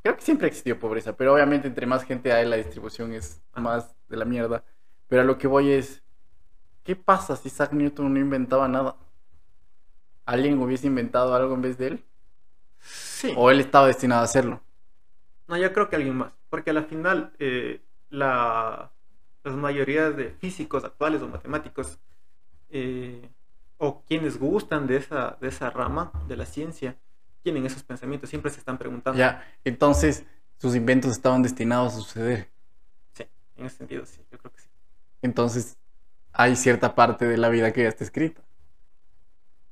creo 0.00 0.14
que 0.14 0.22
siempre 0.22 0.46
ha 0.46 0.48
existido 0.48 0.78
pobreza, 0.78 1.16
pero 1.16 1.34
obviamente 1.34 1.66
entre 1.66 1.86
más 1.86 2.04
gente 2.04 2.32
hay, 2.32 2.46
la 2.46 2.54
distribución 2.54 3.12
es 3.12 3.42
Ajá. 3.52 3.62
más 3.62 3.96
de 4.08 4.16
la 4.16 4.24
mierda. 4.24 4.62
Pero 5.08 5.22
a 5.22 5.24
lo 5.24 5.38
que 5.38 5.48
voy 5.48 5.72
es, 5.72 6.04
¿qué 6.84 6.94
pasa 6.94 7.34
si 7.34 7.48
Isaac 7.48 7.72
Newton 7.72 8.14
no 8.14 8.20
inventaba 8.20 8.68
nada? 8.68 8.94
¿alguien 10.24 10.62
hubiese 10.62 10.86
inventado 10.86 11.34
algo 11.34 11.54
en 11.54 11.62
vez 11.62 11.76
de 11.78 11.88
él? 11.88 12.04
Sí. 12.78 13.32
¿O 13.36 13.50
él 13.50 13.58
estaba 13.58 13.88
destinado 13.88 14.20
a 14.20 14.24
hacerlo? 14.24 14.62
No, 15.48 15.56
yo 15.56 15.72
creo 15.72 15.88
que 15.88 15.96
alguien 15.96 16.16
más. 16.16 16.32
Porque 16.48 16.70
a 16.70 16.74
la 16.74 16.84
final, 16.84 17.34
eh, 17.40 17.82
la, 18.10 18.92
las 19.42 19.54
mayorías 19.56 20.16
de 20.16 20.30
físicos 20.30 20.84
actuales 20.84 21.22
o 21.22 21.28
matemáticos, 21.28 21.98
eh, 22.70 23.28
o 23.78 24.02
quienes 24.04 24.38
gustan 24.38 24.86
de 24.86 24.96
esa, 24.96 25.36
de 25.40 25.48
esa 25.48 25.70
rama 25.70 26.12
de 26.28 26.36
la 26.36 26.46
ciencia, 26.46 26.96
tienen 27.42 27.66
esos 27.66 27.82
pensamientos, 27.82 28.30
siempre 28.30 28.50
se 28.50 28.58
están 28.58 28.78
preguntando. 28.78 29.18
Ya, 29.18 29.44
entonces 29.64 30.24
sus 30.58 30.74
inventos 30.74 31.12
estaban 31.12 31.42
destinados 31.42 31.94
a 31.94 31.96
suceder. 31.96 32.48
Sí, 33.14 33.24
en 33.56 33.66
ese 33.66 33.76
sentido, 33.78 34.06
sí, 34.06 34.20
yo 34.30 34.38
creo 34.38 34.52
que 34.52 34.60
sí. 34.60 34.68
Entonces 35.22 35.76
hay 36.32 36.56
cierta 36.56 36.94
parte 36.94 37.26
de 37.26 37.36
la 37.36 37.48
vida 37.48 37.72
que 37.72 37.82
ya 37.82 37.88
está 37.88 38.04
escrita. 38.04 38.42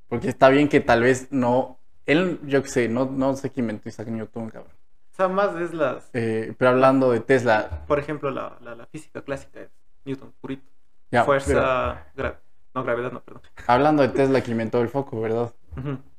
Porque 0.08 0.28
está 0.28 0.48
bien 0.50 0.68
que 0.68 0.80
tal 0.80 1.02
vez 1.02 1.28
no. 1.30 1.78
Él, 2.04 2.40
yo 2.44 2.62
qué 2.62 2.68
sé, 2.68 2.88
no, 2.88 3.06
no 3.06 3.34
sé 3.36 3.50
quién 3.50 3.64
inventó 3.64 3.88
Isaac 3.88 4.08
Newton, 4.08 4.50
cabrón. 4.50 4.72
O 5.12 5.14
sea, 5.14 5.28
más 5.28 5.54
es 5.56 5.72
las, 5.72 6.10
Eh, 6.14 6.54
pero 6.58 6.70
hablando 6.72 7.10
de 7.10 7.20
Tesla, 7.20 7.84
por 7.86 7.98
ejemplo, 7.98 8.30
la, 8.30 8.58
la, 8.60 8.74
la 8.74 8.86
física 8.86 9.22
clásica 9.22 9.60
es 9.60 9.70
Newton, 10.04 10.32
purito. 10.40 10.64
ya, 11.10 11.24
pero 11.24 11.60
Fuerza, 11.60 12.06
gra- 12.16 12.38
no, 12.74 12.84
gravedad, 12.84 13.12
no, 13.12 13.22
perdón. 13.22 13.42
hablando 13.66 14.02
de 14.02 14.08
Tesla 14.10 14.42
que 14.42 14.50
inventó 14.50 14.80
el 14.80 14.88
foco, 14.88 15.20
¿verdad? 15.20 15.52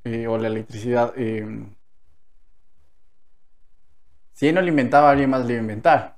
Eh, 0.04 0.28
o 0.28 0.38
la 0.38 0.48
electricidad. 0.48 1.14
eh, 1.18 1.46
si 4.34 4.48
él 4.48 4.56
no 4.56 4.62
lo 4.62 4.68
inventaba, 4.68 5.10
alguien 5.10 5.30
más 5.30 5.42
lo 5.46 5.50
iba 5.52 5.58
a 5.58 5.62
inventar. 5.62 6.18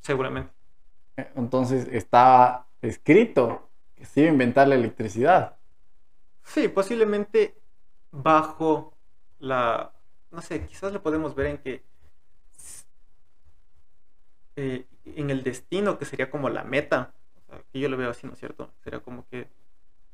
Seguramente. 0.00 0.52
Eh, 1.16 1.30
Entonces 1.36 1.86
estaba 1.92 2.66
escrito 2.82 3.68
que 3.96 4.04
se 4.04 4.20
iba 4.20 4.30
a 4.30 4.32
inventar 4.32 4.68
la 4.68 4.74
electricidad. 4.74 5.56
Sí, 6.44 6.68
posiblemente 6.68 7.54
bajo 8.10 8.94
la, 9.38 9.92
no 10.30 10.42
sé, 10.42 10.66
quizás 10.66 10.92
lo 10.92 11.02
podemos 11.02 11.34
ver 11.34 11.46
en 11.46 11.58
que 11.58 11.84
eh, 14.56 14.86
en 15.04 15.30
el 15.30 15.42
destino, 15.42 15.98
que 15.98 16.04
sería 16.04 16.30
como 16.30 16.48
la 16.50 16.64
meta, 16.64 17.14
que 17.72 17.80
yo 17.80 17.88
lo 17.88 17.96
veo 17.96 18.10
así, 18.10 18.26
¿no 18.26 18.32
es 18.34 18.38
cierto? 18.38 18.72
Sería 18.82 19.00
como 19.00 19.26
que 19.28 19.48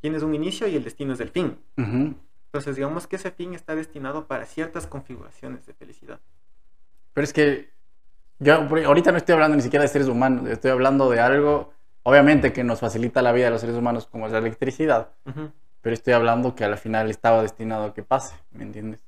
tienes 0.00 0.22
un 0.22 0.34
inicio 0.34 0.66
y 0.68 0.76
el 0.76 0.84
destino 0.84 1.12
es 1.14 1.20
el 1.20 1.30
fin. 1.30 1.58
Ujú. 1.76 2.14
Entonces, 2.46 2.76
digamos 2.76 3.06
que 3.06 3.16
ese 3.16 3.30
fin 3.30 3.54
está 3.54 3.74
destinado 3.74 4.26
para 4.26 4.46
ciertas 4.46 4.86
configuraciones 4.86 5.66
de 5.66 5.74
felicidad. 5.74 6.20
Pero 7.12 7.24
es 7.24 7.32
que 7.32 7.70
yo 8.38 8.54
ahorita 8.54 9.10
no 9.12 9.18
estoy 9.18 9.32
hablando 9.34 9.56
ni 9.56 9.62
siquiera 9.62 9.82
de 9.82 9.88
seres 9.88 10.08
humanos, 10.08 10.48
estoy 10.48 10.70
hablando 10.70 11.10
de 11.10 11.20
algo, 11.20 11.72
obviamente 12.02 12.52
que 12.52 12.62
nos 12.64 12.80
facilita 12.80 13.22
la 13.22 13.32
vida 13.32 13.48
a 13.48 13.50
los 13.50 13.60
seres 13.60 13.76
humanos 13.76 14.06
como 14.06 14.26
es 14.26 14.32
la 14.32 14.38
electricidad, 14.38 15.10
Ujú. 15.24 15.50
pero 15.80 15.94
estoy 15.94 16.12
hablando 16.12 16.54
que 16.54 16.64
al 16.64 16.76
final 16.78 17.10
estaba 17.10 17.42
destinado 17.42 17.84
a 17.84 17.94
que 17.94 18.02
pase, 18.02 18.34
¿me 18.50 18.62
entiendes? 18.64 19.00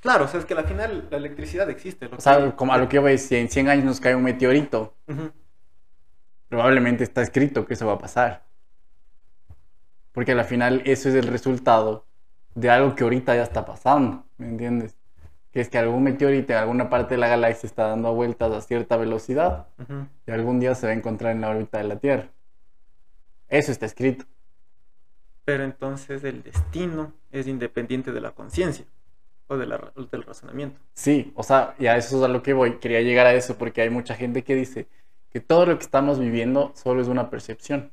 Claro, 0.00 0.24
o 0.26 0.28
sea, 0.28 0.38
es 0.40 0.46
que 0.46 0.54
al 0.54 0.64
final 0.66 1.08
la 1.10 1.16
electricidad 1.16 1.68
existe. 1.70 2.08
lo 2.08 2.16
O 2.16 2.20
sea, 2.20 2.38
que- 2.38 2.54
como 2.56 2.72
a 2.72 2.78
lo 2.78 2.88
que 2.88 2.96
yo 2.96 3.02
voy, 3.02 3.18
si 3.18 3.36
en 3.36 3.48
100 3.50 3.68
años 3.68 3.84
nos 3.84 4.00
cae 4.00 4.14
un 4.14 4.22
meteorito, 4.22 4.94
Ujú. 5.08 5.32
Probablemente 6.48 7.04
está 7.04 7.22
escrito 7.22 7.66
que 7.66 7.74
eso 7.74 7.86
va 7.86 7.94
a 7.94 7.98
pasar. 7.98 8.44
Porque 10.12 10.32
al 10.32 10.44
final 10.44 10.82
eso 10.84 11.08
es 11.08 11.14
el 11.14 11.26
resultado 11.28 12.06
de 12.54 12.70
algo 12.70 12.94
que 12.94 13.04
ahorita 13.04 13.36
ya 13.36 13.42
está 13.42 13.64
pasando, 13.64 14.24
¿me 14.36 14.48
entiendes? 14.48 14.96
Que 15.52 15.60
es 15.60 15.68
que 15.68 15.78
algún 15.78 16.02
meteorito 16.02 16.52
en 16.52 16.58
alguna 16.58 16.90
parte 16.90 17.14
de 17.14 17.20
la 17.20 17.28
galaxia 17.28 17.66
está 17.66 17.88
dando 17.88 18.12
vueltas 18.14 18.52
a 18.52 18.60
cierta 18.60 18.96
velocidad 18.96 19.68
y 20.26 20.30
algún 20.30 20.60
día 20.60 20.74
se 20.74 20.86
va 20.86 20.92
a 20.92 20.96
encontrar 20.96 21.32
en 21.32 21.42
la 21.42 21.50
órbita 21.50 21.78
de 21.78 21.84
la 21.84 21.96
Tierra. 21.96 22.28
Eso 23.48 23.72
está 23.72 23.86
escrito. 23.86 24.24
Pero 25.44 25.64
entonces 25.64 26.24
el 26.24 26.42
destino 26.42 27.12
es 27.30 27.46
independiente 27.46 28.12
de 28.12 28.20
la 28.20 28.32
conciencia 28.32 28.84
o 29.46 29.56
de 29.56 29.66
la 29.66 29.92
del 30.10 30.22
razonamiento. 30.22 30.78
Sí, 30.92 31.32
o 31.34 31.42
sea, 31.42 31.74
y 31.78 31.86
a 31.86 31.96
eso 31.96 32.18
es 32.18 32.22
a 32.22 32.28
lo 32.28 32.42
que 32.42 32.52
voy. 32.52 32.78
Quería 32.78 33.00
llegar 33.00 33.26
a 33.26 33.32
eso 33.32 33.56
porque 33.56 33.80
hay 33.80 33.88
mucha 33.88 34.14
gente 34.14 34.44
que 34.44 34.54
dice 34.54 34.88
que 35.30 35.40
todo 35.40 35.66
lo 35.66 35.76
que 35.78 35.84
estamos 35.84 36.18
viviendo 36.18 36.72
solo 36.74 37.00
es 37.02 37.08
una 37.08 37.30
percepción. 37.30 37.92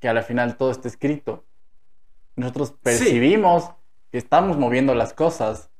Que 0.00 0.08
al 0.08 0.22
final 0.22 0.56
todo 0.56 0.70
está 0.70 0.88
escrito. 0.88 1.44
Nosotros 2.36 2.72
percibimos 2.82 3.70
que 4.10 4.18
estamos 4.18 4.58
moviendo 4.58 4.94
las 4.94 5.12
cosas, 5.14 5.70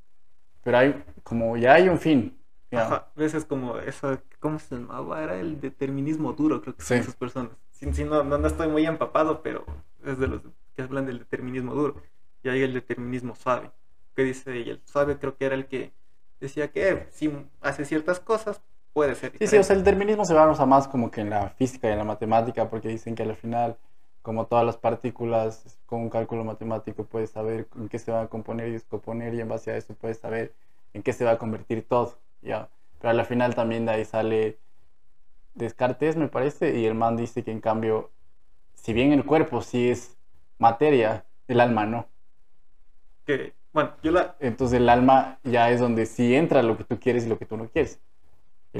pero 0.62 0.78
hay 0.78 1.04
como 1.22 1.56
ya 1.56 1.74
hay 1.74 1.88
un 1.88 1.98
fin. 1.98 2.38
Ajá, 2.72 3.08
a 3.14 3.18
veces 3.20 3.44
como 3.44 3.78
eso, 3.78 4.20
¿cómo 4.40 4.58
se 4.58 4.74
llamaba? 4.74 5.22
Era 5.22 5.38
el 5.38 5.60
determinismo 5.60 6.32
duro, 6.32 6.60
creo 6.60 6.74
que 6.76 6.82
son 6.82 6.96
Sí. 6.98 7.02
esas 7.02 7.16
personas. 7.16 7.52
Sí, 7.70 7.92
sí, 7.92 8.04
no, 8.04 8.22
no, 8.24 8.38
no 8.38 8.46
estoy 8.46 8.68
muy 8.68 8.84
empapado, 8.86 9.42
pero 9.42 9.64
es 10.04 10.18
de 10.18 10.26
los 10.26 10.42
que 10.74 10.82
hablan 10.82 11.06
del 11.06 11.18
determinismo 11.20 11.74
duro. 11.74 12.02
Y 12.42 12.48
hay 12.48 12.62
el 12.62 12.72
determinismo 12.74 13.34
suave, 13.34 13.70
que 14.14 14.24
dice, 14.24 14.58
y 14.58 14.70
el 14.70 14.82
suave 14.84 15.18
creo 15.18 15.36
que 15.36 15.44
era 15.46 15.54
el 15.54 15.66
que 15.66 15.92
decía 16.40 16.70
que 16.70 16.88
eh, 16.88 17.08
si 17.12 17.30
hace 17.60 17.84
ciertas 17.84 18.20
cosas, 18.20 18.60
puede 18.96 19.14
ser 19.14 19.32
Sí, 19.38 19.46
sí, 19.46 19.58
o 19.58 19.62
sea, 19.62 19.76
el 19.76 19.84
determinismo 19.84 20.24
se 20.24 20.32
basa 20.32 20.64
más 20.64 20.88
como 20.88 21.10
que 21.10 21.20
en 21.20 21.28
la 21.28 21.50
física 21.50 21.86
y 21.86 21.92
en 21.92 21.98
la 21.98 22.04
matemática, 22.04 22.70
porque 22.70 22.88
dicen 22.88 23.14
que 23.14 23.24
al 23.24 23.36
final, 23.36 23.76
como 24.22 24.46
todas 24.46 24.64
las 24.64 24.78
partículas, 24.78 25.78
con 25.84 26.00
un 26.00 26.08
cálculo 26.08 26.44
matemático 26.44 27.04
puedes 27.04 27.28
saber 27.28 27.68
en 27.76 27.90
qué 27.90 27.98
se 27.98 28.10
va 28.10 28.22
a 28.22 28.28
componer 28.28 28.68
y 28.68 28.72
descomponer, 28.72 29.34
y 29.34 29.42
en 29.42 29.50
base 29.50 29.70
a 29.70 29.76
eso 29.76 29.92
puedes 29.92 30.16
saber 30.16 30.54
en 30.94 31.02
qué 31.02 31.12
se 31.12 31.26
va 31.26 31.32
a 31.32 31.38
convertir 31.38 31.86
todo, 31.86 32.16
¿ya? 32.40 32.70
Pero 32.98 33.10
al 33.10 33.26
final 33.26 33.54
también 33.54 33.84
de 33.84 33.92
ahí 33.92 34.04
sale 34.06 34.56
Descartes, 35.54 36.16
me 36.16 36.28
parece, 36.28 36.78
y 36.78 36.86
el 36.86 36.94
man 36.94 37.18
dice 37.18 37.44
que 37.44 37.50
en 37.50 37.60
cambio, 37.60 38.10
si 38.72 38.94
bien 38.94 39.12
el 39.12 39.26
cuerpo 39.26 39.60
sí 39.60 39.90
es 39.90 40.16
materia, 40.56 41.26
el 41.48 41.60
alma 41.60 41.84
no. 41.84 42.06
Que, 43.26 43.52
bueno, 43.74 43.92
yo 44.02 44.10
la... 44.10 44.36
Entonces 44.40 44.78
el 44.78 44.88
alma 44.88 45.38
ya 45.44 45.68
es 45.68 45.80
donde 45.80 46.06
sí 46.06 46.34
entra 46.34 46.62
lo 46.62 46.78
que 46.78 46.84
tú 46.84 46.98
quieres 46.98 47.26
y 47.26 47.28
lo 47.28 47.36
que 47.36 47.44
tú 47.44 47.58
no 47.58 47.68
quieres. 47.68 48.00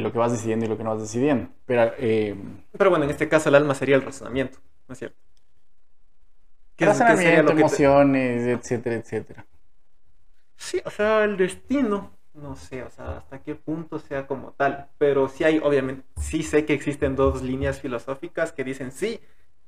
Lo 0.03 0.13
que 0.13 0.19
vas 0.19 0.33
decidiendo 0.33 0.67
y 0.67 0.69
lo 0.69 0.77
que 0.77 0.85
no 0.85 0.91
vas 0.91 1.03
decidiendo. 1.03 1.49
Pero 1.67 1.93
eh, 1.99 2.37
Pero 2.79 2.91
bueno, 2.91 3.05
en 3.05 3.11
este 3.11 3.29
caso 3.29 3.49
el 3.49 3.55
alma 3.57 3.75
sería 3.75 3.97
el 3.97 4.03
razonamiento, 4.03 4.59
¿no 4.89 4.93
es 4.93 4.99
cierto? 4.99 5.19
¿Qué 6.77 6.85
es- 6.87 7.03
qué 7.03 7.17
sería 7.17 7.43
razonamiento, 7.43 7.43
lo 7.43 7.55
que 7.57 7.65
te- 7.65 7.71
emociones, 7.71 8.47
etcétera, 8.47 8.97
etcétera. 8.97 9.47
Sí, 10.57 10.81
o 10.85 10.91
sea, 10.91 11.25
el 11.25 11.37
destino, 11.37 12.19
no 12.35 12.57
sé, 12.57 12.83
o 12.83 12.91
sea, 12.91 13.19
hasta 13.19 13.43
qué 13.43 13.55
punto 13.55 13.99
sea 13.99 14.27
como 14.27 14.53
tal, 14.53 14.89
pero 14.99 15.29
sí 15.29 15.45
hay, 15.45 15.59
obviamente, 15.59 16.05
sí 16.21 16.43
sé 16.43 16.65
que 16.65 16.73
existen 16.73 17.15
dos 17.17 17.43
líneas 17.43 17.81
filosóficas 17.81 18.53
que 18.53 18.65
dicen 18.65 18.91
sí, 18.93 19.21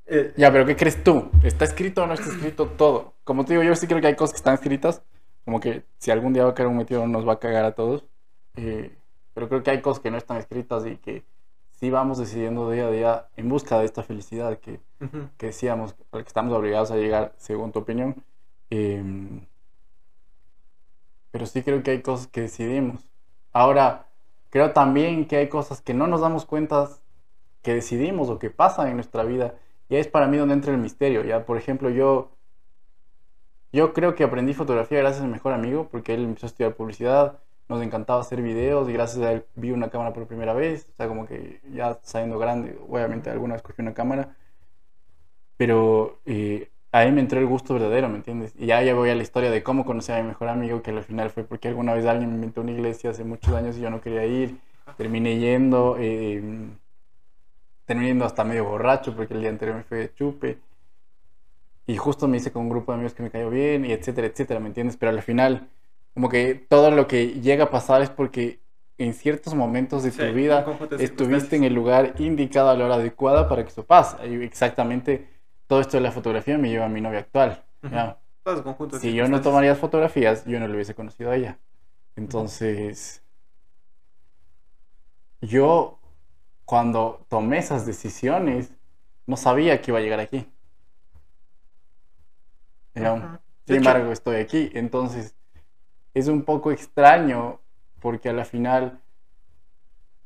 eh, 0.07 0.33
Ya, 0.37 0.53
pero 0.53 0.64
¿qué 0.66 0.76
crees 0.76 1.03
tú? 1.03 1.31
¿Está 1.43 1.64
escrito 1.64 2.03
o 2.03 2.07
no 2.07 2.14
está 2.14 2.29
escrito 2.31 2.66
todo? 2.68 3.14
Como 3.24 3.45
te 3.45 3.53
digo, 3.55 3.62
yo 3.64 3.74
sí 3.74 3.87
creo 3.87 4.01
que 4.01 4.07
hay 4.09 4.16
cosas 4.16 4.33
que 4.35 4.37
están 4.39 4.55
escritas. 4.55 5.03
Como 5.45 5.61
que 5.61 5.85
si 5.99 6.11
algún 6.11 6.33
día 6.33 6.45
va 6.45 6.51
a 6.51 6.55
caer 6.55 6.68
un 6.68 6.76
meteoro 6.76 7.07
nos 7.09 7.26
va 7.26 7.35
a 7.35 7.39
cagar 7.39 7.64
a 7.64 7.74
todos. 7.74 8.07
eh, 8.57 8.97
pero 9.39 9.49
creo 9.49 9.62
que 9.62 9.70
hay 9.70 9.80
cosas 9.80 10.03
que 10.03 10.11
no 10.11 10.16
están 10.16 10.39
escritas 10.39 10.84
y 10.84 10.97
que 10.97 11.22
sí 11.70 11.91
vamos 11.91 12.18
decidiendo 12.18 12.68
día 12.72 12.89
a 12.89 12.91
día 12.91 13.28
en 13.36 13.49
busca 13.49 13.78
de 13.78 13.84
esta 13.84 14.03
felicidad 14.03 14.59
que, 14.59 14.80
que 15.36 15.47
decíamos, 15.47 15.95
al 16.11 16.24
que 16.24 16.26
estamos 16.26 16.53
obligados 16.53 16.91
a 16.91 16.97
llegar, 16.97 17.34
según 17.36 17.70
tu 17.70 17.78
opinión. 17.78 18.24
Em, 18.68 19.47
pero 21.30 21.47
sí 21.47 21.62
creo 21.62 21.84
que 21.84 21.93
hay 21.93 22.03
cosas 22.03 22.26
que 22.26 22.41
decidimos. 22.41 23.05
Ahora, 23.53 24.09
creo 24.51 24.72
también 24.72 25.28
que 25.28 25.36
hay 25.36 25.49
cosas 25.49 25.82
que 25.82 25.95
no 25.95 26.09
nos 26.09 26.20
damos 26.20 26.45
cuenta 26.45 26.89
que 27.62 27.74
decidimos 27.74 28.30
o 28.30 28.41
que 28.41 28.51
pasan 28.51 28.89
en 28.89 28.97
nuestra 28.97 29.22
vida. 29.22 29.55
Y 29.89 29.95
ahí 29.95 30.01
es 30.01 30.09
para 30.09 30.26
mí 30.26 30.36
donde 30.36 30.55
entra 30.55 30.72
el 30.72 30.78
misterio. 30.78 31.22
Ya, 31.22 31.47
por 31.47 31.59
ejemplo, 31.59 31.91
yo, 31.91 32.32
yo 33.72 33.93
creo 33.93 34.16
que 34.16 34.24
aprendí 34.24 34.53
fotografía 34.53 34.99
gracias 34.99 35.22
a 35.22 35.26
mi 35.26 35.32
mejor 35.32 35.53
amigo, 35.53 35.86
porque 35.89 36.14
él 36.14 36.24
empezó 36.24 36.47
a 36.47 36.49
estudiar 36.49 36.74
publicidad, 36.74 37.39
nos 37.69 37.83
encantaba 37.83 38.21
hacer 38.21 38.43
videos 38.43 38.89
y 38.89 38.93
gracias 38.93 39.25
a 39.25 39.33
él 39.33 39.45
vi 39.55 39.71
una 39.71 39.91
cámara 39.91 40.12
por 40.12 40.27
primera 40.27 40.55
vez. 40.55 40.89
O 40.93 40.97
sea, 40.97 41.09
como 41.09 41.27
que 41.27 41.61
ya 41.73 41.99
saliendo 42.03 42.39
grande, 42.39 42.79
obviamente 42.89 43.31
alguna 43.31 43.55
vez 43.55 43.62
cogí 43.62 43.83
una 43.83 43.95
cámara. 43.95 44.37
Pero 45.57 46.21
eh, 46.25 46.71
ahí 46.93 47.12
me 47.12 47.21
entró 47.21 47.41
el 47.41 47.47
gusto 47.47 47.75
verdadero, 47.75 48.09
¿me 48.09 48.16
entiendes? 48.16 48.55
Y 48.57 48.66
ya, 48.66 48.83
ya 48.83 48.95
voy 48.95 49.11
a 49.11 49.14
la 49.14 49.23
historia 49.23 49.51
de 49.51 49.62
cómo 49.62 49.85
conocí 49.85 50.12
a 50.12 50.23
mi 50.23 50.29
mejor 50.29 50.49
amigo, 50.49 50.83
que 50.83 50.91
al 50.93 51.03
final 51.05 51.31
fue 51.31 51.45
porque 51.45 51.69
alguna 51.69 51.95
vez 51.95 52.07
alguien 52.07 52.31
me 52.31 52.37
inventó 52.37 52.61
una 52.62 52.73
iglesia 52.73 53.11
hace 53.11 53.25
muchos 53.25 53.55
años 53.55 53.77
y 53.77 53.81
yo 53.81 53.91
no 53.91 54.01
quería 54.01 54.25
ir. 54.25 54.59
Terminé 54.97 55.39
yendo, 55.39 55.97
eh, 55.99 56.43
terminé 57.85 58.09
yendo 58.09 58.25
hasta 58.25 58.45
medio 58.45 58.64
borracho 58.64 59.14
porque 59.14 59.35
el 59.35 59.41
día 59.41 59.51
anterior 59.51 59.77
me 59.77 59.83
fue 59.85 59.99
de 59.99 60.14
chupe. 60.14 60.59
Y 61.87 61.97
justo 61.97 62.29
me 62.29 62.37
hice 62.37 62.53
con 62.53 62.62
un 62.62 62.69
grupo 62.69 62.93
de 62.93 62.97
amigos 62.97 63.14
que 63.14 63.23
me 63.23 63.31
cayó 63.31 63.51
bien, 63.51 63.85
y 63.87 63.93
etcétera, 63.93 64.27
etcétera, 64.27 64.61
¿me 64.61 64.69
entiendes? 64.69 64.97
Pero 64.97 65.11
al 65.11 65.23
final, 65.23 65.69
como 66.19 66.29
que 66.31 66.57
todo 66.57 66.91
lo 66.91 67.07
que 67.07 67.41
llega 67.41 67.64
a 67.66 67.71
pasar 67.71 68.03
es 68.03 68.11
porque 68.11 68.61
en 68.99 69.14
ciertos 69.14 69.55
momentos 69.55 70.03
de 70.03 70.11
sí, 70.11 70.19
tu 70.19 70.35
vida 70.35 70.66
estuviste 70.99 71.55
en 71.55 71.62
el 71.62 71.75
lugar 71.75 72.16
indicado 72.19 72.71
a 72.71 72.75
la 72.77 72.87
hora 72.87 72.95
adecuada 72.97 73.49
para 73.49 73.62
que 73.62 73.71
eso 73.71 73.87
pase. 73.87 74.27
Y 74.27 74.43
exactamente 74.43 75.29
todo 75.69 75.81
esto 75.81 75.97
de 75.97 76.01
la 76.01 76.11
fotografía 76.11 76.59
me 76.59 76.71
lleva 76.71 76.87
a 76.87 76.89
mi 76.89 77.01
novia 77.01 77.21
actual. 77.21 77.64
Si 79.01 79.14
yo 79.14 79.29
no 79.29 79.41
tomaría 79.41 79.77
fotografías, 79.77 80.45
yo 80.45 80.59
no 80.59 80.66
lo 80.66 80.75
hubiese 80.75 80.97
conocido 80.97 81.31
a 81.31 81.37
ella. 81.37 81.61
Entonces, 82.16 83.23
yo 85.41 86.01
cuando 86.64 87.25
tomé 87.29 87.59
esas 87.59 87.87
decisiones, 87.87 88.73
no 89.27 89.37
sabía 89.37 89.81
que 89.81 89.93
iba 89.93 89.99
a 89.99 90.03
llegar 90.03 90.19
aquí. 90.19 90.49
Sin 92.95 93.77
hecho- 93.77 93.77
embargo, 93.77 94.12
estoy 94.12 94.37
aquí. 94.37 94.71
Entonces, 94.75 95.37
es 96.15 96.29
un 96.29 96.43
poco 96.43 96.71
extraño 96.73 97.61
porque 98.01 98.29
a 98.29 98.33
la 98.33 98.45
final, 98.45 99.01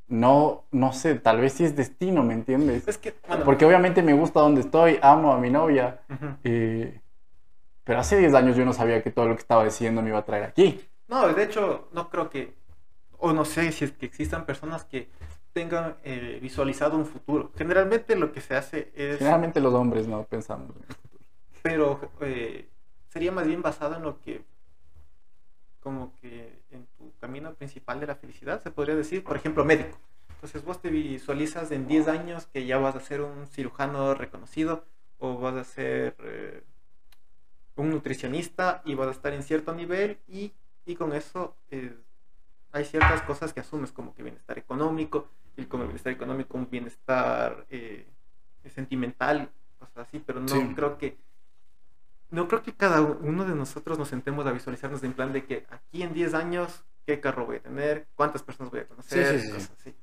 no, 0.09 0.65
no 0.71 0.93
sé, 0.93 1.15
tal 1.17 1.41
vez 1.41 1.55
sí 1.55 1.65
es 1.65 1.75
destino, 1.75 2.23
¿me 2.23 2.35
entiendes? 2.35 2.87
Es 2.87 2.99
que, 2.99 3.15
bueno, 3.27 3.45
Porque 3.45 3.65
obviamente 3.65 4.03
me 4.03 4.13
gusta 4.13 4.41
donde 4.41 4.61
estoy, 4.61 4.99
amo 5.03 5.33
a 5.33 5.39
mi 5.39 5.51
novia, 5.51 6.01
eh, 6.45 7.01
pero 7.85 7.99
hace 8.01 8.19
10 8.19 8.35
años 8.35 8.57
yo 8.57 8.65
no 8.65 8.73
sabía 8.73 9.03
que 9.03 9.11
todo 9.11 9.27
lo 9.27 9.35
que 9.35 9.41
estaba 9.41 9.65
diciendo 9.65 10.03
me 10.03 10.11
iba 10.11 10.19
a 10.19 10.25
traer 10.25 10.45
aquí. 10.45 10.81
No, 11.09 11.29
de 11.29 11.43
hecho, 11.43 11.89
no 11.93 12.09
creo 12.11 12.29
que, 12.31 12.55
o 13.19 13.33
no 13.33 13.45
sé 13.45 13.73
si 13.73 13.85
es 13.85 13.93
que 13.93 14.07
existan 14.07 14.45
personas 14.47 14.85
que 14.85 15.09
tengan 15.53 15.97
eh, 16.05 16.39
visualizado 16.41 16.97
un 16.97 17.07
futuro. 17.07 17.51
Generalmente 17.57 18.17
lo 18.17 18.33
que 18.33 18.41
se 18.41 18.55
hace 18.55 18.93
es, 18.95 19.19
Generalmente 19.19 19.61
los 19.61 19.75
hombres 19.75 20.07
no 20.07 20.25
pensamos. 20.25 20.71
en 20.77 20.83
el 20.89 20.95
futuro. 20.95 21.25
pero 21.63 22.01
eh, 22.21 22.69
sería 23.09 23.33
más 23.33 23.47
bien 23.47 23.61
basado 23.63 23.97
en 23.97 24.03
lo 24.03 24.21
que, 24.21 24.43
como 25.83 26.15
que 26.21 26.63
en 26.71 26.87
tu 26.97 27.13
camino 27.21 27.55
principal 27.55 27.99
de 28.01 28.07
la 28.07 28.15
felicidad, 28.17 28.63
se 28.63 28.71
podría 28.71 28.95
decir, 28.95 29.25
por 29.25 29.37
ejemplo, 29.37 29.65
médico. 29.65 29.99
Entonces 30.35 30.65
vos 30.65 30.81
te 30.81 30.91
visualizas 30.91 31.71
en 31.71 31.87
10 31.87 32.09
años 32.09 32.47
que 32.47 32.65
ya 32.67 32.79
vas 32.79 32.97
a 32.97 33.01
ser 33.01 33.21
un 33.21 33.47
cirujano 33.47 34.15
reconocido 34.15 34.85
o 35.19 35.39
vas 35.39 35.55
a 35.55 35.65
ser 35.65 36.17
eh, 36.21 36.63
un 37.77 37.91
nutricionista 37.91 38.83
y 38.85 38.95
vas 38.95 39.09
a 39.09 39.13
estar 39.13 39.33
en 39.33 39.43
cierto 39.43 39.75
nivel 39.75 40.19
y, 40.29 40.53
y 40.85 40.95
con 40.95 41.13
eso 41.13 41.57
eh, 41.71 41.97
hay 42.73 42.85
ciertas 42.85 43.23
cosas 43.23 43.53
que 43.53 43.61
asumes 43.61 43.93
como 43.93 44.15
que 44.15 44.23
bienestar 44.23 44.59
económico 44.59 45.29
y 45.57 45.65
como 45.67 45.83
el 45.85 45.89
bienestar 45.89 46.13
económico 46.13 46.57
un 46.59 46.69
bienestar 46.71 47.67
eh, 47.71 48.07
sentimental, 48.69 49.51
cosas 49.79 49.99
así, 50.09 50.19
pero 50.25 50.41
no 50.41 50.47
Sí. 50.49 50.73
creo 50.75 50.99
que 50.99 51.17
no 52.33 52.49
creo 52.49 52.63
que 52.63 52.75
cada 52.75 53.01
uno 53.03 53.45
de 53.45 53.55
nosotros 53.55 53.99
nos 53.99 54.09
sentemos 54.09 54.47
a 54.47 54.53
visualizarnos 54.53 55.03
en 55.05 55.15
plan 55.15 55.33
de 55.33 55.45
que 55.47 55.67
aquí 55.71 56.03
en 56.03 56.15
10 56.15 56.35
años, 56.35 56.85
¿qué 57.07 57.21
carro 57.21 57.47
voy 57.47 57.57
a 57.59 57.63
tener? 57.63 58.09
¿Cuántas 58.17 58.43
personas 58.43 58.71
voy 58.73 58.81
a 58.81 58.89
conocer? 58.89 59.27
Sí, 59.27 59.39
sí, 59.39 59.47
sí. 59.47 59.51
Cosas 59.51 59.71
así. 59.79 59.95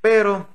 Pero, 0.00 0.48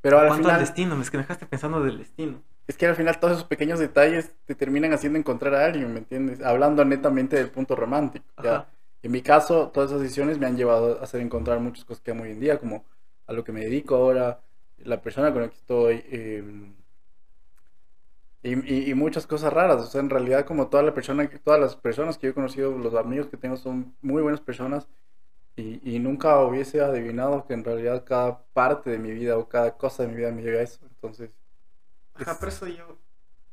Pero 0.00 0.18
al 0.20 0.26
¿cuánto 0.26 0.48
al 0.48 0.56
final, 0.56 0.60
destino? 0.60 1.00
Es 1.00 1.10
que 1.10 1.16
me 1.18 1.24
dejaste 1.24 1.46
pensando 1.46 1.82
del 1.82 1.98
destino. 1.98 2.42
es 2.66 2.76
que 2.78 2.86
al 2.86 2.96
final 2.96 3.18
todos 3.20 3.34
esos 3.34 3.44
pequeños 3.48 3.78
detalles 3.78 4.32
te 4.46 4.54
terminan 4.54 4.92
haciendo 4.92 5.18
encontrar 5.18 5.54
a 5.54 5.64
alguien, 5.66 5.92
¿me 5.92 5.98
entiendes? 6.00 6.40
Hablando 6.42 6.84
netamente 6.84 7.36
del 7.36 7.50
punto 7.50 7.76
romántico. 7.76 8.26
¿ya? 8.42 8.68
En 9.02 9.12
mi 9.12 9.22
caso, 9.22 9.70
todas 9.70 9.90
esas 9.90 10.00
decisiones 10.02 10.38
me 10.38 10.46
han 10.46 10.56
llevado 10.56 10.98
a 11.00 11.04
hacer 11.04 11.20
encontrar 11.20 11.60
muchas 11.60 11.84
cosas 11.84 12.02
que 12.02 12.12
amo 12.12 12.22
hoy 12.24 12.30
en 12.30 12.40
día, 12.40 12.58
como 12.58 12.84
a 13.26 13.32
lo 13.34 13.44
que 13.44 13.52
me 13.52 13.60
dedico 13.60 13.96
ahora, 13.96 14.40
la 14.78 15.02
persona 15.02 15.32
con 15.32 15.42
la 15.42 15.48
que 15.48 15.56
estoy, 15.56 16.04
eh, 16.08 16.42
y, 18.44 18.54
y- 18.74 18.90
y 18.92 18.94
muchas 18.94 19.26
cosas 19.28 19.52
raras. 19.54 19.82
O 19.82 19.86
sea, 19.86 20.02
en 20.02 20.10
realidad, 20.10 20.46
como 20.46 20.68
toda 20.68 20.84
la 20.84 20.94
persona, 20.94 21.28
todas 21.44 21.60
las 21.60 21.76
personas 21.76 22.18
que 22.18 22.28
yo 22.28 22.32
he 22.32 22.34
conocido, 22.34 22.72
los 22.78 22.94
amigos 22.96 23.28
que 23.28 23.38
tengo 23.38 23.56
son 23.58 23.96
muy 24.02 24.22
buenas 24.22 24.42
personas, 24.42 24.88
y, 25.56 25.80
y 25.96 26.00
nunca 26.00 26.40
hubiese 26.44 26.80
adivinado 26.82 27.46
que 27.46 27.54
en 27.54 27.64
realidad 27.64 28.04
cada 28.06 28.44
parte 28.54 28.90
de 28.90 28.98
mi 28.98 29.12
vida 29.12 29.38
o 29.38 29.48
cada 29.48 29.76
cosa 29.76 30.04
de 30.04 30.10
mi 30.10 30.16
vida 30.16 30.32
me 30.32 30.42
lleve 30.42 30.60
a 30.60 30.62
eso. 30.62 30.80
Entonces, 30.86 31.30
Ajá, 32.14 32.32
Es- 32.32 32.38
por 32.38 32.48
eso 32.48 32.66
yo, 32.66 32.98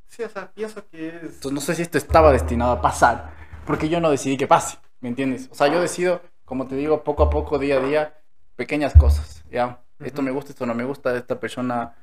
sí, 0.07 0.23
o 0.23 0.29
sea, 0.29 0.51
pienso 0.53 0.87
que 0.89 1.07
es... 1.09 1.23
Entonces 1.23 1.51
no 1.53 1.61
sé 1.61 1.75
si 1.75 1.81
esto 1.81 1.97
estaba 1.97 2.31
destinado 2.31 2.71
a 2.71 2.81
pasar, 2.81 3.31
porque 3.65 3.89
yo 3.89 3.99
no 3.99 4.11
decidí 4.11 4.37
que 4.37 4.47
pase, 4.47 4.77
¿me 4.99 5.09
entiendes? 5.09 5.49
O 5.51 5.55
sea, 5.55 5.67
yo 5.67 5.81
decido, 5.81 6.21
como 6.45 6.67
te 6.67 6.75
digo, 6.75 7.03
poco 7.03 7.23
a 7.23 7.29
poco, 7.29 7.57
día 7.59 7.77
a 7.77 7.85
día, 7.85 8.17
pequeñas 8.55 8.93
cosas, 8.93 9.43
¿ya? 9.51 9.83
Esto 10.03 10.21
Ujú. 10.21 10.25
me 10.25 10.31
gusta, 10.31 10.51
esto 10.51 10.65
no 10.65 10.73
me 10.75 10.83
gusta, 10.83 11.15
esta 11.15 11.39
persona, 11.39 11.95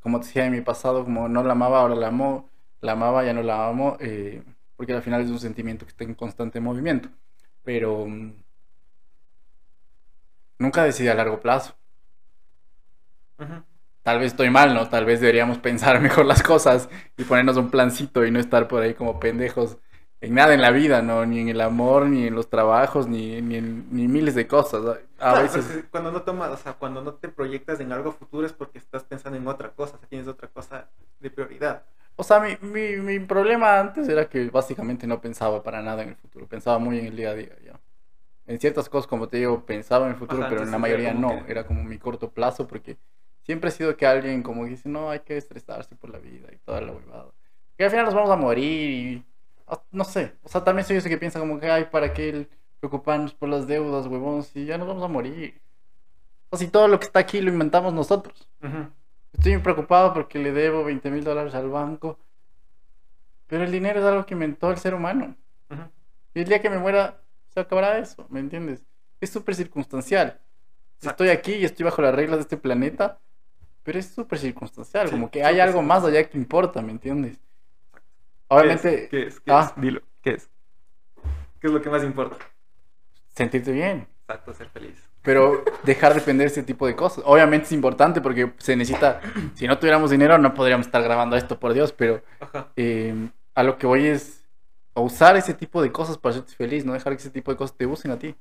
como 0.00 0.20
te 0.20 0.26
decía 0.26 0.46
en 0.46 0.52
mi 0.52 0.60
pasado, 0.62 1.04
como 1.04 1.28
no 1.28 1.42
la 1.44 1.52
amaba, 1.52 1.80
ahora 1.80 1.94
la 1.94 2.08
amo, 2.08 2.48
la 2.80 2.92
amaba, 2.92 3.24
ya 3.24 3.32
no 3.34 3.42
la 3.42 3.68
amo, 3.68 3.96
eh, 4.00 4.42
porque 4.76 4.92
al 4.94 5.02
final 5.02 5.22
es 5.22 5.30
un 5.30 5.40
sentimiento 5.40 5.84
que 5.86 5.90
está 5.90 6.04
en 6.04 6.14
constante 6.14 6.60
movimiento, 6.60 7.10
pero 7.64 8.06
mm, 8.06 8.32
nunca 10.60 10.84
decidí 10.84 11.08
a 11.08 11.14
largo 11.14 11.40
plazo. 11.40 11.74
Tal 14.02 14.18
vez 14.18 14.32
estoy 14.32 14.50
mal, 14.50 14.74
¿no? 14.74 14.88
Tal 14.88 15.04
vez 15.04 15.20
deberíamos 15.20 15.58
pensar 15.60 16.00
mejor 16.00 16.26
las 16.26 16.42
cosas 16.42 16.88
y 17.16 17.24
ponernos 17.24 17.56
un 17.56 17.70
plancito 17.70 18.24
y 18.24 18.30
no 18.30 18.40
estar 18.40 18.68
por 18.68 18.82
ahí 18.82 18.94
como 18.94 19.20
pendejos 19.20 19.78
en 20.20 20.34
nada 20.34 20.54
en 20.54 20.60
la 20.62 20.70
vida, 20.70 21.02
¿no? 21.02 21.24
Ni 21.26 21.40
en 21.40 21.48
el 21.48 21.60
amor, 21.60 22.06
ni 22.06 22.26
en 22.26 22.34
los 22.34 22.50
trabajos, 22.50 23.06
ni, 23.08 23.40
ni 23.42 23.56
en 23.56 23.86
ni 23.90 24.08
miles 24.08 24.34
de 24.34 24.46
cosas. 24.46 24.98
A 25.20 25.42
veces... 25.42 25.84
cuando 25.90 26.10
no 26.12 26.22
tomas, 26.22 26.50
o 26.50 26.56
sea, 26.56 26.74
cuando 26.74 27.02
no 27.02 27.14
te 27.14 27.28
proyectas 27.28 27.80
en 27.80 27.92
algo 27.92 28.12
futuro 28.12 28.46
es 28.46 28.52
porque 28.52 28.78
estás 28.78 29.04
pensando 29.04 29.38
en 29.38 29.46
otra 29.46 29.70
cosa, 29.72 29.96
o 29.96 29.98
sea, 29.98 30.08
tienes 30.08 30.28
otra 30.28 30.48
cosa 30.48 30.88
de 31.20 31.30
prioridad. 31.30 31.84
O 32.16 32.22
sea, 32.22 32.40
mi, 32.40 32.56
mi, 32.60 32.96
mi 32.98 33.18
problema 33.20 33.78
antes 33.80 34.08
era 34.08 34.28
que 34.28 34.50
básicamente 34.50 35.06
no 35.06 35.20
pensaba 35.20 35.62
para 35.62 35.80
nada 35.82 36.02
en 36.02 36.10
el 36.10 36.16
futuro. 36.16 36.46
Pensaba 36.46 36.78
muy 36.78 36.98
en 36.98 37.06
el 37.06 37.16
día 37.16 37.30
a 37.30 37.34
día, 37.34 37.56
¿ya? 37.64 37.80
En 38.46 38.58
ciertas 38.60 38.88
cosas, 38.88 39.06
como 39.08 39.28
te 39.28 39.38
digo, 39.38 39.64
pensaba 39.64 40.06
en 40.06 40.12
el 40.12 40.18
futuro, 40.18 40.40
Ajá, 40.40 40.50
pero 40.50 40.62
en 40.64 40.70
la 40.70 40.78
mayoría 40.78 41.14
no. 41.14 41.44
que- 41.46 41.52
Era 41.52 41.66
como 41.66 41.84
mi 41.84 41.98
corto 41.98 42.30
plazo 42.30 42.66
porque 42.66 42.98
siempre 43.42 43.68
ha 43.68 43.70
sido 43.72 43.96
que 43.96 44.06
alguien 44.06 44.42
como 44.42 44.64
dice, 44.66 44.88
no, 44.88 45.10
hay 45.10 45.20
que 45.20 45.36
estresarse 45.36 45.94
por 45.96 46.10
la 46.10 46.18
vida 46.18 46.48
y 46.52 46.56
toda 46.58 46.80
la 46.80 46.92
huevada. 46.92 47.32
Que 47.76 47.84
al 47.84 47.90
final 47.90 48.06
nos 48.06 48.14
vamos 48.14 48.30
a 48.30 48.36
morir 48.36 48.90
y... 48.90 49.24
ah, 49.68 49.82
No 49.92 50.04
sé. 50.04 50.34
O 50.42 50.48
sea, 50.48 50.64
también 50.64 50.86
soy 50.86 50.96
ese 50.96 51.08
que 51.08 51.18
piensa 51.18 51.38
como 51.38 51.58
que, 51.60 51.70
ay, 51.70 51.84
¿para 51.90 52.12
qué 52.12 52.28
el 52.30 52.50
preocuparnos 52.80 53.34
por 53.34 53.48
las 53.48 53.66
deudas, 53.66 54.06
huevón? 54.06 54.42
Si 54.42 54.64
ya 54.64 54.78
nos 54.78 54.88
vamos 54.88 55.02
a 55.04 55.08
morir. 55.08 55.60
O 56.50 56.56
si 56.56 56.68
todo 56.68 56.88
lo 56.88 56.98
que 56.98 57.06
está 57.06 57.20
aquí 57.20 57.40
lo 57.40 57.52
inventamos 57.52 57.92
nosotros. 57.94 58.48
Estoy 59.32 59.52
muy 59.52 59.62
preocupado 59.62 60.12
porque 60.12 60.38
le 60.38 60.52
debo 60.52 60.82
20 60.84 61.10
mil 61.10 61.22
dólares 61.22 61.54
al 61.54 61.68
banco. 61.68 62.18
Pero 63.46 63.64
el 63.64 63.70
dinero 63.70 64.00
es 64.00 64.06
algo 64.06 64.26
que 64.26 64.34
inventó 64.34 64.70
el 64.70 64.78
ser 64.78 64.94
humano. 64.94 65.36
Y 66.34 66.40
el 66.40 66.48
día 66.48 66.60
que 66.60 66.70
me 66.70 66.78
muera, 66.78 67.20
se 67.48 67.60
acabará 67.60 67.98
eso, 67.98 68.26
¿me 68.30 68.40
entiendes? 68.40 68.82
Es 69.20 69.30
súper 69.30 69.54
circunstancial. 69.54 70.40
Exacto. 70.96 71.24
Estoy 71.24 71.28
aquí 71.30 71.52
y 71.54 71.64
estoy 71.64 71.84
bajo 71.84 72.02
las 72.02 72.14
reglas 72.14 72.38
de 72.38 72.42
este 72.42 72.56
planeta, 72.56 73.18
pero 73.82 73.98
es 73.98 74.06
súper 74.08 74.38
circunstancial. 74.38 75.06
Sí, 75.08 75.12
como 75.12 75.30
que 75.30 75.44
hay 75.44 75.58
algo 75.60 75.82
más 75.82 76.04
allá 76.04 76.28
que 76.28 76.38
importa, 76.38 76.80
¿me 76.82 76.92
entiendes? 76.92 77.38
¿Qué 77.92 78.00
Obviamente, 78.48 79.04
es? 79.04 79.10
¿Qué 79.10 79.26
es? 79.26 79.40
¿Qué 79.40 79.50
Ah. 79.52 79.72
es? 79.74 79.80
Dilo, 79.82 80.00
¿qué 80.22 80.30
es? 80.34 80.48
¿Qué 81.60 81.66
es 81.66 81.72
lo 81.72 81.80
que 81.82 81.90
más 81.90 82.02
importa? 82.04 82.36
Sentirte 83.34 83.72
bien. 83.72 84.08
Exacto, 84.22 84.54
ser 84.54 84.68
feliz. 84.68 85.08
Pero 85.22 85.64
dejar 85.84 86.14
de 86.14 86.20
depender 86.20 86.44
de 86.46 86.48
este 86.48 86.62
tipo 86.62 86.86
de 86.86 86.96
cosas. 86.96 87.22
Obviamente 87.26 87.66
es 87.66 87.72
importante 87.72 88.20
porque 88.20 88.52
se 88.58 88.74
necesita. 88.76 89.20
Si 89.54 89.66
no 89.66 89.78
tuviéramos 89.78 90.10
dinero, 90.10 90.38
no 90.38 90.54
podríamos 90.54 90.86
estar 90.86 91.02
grabando 91.02 91.36
esto, 91.36 91.58
por 91.60 91.72
Dios. 91.74 91.92
Pero 91.92 92.22
eh, 92.76 93.14
a 93.54 93.62
lo 93.62 93.76
que 93.76 93.86
voy 93.86 94.06
es 94.06 94.44
a 94.94 95.00
usar 95.00 95.36
ese 95.36 95.54
tipo 95.54 95.82
de 95.82 95.92
cosas 95.92 96.16
para 96.18 96.34
hacerte 96.34 96.54
feliz, 96.54 96.84
no 96.84 96.92
dejar 96.94 97.12
que 97.14 97.20
ese 97.20 97.30
tipo 97.30 97.50
de 97.50 97.56
cosas 97.56 97.76
te 97.76 97.86
usen 97.86 98.10
a 98.12 98.18
ti. 98.18 98.34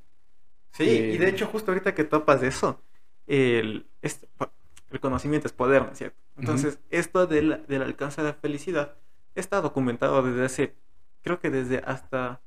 Sí, 0.72 0.84
Eh, 0.88 1.12
y 1.16 1.18
de 1.18 1.30
hecho 1.30 1.48
justo 1.48 1.72
ahorita 1.72 1.94
que 1.96 2.04
topas 2.04 2.42
de 2.42 2.48
eso, 2.48 2.82
el, 3.28 3.88
este- 4.02 4.28
el 4.92 5.00
conocimiento 5.00 5.48
es 5.48 5.54
poder, 5.54 5.84
¿no 5.84 5.92
es 5.92 5.98
cierto? 5.98 6.18
Entonces, 6.38 6.80
esto 6.90 7.28
del, 7.28 7.66
del 7.68 7.82
alcance 7.82 8.22
de 8.22 8.30
la 8.30 8.34
felicidad 8.34 8.96
está 9.36 9.62
documentado 9.62 10.22
desde 10.24 10.46
hace, 10.46 10.76
creo 11.22 11.40
que 11.40 11.50
desde 11.50 11.80
hasta 11.80 12.42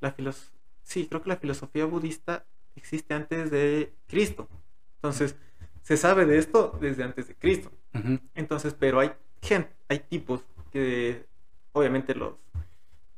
la 0.00 0.12
filosofía, 0.12 0.50
sí, 0.82 1.06
creo 1.06 1.22
que 1.22 1.28
la 1.28 1.36
filosofía 1.36 1.86
budista 1.86 2.44
existe 2.76 3.14
antes 3.14 3.50
de 3.50 3.92
Cristo. 4.06 4.48
Entonces, 4.96 5.36
se 5.82 5.96
sabe 5.96 6.26
de 6.26 6.38
esto 6.38 6.78
desde 6.80 7.02
antes 7.02 7.28
de 7.28 7.34
Cristo. 7.34 7.70
Entonces, 8.34 8.74
pero 8.74 9.00
hay 9.00 9.12
gente, 9.42 9.74
hay 9.88 9.98
tipos 9.98 10.44
que 10.70 11.26
obviamente 11.72 12.14
los, 12.14 12.34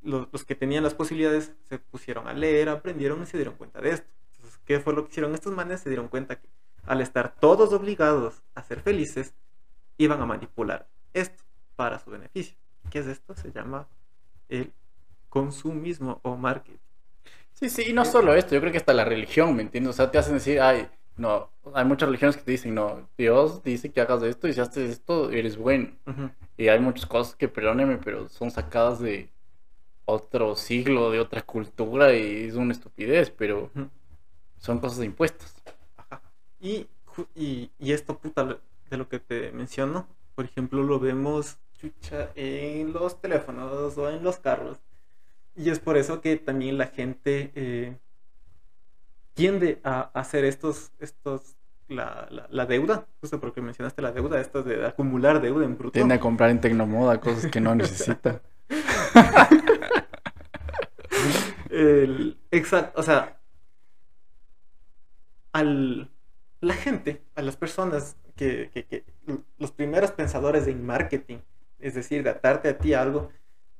los, 0.02 0.28
los 0.32 0.44
que 0.44 0.54
tenían 0.54 0.82
las 0.82 0.94
posibilidades 0.94 1.52
se 1.68 1.78
pusieron 1.78 2.26
a 2.26 2.32
leer, 2.32 2.68
aprendieron 2.68 3.22
y 3.22 3.26
se 3.26 3.36
dieron 3.36 3.54
cuenta 3.56 3.80
de 3.80 3.90
esto. 3.90 4.08
Entonces, 4.36 4.60
¿qué 4.64 4.80
fue 4.80 4.94
lo 4.94 5.04
que 5.04 5.10
hicieron 5.10 5.34
estos 5.34 5.54
manes? 5.54 5.80
Se 5.80 5.90
dieron 5.90 6.08
cuenta 6.08 6.40
que 6.40 6.48
al 6.86 7.00
estar 7.00 7.34
todos 7.38 7.72
obligados 7.72 8.42
a 8.54 8.62
ser 8.62 8.80
felices, 8.80 9.34
iban 9.96 10.20
a 10.20 10.26
manipular 10.26 10.88
esto 11.12 11.44
para 11.76 11.98
su 11.98 12.10
beneficio. 12.10 12.56
¿Qué 12.90 12.98
es 12.98 13.06
esto? 13.06 13.34
Se 13.34 13.52
llama 13.52 13.86
el 14.48 14.72
consumismo 15.28 16.20
o 16.22 16.36
marketing. 16.36 16.78
Sí, 17.54 17.70
sí, 17.70 17.84
y 17.88 17.92
no 17.92 18.04
solo 18.04 18.34
esto, 18.34 18.54
yo 18.54 18.60
creo 18.60 18.72
que 18.72 18.78
hasta 18.78 18.92
la 18.92 19.04
religión, 19.04 19.54
¿me 19.54 19.62
entiendes? 19.62 19.90
O 19.90 19.96
sea, 19.96 20.10
te 20.10 20.18
hacen 20.18 20.34
decir, 20.34 20.60
ay, 20.60 20.88
no, 21.16 21.50
hay 21.72 21.84
muchas 21.84 22.08
religiones 22.08 22.36
que 22.36 22.42
te 22.42 22.50
dicen, 22.50 22.74
no, 22.74 23.08
Dios 23.16 23.62
dice 23.62 23.92
que 23.92 24.00
hagas 24.00 24.22
esto 24.24 24.48
y 24.48 24.52
si 24.52 24.60
haces 24.60 24.90
esto, 24.90 25.30
eres 25.30 25.56
bueno. 25.56 25.92
Y 26.56 26.68
hay 26.68 26.80
muchas 26.80 27.06
cosas 27.06 27.36
que, 27.36 27.48
perdóneme, 27.48 27.98
pero 27.98 28.28
son 28.28 28.50
sacadas 28.50 28.98
de 28.98 29.30
otro 30.04 30.56
siglo, 30.56 31.10
de 31.10 31.20
otra 31.20 31.42
cultura 31.42 32.12
y 32.14 32.48
es 32.48 32.56
una 32.56 32.72
estupidez, 32.72 33.30
pero 33.30 33.70
son 34.58 34.80
cosas 34.80 35.04
impuestas. 35.04 35.54
Ajá. 35.96 36.20
Y, 36.60 36.88
y, 37.36 37.70
y 37.78 37.92
esto, 37.92 38.18
puta, 38.18 38.58
de 38.90 38.96
lo 38.96 39.08
que 39.08 39.20
te 39.20 39.52
menciono, 39.52 40.08
por 40.34 40.44
ejemplo, 40.44 40.82
lo 40.82 40.98
vemos 40.98 41.58
chucha, 41.80 42.30
en 42.34 42.92
los 42.92 43.20
teléfonos 43.20 43.96
o 43.96 44.10
en 44.10 44.24
los 44.24 44.38
carros. 44.38 44.78
Y 45.56 45.70
es 45.70 45.78
por 45.78 45.96
eso 45.96 46.20
que 46.20 46.36
también 46.36 46.78
la 46.78 46.86
gente 46.86 47.52
eh, 47.54 47.96
tiende 49.34 49.80
a 49.84 50.10
hacer 50.14 50.44
estos, 50.44 50.92
estos, 50.98 51.56
la, 51.88 52.26
la, 52.30 52.46
la 52.50 52.66
deuda, 52.66 53.06
justo 53.20 53.40
porque 53.40 53.60
mencionaste 53.60 54.02
la 54.02 54.12
deuda, 54.12 54.40
esto 54.40 54.62
de 54.62 54.84
acumular 54.86 55.40
deuda 55.40 55.64
en 55.64 55.78
bruto. 55.78 55.92
Tiende 55.92 56.14
a 56.14 56.20
comprar 56.20 56.50
en 56.50 56.60
Tecnomoda 56.60 57.20
cosas 57.20 57.50
que 57.50 57.60
no 57.60 57.74
necesita. 57.76 58.42
El, 61.70 62.38
exacto, 62.52 63.00
o 63.00 63.02
sea, 63.02 63.40
al, 65.52 66.10
la 66.60 66.74
gente, 66.74 67.24
a 67.34 67.42
las 67.42 67.56
personas 67.56 68.16
que, 68.36 68.70
que, 68.72 68.84
que, 68.86 69.04
los 69.58 69.72
primeros 69.72 70.12
pensadores 70.12 70.68
en 70.68 70.86
marketing, 70.86 71.38
es 71.80 71.94
decir, 71.94 72.22
de 72.22 72.30
atarte 72.30 72.68
a 72.68 72.78
ti 72.78 72.94
algo, 72.94 73.30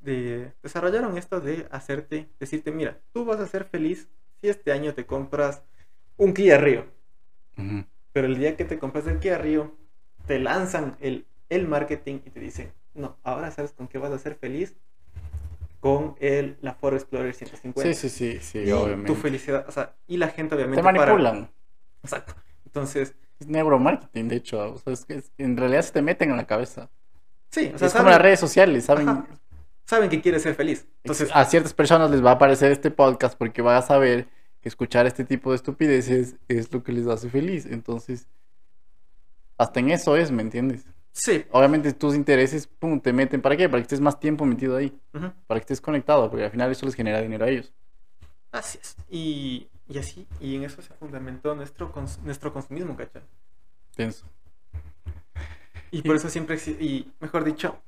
de, 0.04 0.52
desarrollaron 0.62 1.16
esto 1.16 1.40
de 1.40 1.66
hacerte, 1.70 2.28
decirte, 2.38 2.70
mira, 2.70 3.00
tú 3.12 3.24
vas 3.24 3.40
a 3.40 3.46
ser 3.46 3.64
feliz 3.64 4.08
si 4.40 4.48
este 4.48 4.72
año 4.72 4.94
te 4.94 5.06
compras 5.06 5.62
un 6.16 6.34
Kia 6.34 6.58
Rio. 6.58 6.86
Pero 8.12 8.26
el 8.26 8.38
día 8.38 8.56
que 8.56 8.64
te 8.64 8.78
compras 8.78 9.06
el 9.06 9.18
Kia 9.18 9.38
Rio, 9.38 9.74
te 10.26 10.38
lanzan 10.38 10.96
el, 11.00 11.26
el 11.48 11.66
marketing 11.66 12.20
y 12.24 12.30
te 12.30 12.40
dicen, 12.40 12.72
no, 12.94 13.16
ahora 13.22 13.50
sabes 13.50 13.72
con 13.72 13.88
qué 13.88 13.98
vas 13.98 14.12
a 14.12 14.18
ser 14.18 14.34
feliz. 14.34 14.76
Con 15.80 16.16
el, 16.18 16.56
la 16.62 16.74
Ford 16.74 16.94
Explorer 16.94 17.34
150. 17.34 17.82
Sí, 17.82 17.94
sí, 17.94 18.08
sí, 18.08 18.38
sí, 18.40 18.58
y 18.60 18.72
obviamente. 18.72 19.12
Tu 19.12 19.14
felicidad, 19.14 19.66
o 19.68 19.72
sea, 19.72 19.94
y 20.06 20.16
la 20.16 20.28
gente 20.28 20.54
obviamente... 20.54 20.80
Te 20.80 20.82
manipulan. 20.82 21.50
Exacto. 22.02 22.34
Entonces... 22.64 23.14
Es 23.38 23.48
neuromarketing, 23.48 24.28
de 24.28 24.36
hecho. 24.36 24.72
O 24.72 24.78
sea, 24.78 24.94
es 24.94 25.04
que 25.04 25.22
en 25.36 25.58
realidad 25.58 25.82
se 25.82 25.92
te 25.92 26.00
meten 26.00 26.30
en 26.30 26.38
la 26.38 26.46
cabeza. 26.46 26.88
Sí, 27.50 27.70
o 27.74 27.78
sea, 27.78 27.88
es 27.88 27.94
como 27.94 28.08
las 28.08 28.20
redes 28.20 28.40
sociales, 28.40 28.84
¿saben? 28.86 29.08
Ajá. 29.10 29.26
Saben 29.86 30.08
que 30.08 30.20
quieres 30.20 30.42
ser 30.42 30.54
feliz. 30.54 30.86
Entonces, 31.02 31.30
a 31.32 31.44
ciertas 31.44 31.74
personas 31.74 32.10
les 32.10 32.24
va 32.24 32.30
a 32.30 32.34
aparecer 32.34 32.72
este 32.72 32.90
podcast 32.90 33.36
porque 33.36 33.62
van 33.62 33.76
a 33.76 33.82
saber 33.82 34.28
que 34.60 34.68
escuchar 34.68 35.06
este 35.06 35.24
tipo 35.24 35.50
de 35.50 35.56
estupideces 35.56 36.36
es 36.48 36.72
lo 36.72 36.82
que 36.82 36.92
les 36.92 37.06
hace 37.06 37.28
feliz. 37.28 37.66
Entonces, 37.66 38.26
hasta 39.58 39.80
en 39.80 39.90
eso 39.90 40.16
es, 40.16 40.30
¿me 40.30 40.42
entiendes? 40.42 40.86
Sí. 41.12 41.44
Obviamente 41.50 41.92
tus 41.92 42.14
intereses, 42.14 42.66
pum, 42.66 42.98
te 42.98 43.12
meten. 43.12 43.42
¿Para 43.42 43.56
qué? 43.56 43.68
Para 43.68 43.80
que 43.80 43.84
estés 43.84 44.00
más 44.00 44.18
tiempo 44.18 44.46
metido 44.46 44.76
ahí. 44.76 44.98
Uh 45.12 45.18
-huh. 45.18 45.32
Para 45.46 45.60
que 45.60 45.64
estés 45.64 45.80
conectado, 45.80 46.28
porque 46.30 46.44
al 46.46 46.50
final 46.50 46.70
eso 46.72 46.86
les 46.86 46.94
genera 46.94 47.20
dinero 47.20 47.44
a 47.44 47.48
ellos. 47.48 47.72
Así 48.50 48.78
es. 48.80 48.96
Y, 49.10 49.68
y 49.88 49.98
así, 49.98 50.26
y 50.40 50.56
en 50.56 50.64
eso 50.64 50.80
se 50.80 50.94
fundamentó 50.94 51.54
nuestro, 51.54 51.92
cons 51.92 52.18
nuestro 52.24 52.52
consumismo, 52.52 52.96
¿cachai? 52.96 53.22
Pienso. 53.94 54.26
Y 55.90 56.02
por 56.02 56.16
eso 56.16 56.28
siempre, 56.28 56.56
y 56.80 57.12
mejor 57.20 57.44
dicho, 57.44 57.78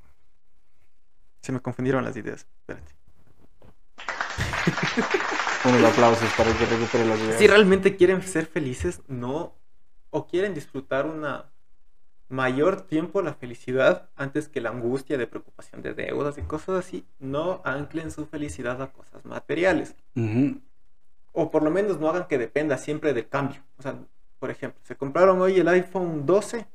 se 1.47 1.53
me 1.53 1.61
confundieron 1.61 2.05
las 2.05 2.17
ideas. 2.17 2.47
Espérate. 2.59 2.93
Unos 5.65 5.85
aplausos 5.85 6.29
para 6.37 6.53
que 6.53 6.67
recupere 6.67 7.07
las 7.07 7.19
ideas. 7.21 7.39
Si 7.39 7.47
realmente 7.47 7.97
quieren 7.97 8.23
ser 8.23 8.47
felices, 8.47 9.01
no, 9.07 9.55
o 10.11 10.27
quieren 10.27 10.55
disfrutar 10.55 11.07
una 11.07 11.47
mayor 12.29 12.81
tiempo 12.83 13.23
la 13.23 13.35
felicidad 13.35 14.09
antes 14.17 14.49
que 14.49 14.61
la 14.61 14.71
angustia 14.71 15.17
de 15.17 15.29
preocupación 15.29 15.83
de 15.83 15.95
deudas 15.95 16.37
y 16.39 16.43
cosas 16.43 16.85
así, 16.85 17.07
no 17.21 17.61
anclen 17.65 18.11
su 18.11 18.27
felicidad 18.27 18.83
a 18.83 18.93
cosas 18.93 19.25
materiales. 19.25 19.95
Uh 20.17 20.21
-huh. 20.21 20.61
O 21.33 21.51
por 21.53 21.63
lo 21.63 21.71
menos 21.71 22.01
no 22.01 22.09
hagan 22.09 22.27
que 22.27 22.39
dependa 22.39 22.77
siempre 22.77 23.13
del 23.13 23.29
cambio. 23.29 23.63
O 23.79 23.83
sea, 23.83 23.97
por 24.41 24.51
ejemplo, 24.51 24.81
se 24.83 24.97
compraron 24.97 25.41
hoy 25.41 25.61
el 25.61 25.69
iPhone 25.69 26.27
12 26.27 26.67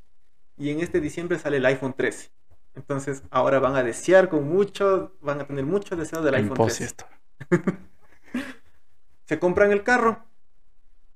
y 0.58 0.70
en 0.70 0.80
este 0.80 1.02
diciembre 1.02 1.38
sale 1.40 1.58
el 1.58 1.66
iPhone 1.66 1.94
13. 1.94 2.32
Entonces 2.76 3.24
ahora 3.30 3.60
van 3.60 3.76
a 3.76 3.84
desear 3.84 4.30
con 4.30 4.48
mucho, 4.48 5.14
van 5.22 5.42
a 5.42 5.46
tener 5.46 5.66
mucho 5.66 5.96
deseo 5.96 6.22
del 6.22 6.36
iPhone 6.36 6.56
13. 6.56 6.84
Esto. 6.84 7.06
se 9.26 9.40
compran 9.40 9.72
el 9.72 9.84
carro 9.84 10.24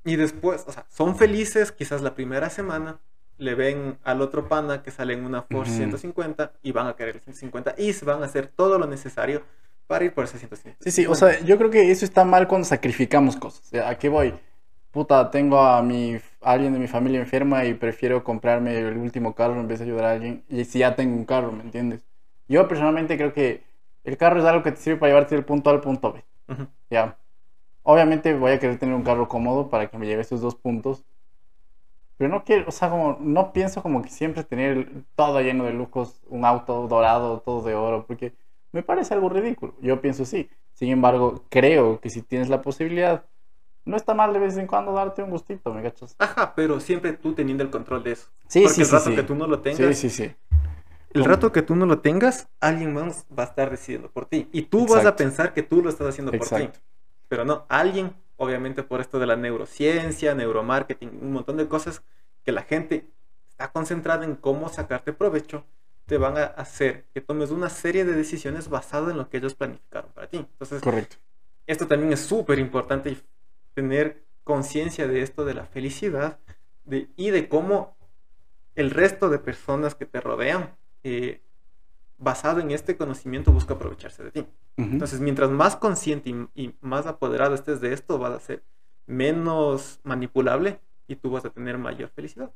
y 0.03 0.15
después, 0.15 0.63
o 0.67 0.71
sea, 0.71 0.85
son 0.89 1.17
felices 1.17 1.71
quizás 1.71 2.01
la 2.01 2.13
primera 2.13 2.49
semana, 2.49 2.99
le 3.37 3.55
ven 3.55 3.97
al 4.03 4.21
otro 4.21 4.47
pana 4.47 4.83
que 4.83 4.91
sale 4.91 5.13
en 5.13 5.25
una 5.25 5.41
Ford 5.41 5.67
uh 5.67 5.71
-huh. 5.71 5.77
150 5.77 6.53
y 6.61 6.71
van 6.71 6.87
a 6.87 6.95
querer 6.95 7.15
el 7.15 7.21
150 7.21 7.75
y 7.77 7.93
se 7.93 8.05
van 8.05 8.21
a 8.21 8.25
hacer 8.25 8.47
todo 8.47 8.77
lo 8.77 8.87
necesario 8.87 9.43
para 9.87 10.05
ir 10.05 10.13
por 10.13 10.25
ese 10.25 10.37
150. 10.37 10.83
Sí, 10.83 10.91
sí, 10.91 11.05
o 11.05 11.15
sea, 11.15 11.39
yo 11.41 11.57
creo 11.57 11.69
que 11.69 11.91
eso 11.91 12.05
está 12.05 12.23
mal 12.23 12.47
cuando 12.47 12.65
sacrificamos 12.65 13.35
cosas. 13.35 13.73
¿A 13.73 13.95
qué 13.95 14.09
voy? 14.09 14.33
Puta, 14.95 15.29
tengo 15.29 15.59
a 15.59 15.81
mi 15.81 16.15
a 16.15 16.51
alguien 16.53 16.71
de 16.71 16.79
mi 16.79 16.87
familia 16.87 17.19
enferma 17.19 17.65
y 17.65 17.73
prefiero 17.73 18.23
comprarme 18.23 18.77
el 18.79 18.95
último 18.97 19.35
carro 19.35 19.59
en 19.59 19.67
vez 19.67 19.79
de 19.79 19.85
ayudar 19.85 20.05
a 20.05 20.11
alguien. 20.13 20.45
Y 20.47 20.63
si 20.63 20.79
ya 20.79 20.95
tengo 20.95 21.17
un 21.17 21.25
carro, 21.25 21.51
¿me 21.51 21.63
entiendes? 21.63 22.05
Yo 22.47 22.65
personalmente 22.69 23.17
creo 23.17 23.33
que 23.33 23.61
el 24.05 24.15
carro 24.15 24.39
es 24.39 24.45
algo 24.45 24.63
que 24.63 24.71
te 24.71 24.77
sirve 24.77 24.97
para 24.97 25.09
llevarte 25.09 25.35
del 25.35 25.43
punto 25.43 25.69
A 25.69 25.73
al 25.73 25.81
punto 25.81 26.13
B. 26.13 26.23
Uh 26.47 26.53
-huh. 26.53 26.67
Ya. 26.89 27.17
Obviamente 27.83 28.33
voy 28.35 28.53
a 28.53 28.59
querer 28.59 28.79
tener 28.79 28.95
un 28.95 29.03
carro 29.03 29.27
cómodo 29.27 29.69
para 29.69 29.89
que 29.89 29.97
me 29.97 30.07
lleve 30.07 30.21
esos 30.21 30.41
dos 30.41 30.55
puntos. 30.55 31.03
Pero 32.17 32.29
no 32.29 32.43
quiero, 32.45 32.65
o 32.69 32.71
sea, 32.71 32.89
como 32.89 33.17
no 33.19 33.51
pienso 33.51 33.81
como 33.81 34.01
que 34.01 34.09
siempre 34.09 34.43
tener 34.43 35.03
todo 35.15 35.41
lleno 35.41 35.65
de 35.65 35.73
lujos, 35.73 36.21
un 36.29 36.45
auto 36.45 36.87
dorado, 36.87 37.41
todo 37.41 37.61
de 37.63 37.75
oro, 37.75 38.05
porque 38.07 38.33
me 38.71 38.83
parece 38.83 39.13
algo 39.13 39.29
ridículo. 39.29 39.75
Yo 39.81 40.01
pienso 40.01 40.23
sí. 40.25 40.49
Sin 40.73 40.89
embargo, 40.89 41.43
creo 41.49 41.99
que 41.99 42.09
si 42.09 42.21
tienes 42.21 42.49
la 42.49 42.61
posibilidad, 42.61 43.25
no 43.85 43.95
está 43.97 44.13
mal 44.13 44.33
de 44.33 44.39
vez 44.39 44.57
en 44.57 44.67
cuando 44.67 44.91
darte 44.93 45.21
un 45.23 45.29
gustito, 45.29 45.73
¿me 45.73 45.83
cachas? 45.83 46.15
Ajá, 46.19 46.53
pero 46.55 46.79
siempre 46.79 47.13
tú 47.13 47.33
teniendo 47.33 47.63
el 47.63 47.69
control 47.69 48.03
de 48.03 48.13
eso. 48.13 48.27
Sí, 48.47 48.61
Porque 48.61 48.75
sí, 48.75 48.81
el 48.81 48.89
rato 48.89 49.09
sí. 49.09 49.15
que 49.15 49.23
tú 49.23 49.35
no 49.35 49.47
lo 49.47 49.59
tengas, 49.61 49.95
Sí, 49.97 50.09
sí, 50.09 50.09
sí. 50.09 50.35
el 51.11 51.23
rato 51.25 51.51
que 51.51 51.61
tú 51.61 51.75
no 51.75 51.85
lo 51.85 51.99
tengas, 51.99 52.49
alguien 52.59 52.93
más 52.93 53.25
va 53.37 53.43
a 53.43 53.45
estar 53.47 53.69
decidiendo 53.69 54.09
por 54.11 54.25
ti. 54.25 54.49
Y 54.51 54.63
tú 54.63 54.85
vas 54.87 55.05
a 55.05 55.15
pensar 55.15 55.53
que 55.53 55.63
tú 55.63 55.81
lo 55.81 55.89
estás 55.89 56.07
haciendo 56.07 56.31
por 56.31 56.41
Exacto. 56.41 56.71
ti. 56.73 56.79
Pero 57.27 57.45
no, 57.45 57.65
alguien, 57.69 58.13
obviamente 58.37 58.83
por 58.83 59.01
esto 59.01 59.19
de 59.19 59.25
la 59.27 59.35
neurociencia, 59.35 60.35
neuromarketing, 60.35 61.09
un 61.21 61.31
montón 61.33 61.57
de 61.57 61.67
cosas 61.67 62.03
que 62.43 62.51
la 62.51 62.63
gente 62.63 63.07
está 63.49 63.71
concentrada 63.71 64.25
en 64.25 64.35
cómo 64.35 64.69
sacarte 64.69 65.13
provecho, 65.13 65.63
te 66.05 66.17
van 66.17 66.37
a 66.37 66.43
hacer 66.43 67.05
que 67.13 67.21
tomes 67.21 67.49
una 67.49 67.69
serie 67.69 68.05
de 68.05 68.13
decisiones 68.13 68.69
basadas 68.69 69.11
en 69.11 69.17
lo 69.17 69.29
que 69.29 69.37
ellos 69.37 69.55
planificaron 69.55 70.11
para 70.13 70.27
ti. 70.27 70.37
Entonces, 70.37 70.81
Correcto. 70.81 71.15
esto 71.65 71.87
también 71.87 72.13
es 72.13 72.19
súper 72.19 72.59
importante 72.59 73.09
y 73.09 73.17
tener 73.75 74.25
conciencia 74.43 75.07
de 75.07 75.21
esto 75.21 75.45
de 75.45 75.55
la 75.55 75.65
felicidad 75.65 76.39
de, 76.85 77.09
y 77.17 77.31
de 77.31 77.49
cómo 77.49 77.97
el 78.75 78.91
resto 78.91 79.29
de 79.29 79.39
personas 79.39 79.95
que 79.95 80.05
te 80.05 80.21
rodean, 80.21 80.75
eh, 81.03 81.41
basado 82.17 82.59
en 82.61 82.71
este 82.71 82.97
conocimiento, 82.97 83.51
busca 83.51 83.75
aprovecharse 83.75 84.23
de 84.23 84.31
ti. 84.31 84.47
Entonces, 84.77 85.19
mientras 85.21 85.51
más 85.51 85.75
consciente 85.75 86.29
y, 86.29 86.63
y 86.65 86.75
más 86.81 87.07
apoderado 87.07 87.55
estés 87.55 87.81
de 87.81 87.93
esto, 87.93 88.19
vas 88.19 88.33
a 88.33 88.39
ser 88.39 88.63
menos 89.07 89.99
manipulable 90.03 90.79
y 91.07 91.17
tú 91.17 91.31
vas 91.31 91.45
a 91.45 91.51
tener 91.51 91.77
mayor 91.77 92.09
felicidad. 92.09 92.51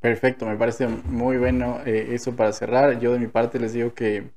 Perfecto, 0.00 0.46
me 0.46 0.56
parece 0.56 0.86
muy 0.86 1.38
bueno 1.38 1.80
eh, 1.84 2.14
eso 2.14 2.36
para 2.36 2.52
cerrar. 2.52 3.00
Yo 3.00 3.12
de 3.12 3.18
mi 3.18 3.26
parte 3.26 3.58
les 3.58 3.72
digo 3.72 3.94
que, 3.94 4.30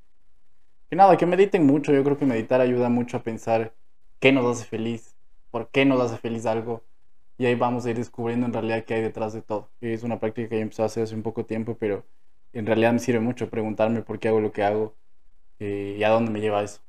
que 0.90 0.96
nada, 0.96 1.18
que 1.18 1.26
mediten 1.26 1.66
mucho. 1.66 1.94
Yo 1.94 2.04
creo 2.04 2.18
que 2.18 2.26
meditar 2.26 2.62
ayuda 2.62 2.90
mucho 2.90 3.18
a 3.18 3.24
pensar 3.24 3.76
qué 4.20 4.32
nos 4.32 4.46
hace 4.58 4.66
feliz, 4.70 5.11
por 5.52 5.70
qué 5.70 5.86
nos 5.86 6.02
hace 6.02 6.18
feliz 6.18 6.46
algo. 6.46 6.84
Y 7.38 7.46
ahí 7.46 7.56
vamos 7.56 7.86
a 7.86 7.92
ir 7.92 7.98
descubriendo 7.98 8.46
en 8.46 8.54
realidad 8.54 8.86
qué 8.86 8.96
hay 8.96 9.02
detrás 9.02 9.34
de 9.34 9.42
todo. 9.42 9.70
Y 9.82 9.90
es 9.94 10.04
una 10.04 10.20
práctica 10.20 10.50
que 10.50 10.56
yo 10.58 10.62
empecé 10.62 10.82
a 10.84 10.86
hacer 10.86 11.04
hace 11.04 11.16
un 11.16 11.24
poco 11.24 11.46
tiempo, 11.46 11.76
pero 11.80 12.06
en 12.54 12.66
realidad 12.66 12.94
me 12.94 13.00
sirve 13.00 13.20
mucho 13.20 13.50
preguntarme 13.50 14.02
por 14.02 14.20
qué 14.20 14.30
hago 14.30 14.42
lo 14.42 14.52
que 14.52 14.64
hago 14.64 14.96
eh, 15.60 15.96
y 16.00 16.04
a 16.04 16.10
dónde 16.10 16.32
me 16.32 16.42
lleva 16.42 16.64
eso. 16.64 16.82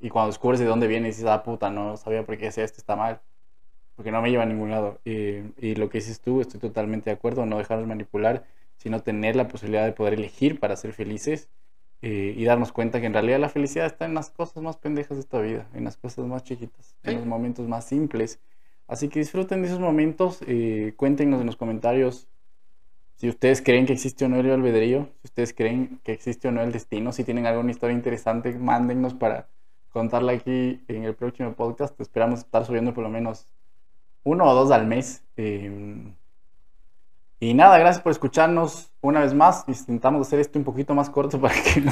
Y 0.00 0.08
cuando 0.10 0.28
descubres 0.28 0.60
de 0.60 0.66
dónde 0.66 0.86
viene, 0.86 1.08
dices, 1.08 1.24
ah, 1.26 1.42
puta, 1.42 1.70
no 1.70 1.96
sabía 1.96 2.24
por 2.26 2.36
qué 2.38 2.48
hacía 2.48 2.64
esto, 2.64 2.78
está 2.78 2.96
mal. 2.96 3.20
Porque 3.96 4.10
no 4.10 4.22
me 4.22 4.30
lleva 4.30 4.44
a 4.44 4.46
ningún 4.46 4.70
lado. 4.70 5.00
Eh, 5.04 5.50
y 5.58 5.74
lo 5.76 5.88
que 5.88 5.98
dices 5.98 6.20
tú, 6.20 6.40
estoy 6.40 6.60
totalmente 6.60 7.10
de 7.10 7.14
acuerdo, 7.14 7.46
no 7.46 7.58
dejarnos 7.58 7.86
manipular, 7.86 8.44
sino 8.76 9.02
tener 9.02 9.36
la 9.36 9.48
posibilidad 9.48 9.84
de 9.84 9.92
poder 9.92 10.14
elegir 10.14 10.58
para 10.60 10.76
ser 10.76 10.92
felices 10.92 11.48
eh, 12.02 12.34
y 12.36 12.44
darnos 12.44 12.72
cuenta 12.72 13.00
que 13.00 13.06
en 13.06 13.12
realidad 13.14 13.38
la 13.38 13.48
felicidad 13.48 13.86
está 13.86 14.04
en 14.04 14.14
las 14.14 14.30
cosas 14.30 14.62
más 14.62 14.76
pendejas 14.76 15.16
de 15.16 15.20
esta 15.20 15.40
vida, 15.40 15.68
en 15.74 15.84
las 15.84 15.96
cosas 15.96 16.26
más 16.26 16.42
chiquitas, 16.44 16.96
en 17.04 17.10
Sí. 17.12 17.16
los 17.16 17.26
momentos 17.26 17.68
más 17.68 17.84
simples. 17.86 18.40
Así 18.88 19.08
que 19.08 19.20
disfruten 19.20 19.62
de 19.62 19.68
esos 19.68 19.80
momentos, 19.80 20.40
eh, 20.46 20.94
cuéntenos 20.96 21.40
en 21.40 21.46
los 21.46 21.56
comentarios 21.56 22.28
si 23.14 23.28
ustedes 23.28 23.62
creen 23.62 23.86
que 23.86 23.92
existe 23.92 24.24
o 24.24 24.28
no 24.28 24.40
el 24.40 24.50
albedrío, 24.50 25.08
si 25.20 25.26
ustedes 25.28 25.54
creen 25.54 26.00
que 26.02 26.10
existe 26.12 26.48
o 26.48 26.50
no 26.50 26.60
el 26.60 26.72
destino, 26.72 27.12
si 27.12 27.22
tienen 27.22 27.46
alguna 27.46 27.70
historia 27.70 27.94
interesante, 27.94 28.52
mándennos 28.58 29.14
para 29.14 29.48
contarla 29.90 30.32
aquí 30.32 30.82
en 30.88 31.04
el 31.04 31.14
próximo 31.14 31.52
podcast. 31.54 31.98
Esperamos 32.00 32.40
estar 32.40 32.64
subiendo 32.66 32.92
por 32.94 33.04
lo 33.04 33.10
menos 33.10 33.46
uno 34.24 34.44
o 34.50 34.54
dos 34.54 34.72
al 34.72 34.86
mes. 34.86 35.22
Eh, 35.36 36.12
y 37.42 37.54
nada, 37.54 37.76
gracias 37.76 38.00
por 38.00 38.12
escucharnos 38.12 38.92
una 39.00 39.18
vez 39.18 39.34
más. 39.34 39.64
Intentamos 39.66 40.24
hacer 40.24 40.38
esto 40.38 40.60
un 40.60 40.64
poquito 40.64 40.94
más 40.94 41.10
corto 41.10 41.40
para 41.40 41.56
que 41.60 41.80
no, 41.80 41.90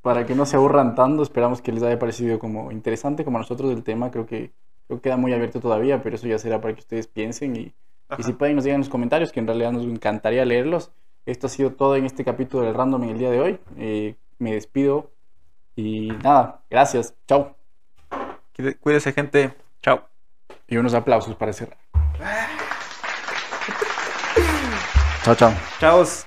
para 0.00 0.24
que 0.24 0.34
no 0.34 0.46
se 0.46 0.56
aburran 0.56 0.94
tanto. 0.94 1.22
Esperamos 1.22 1.60
que 1.60 1.72
les 1.72 1.82
haya 1.82 1.98
parecido 1.98 2.38
como 2.38 2.72
interesante 2.72 3.22
como 3.22 3.36
a 3.36 3.40
nosotros 3.40 3.70
el 3.70 3.82
tema. 3.82 4.10
Creo 4.10 4.24
que, 4.24 4.50
creo 4.86 4.98
que 4.98 5.02
queda 5.02 5.18
muy 5.18 5.34
abierto 5.34 5.60
todavía, 5.60 6.02
pero 6.02 6.16
eso 6.16 6.26
ya 6.26 6.38
será 6.38 6.62
para 6.62 6.72
que 6.72 6.80
ustedes 6.80 7.06
piensen 7.06 7.54
y, 7.54 7.74
si 8.20 8.32
pueden 8.32 8.56
nos 8.56 8.64
digan 8.64 8.76
en 8.76 8.80
los 8.80 8.88
comentarios, 8.88 9.30
que 9.30 9.40
en 9.40 9.46
realidad 9.46 9.72
nos 9.72 9.84
encantaría 9.84 10.42
leerlos. 10.46 10.90
Esto 11.26 11.48
ha 11.48 11.50
sido 11.50 11.72
todo 11.72 11.94
en 11.96 12.06
este 12.06 12.24
capítulo 12.24 12.64
del 12.64 12.72
Random 12.72 13.02
en 13.02 13.10
el 13.10 13.18
día 13.18 13.30
de 13.30 13.40
hoy. 13.42 13.60
Eh, 13.76 14.14
me 14.38 14.54
despido 14.54 15.10
y 15.76 16.12
nada, 16.22 16.62
gracias. 16.70 17.14
Chao. 17.28 17.56
Cuídese, 18.80 19.12
gente. 19.12 19.52
Chao. 19.82 20.00
Y 20.66 20.78
unos 20.78 20.94
aplausos 20.94 21.36
para 21.36 21.52
cerrar. 21.52 21.76
Chao, 25.24 25.36
chao. 25.36 25.54
Chaos. 25.78 26.26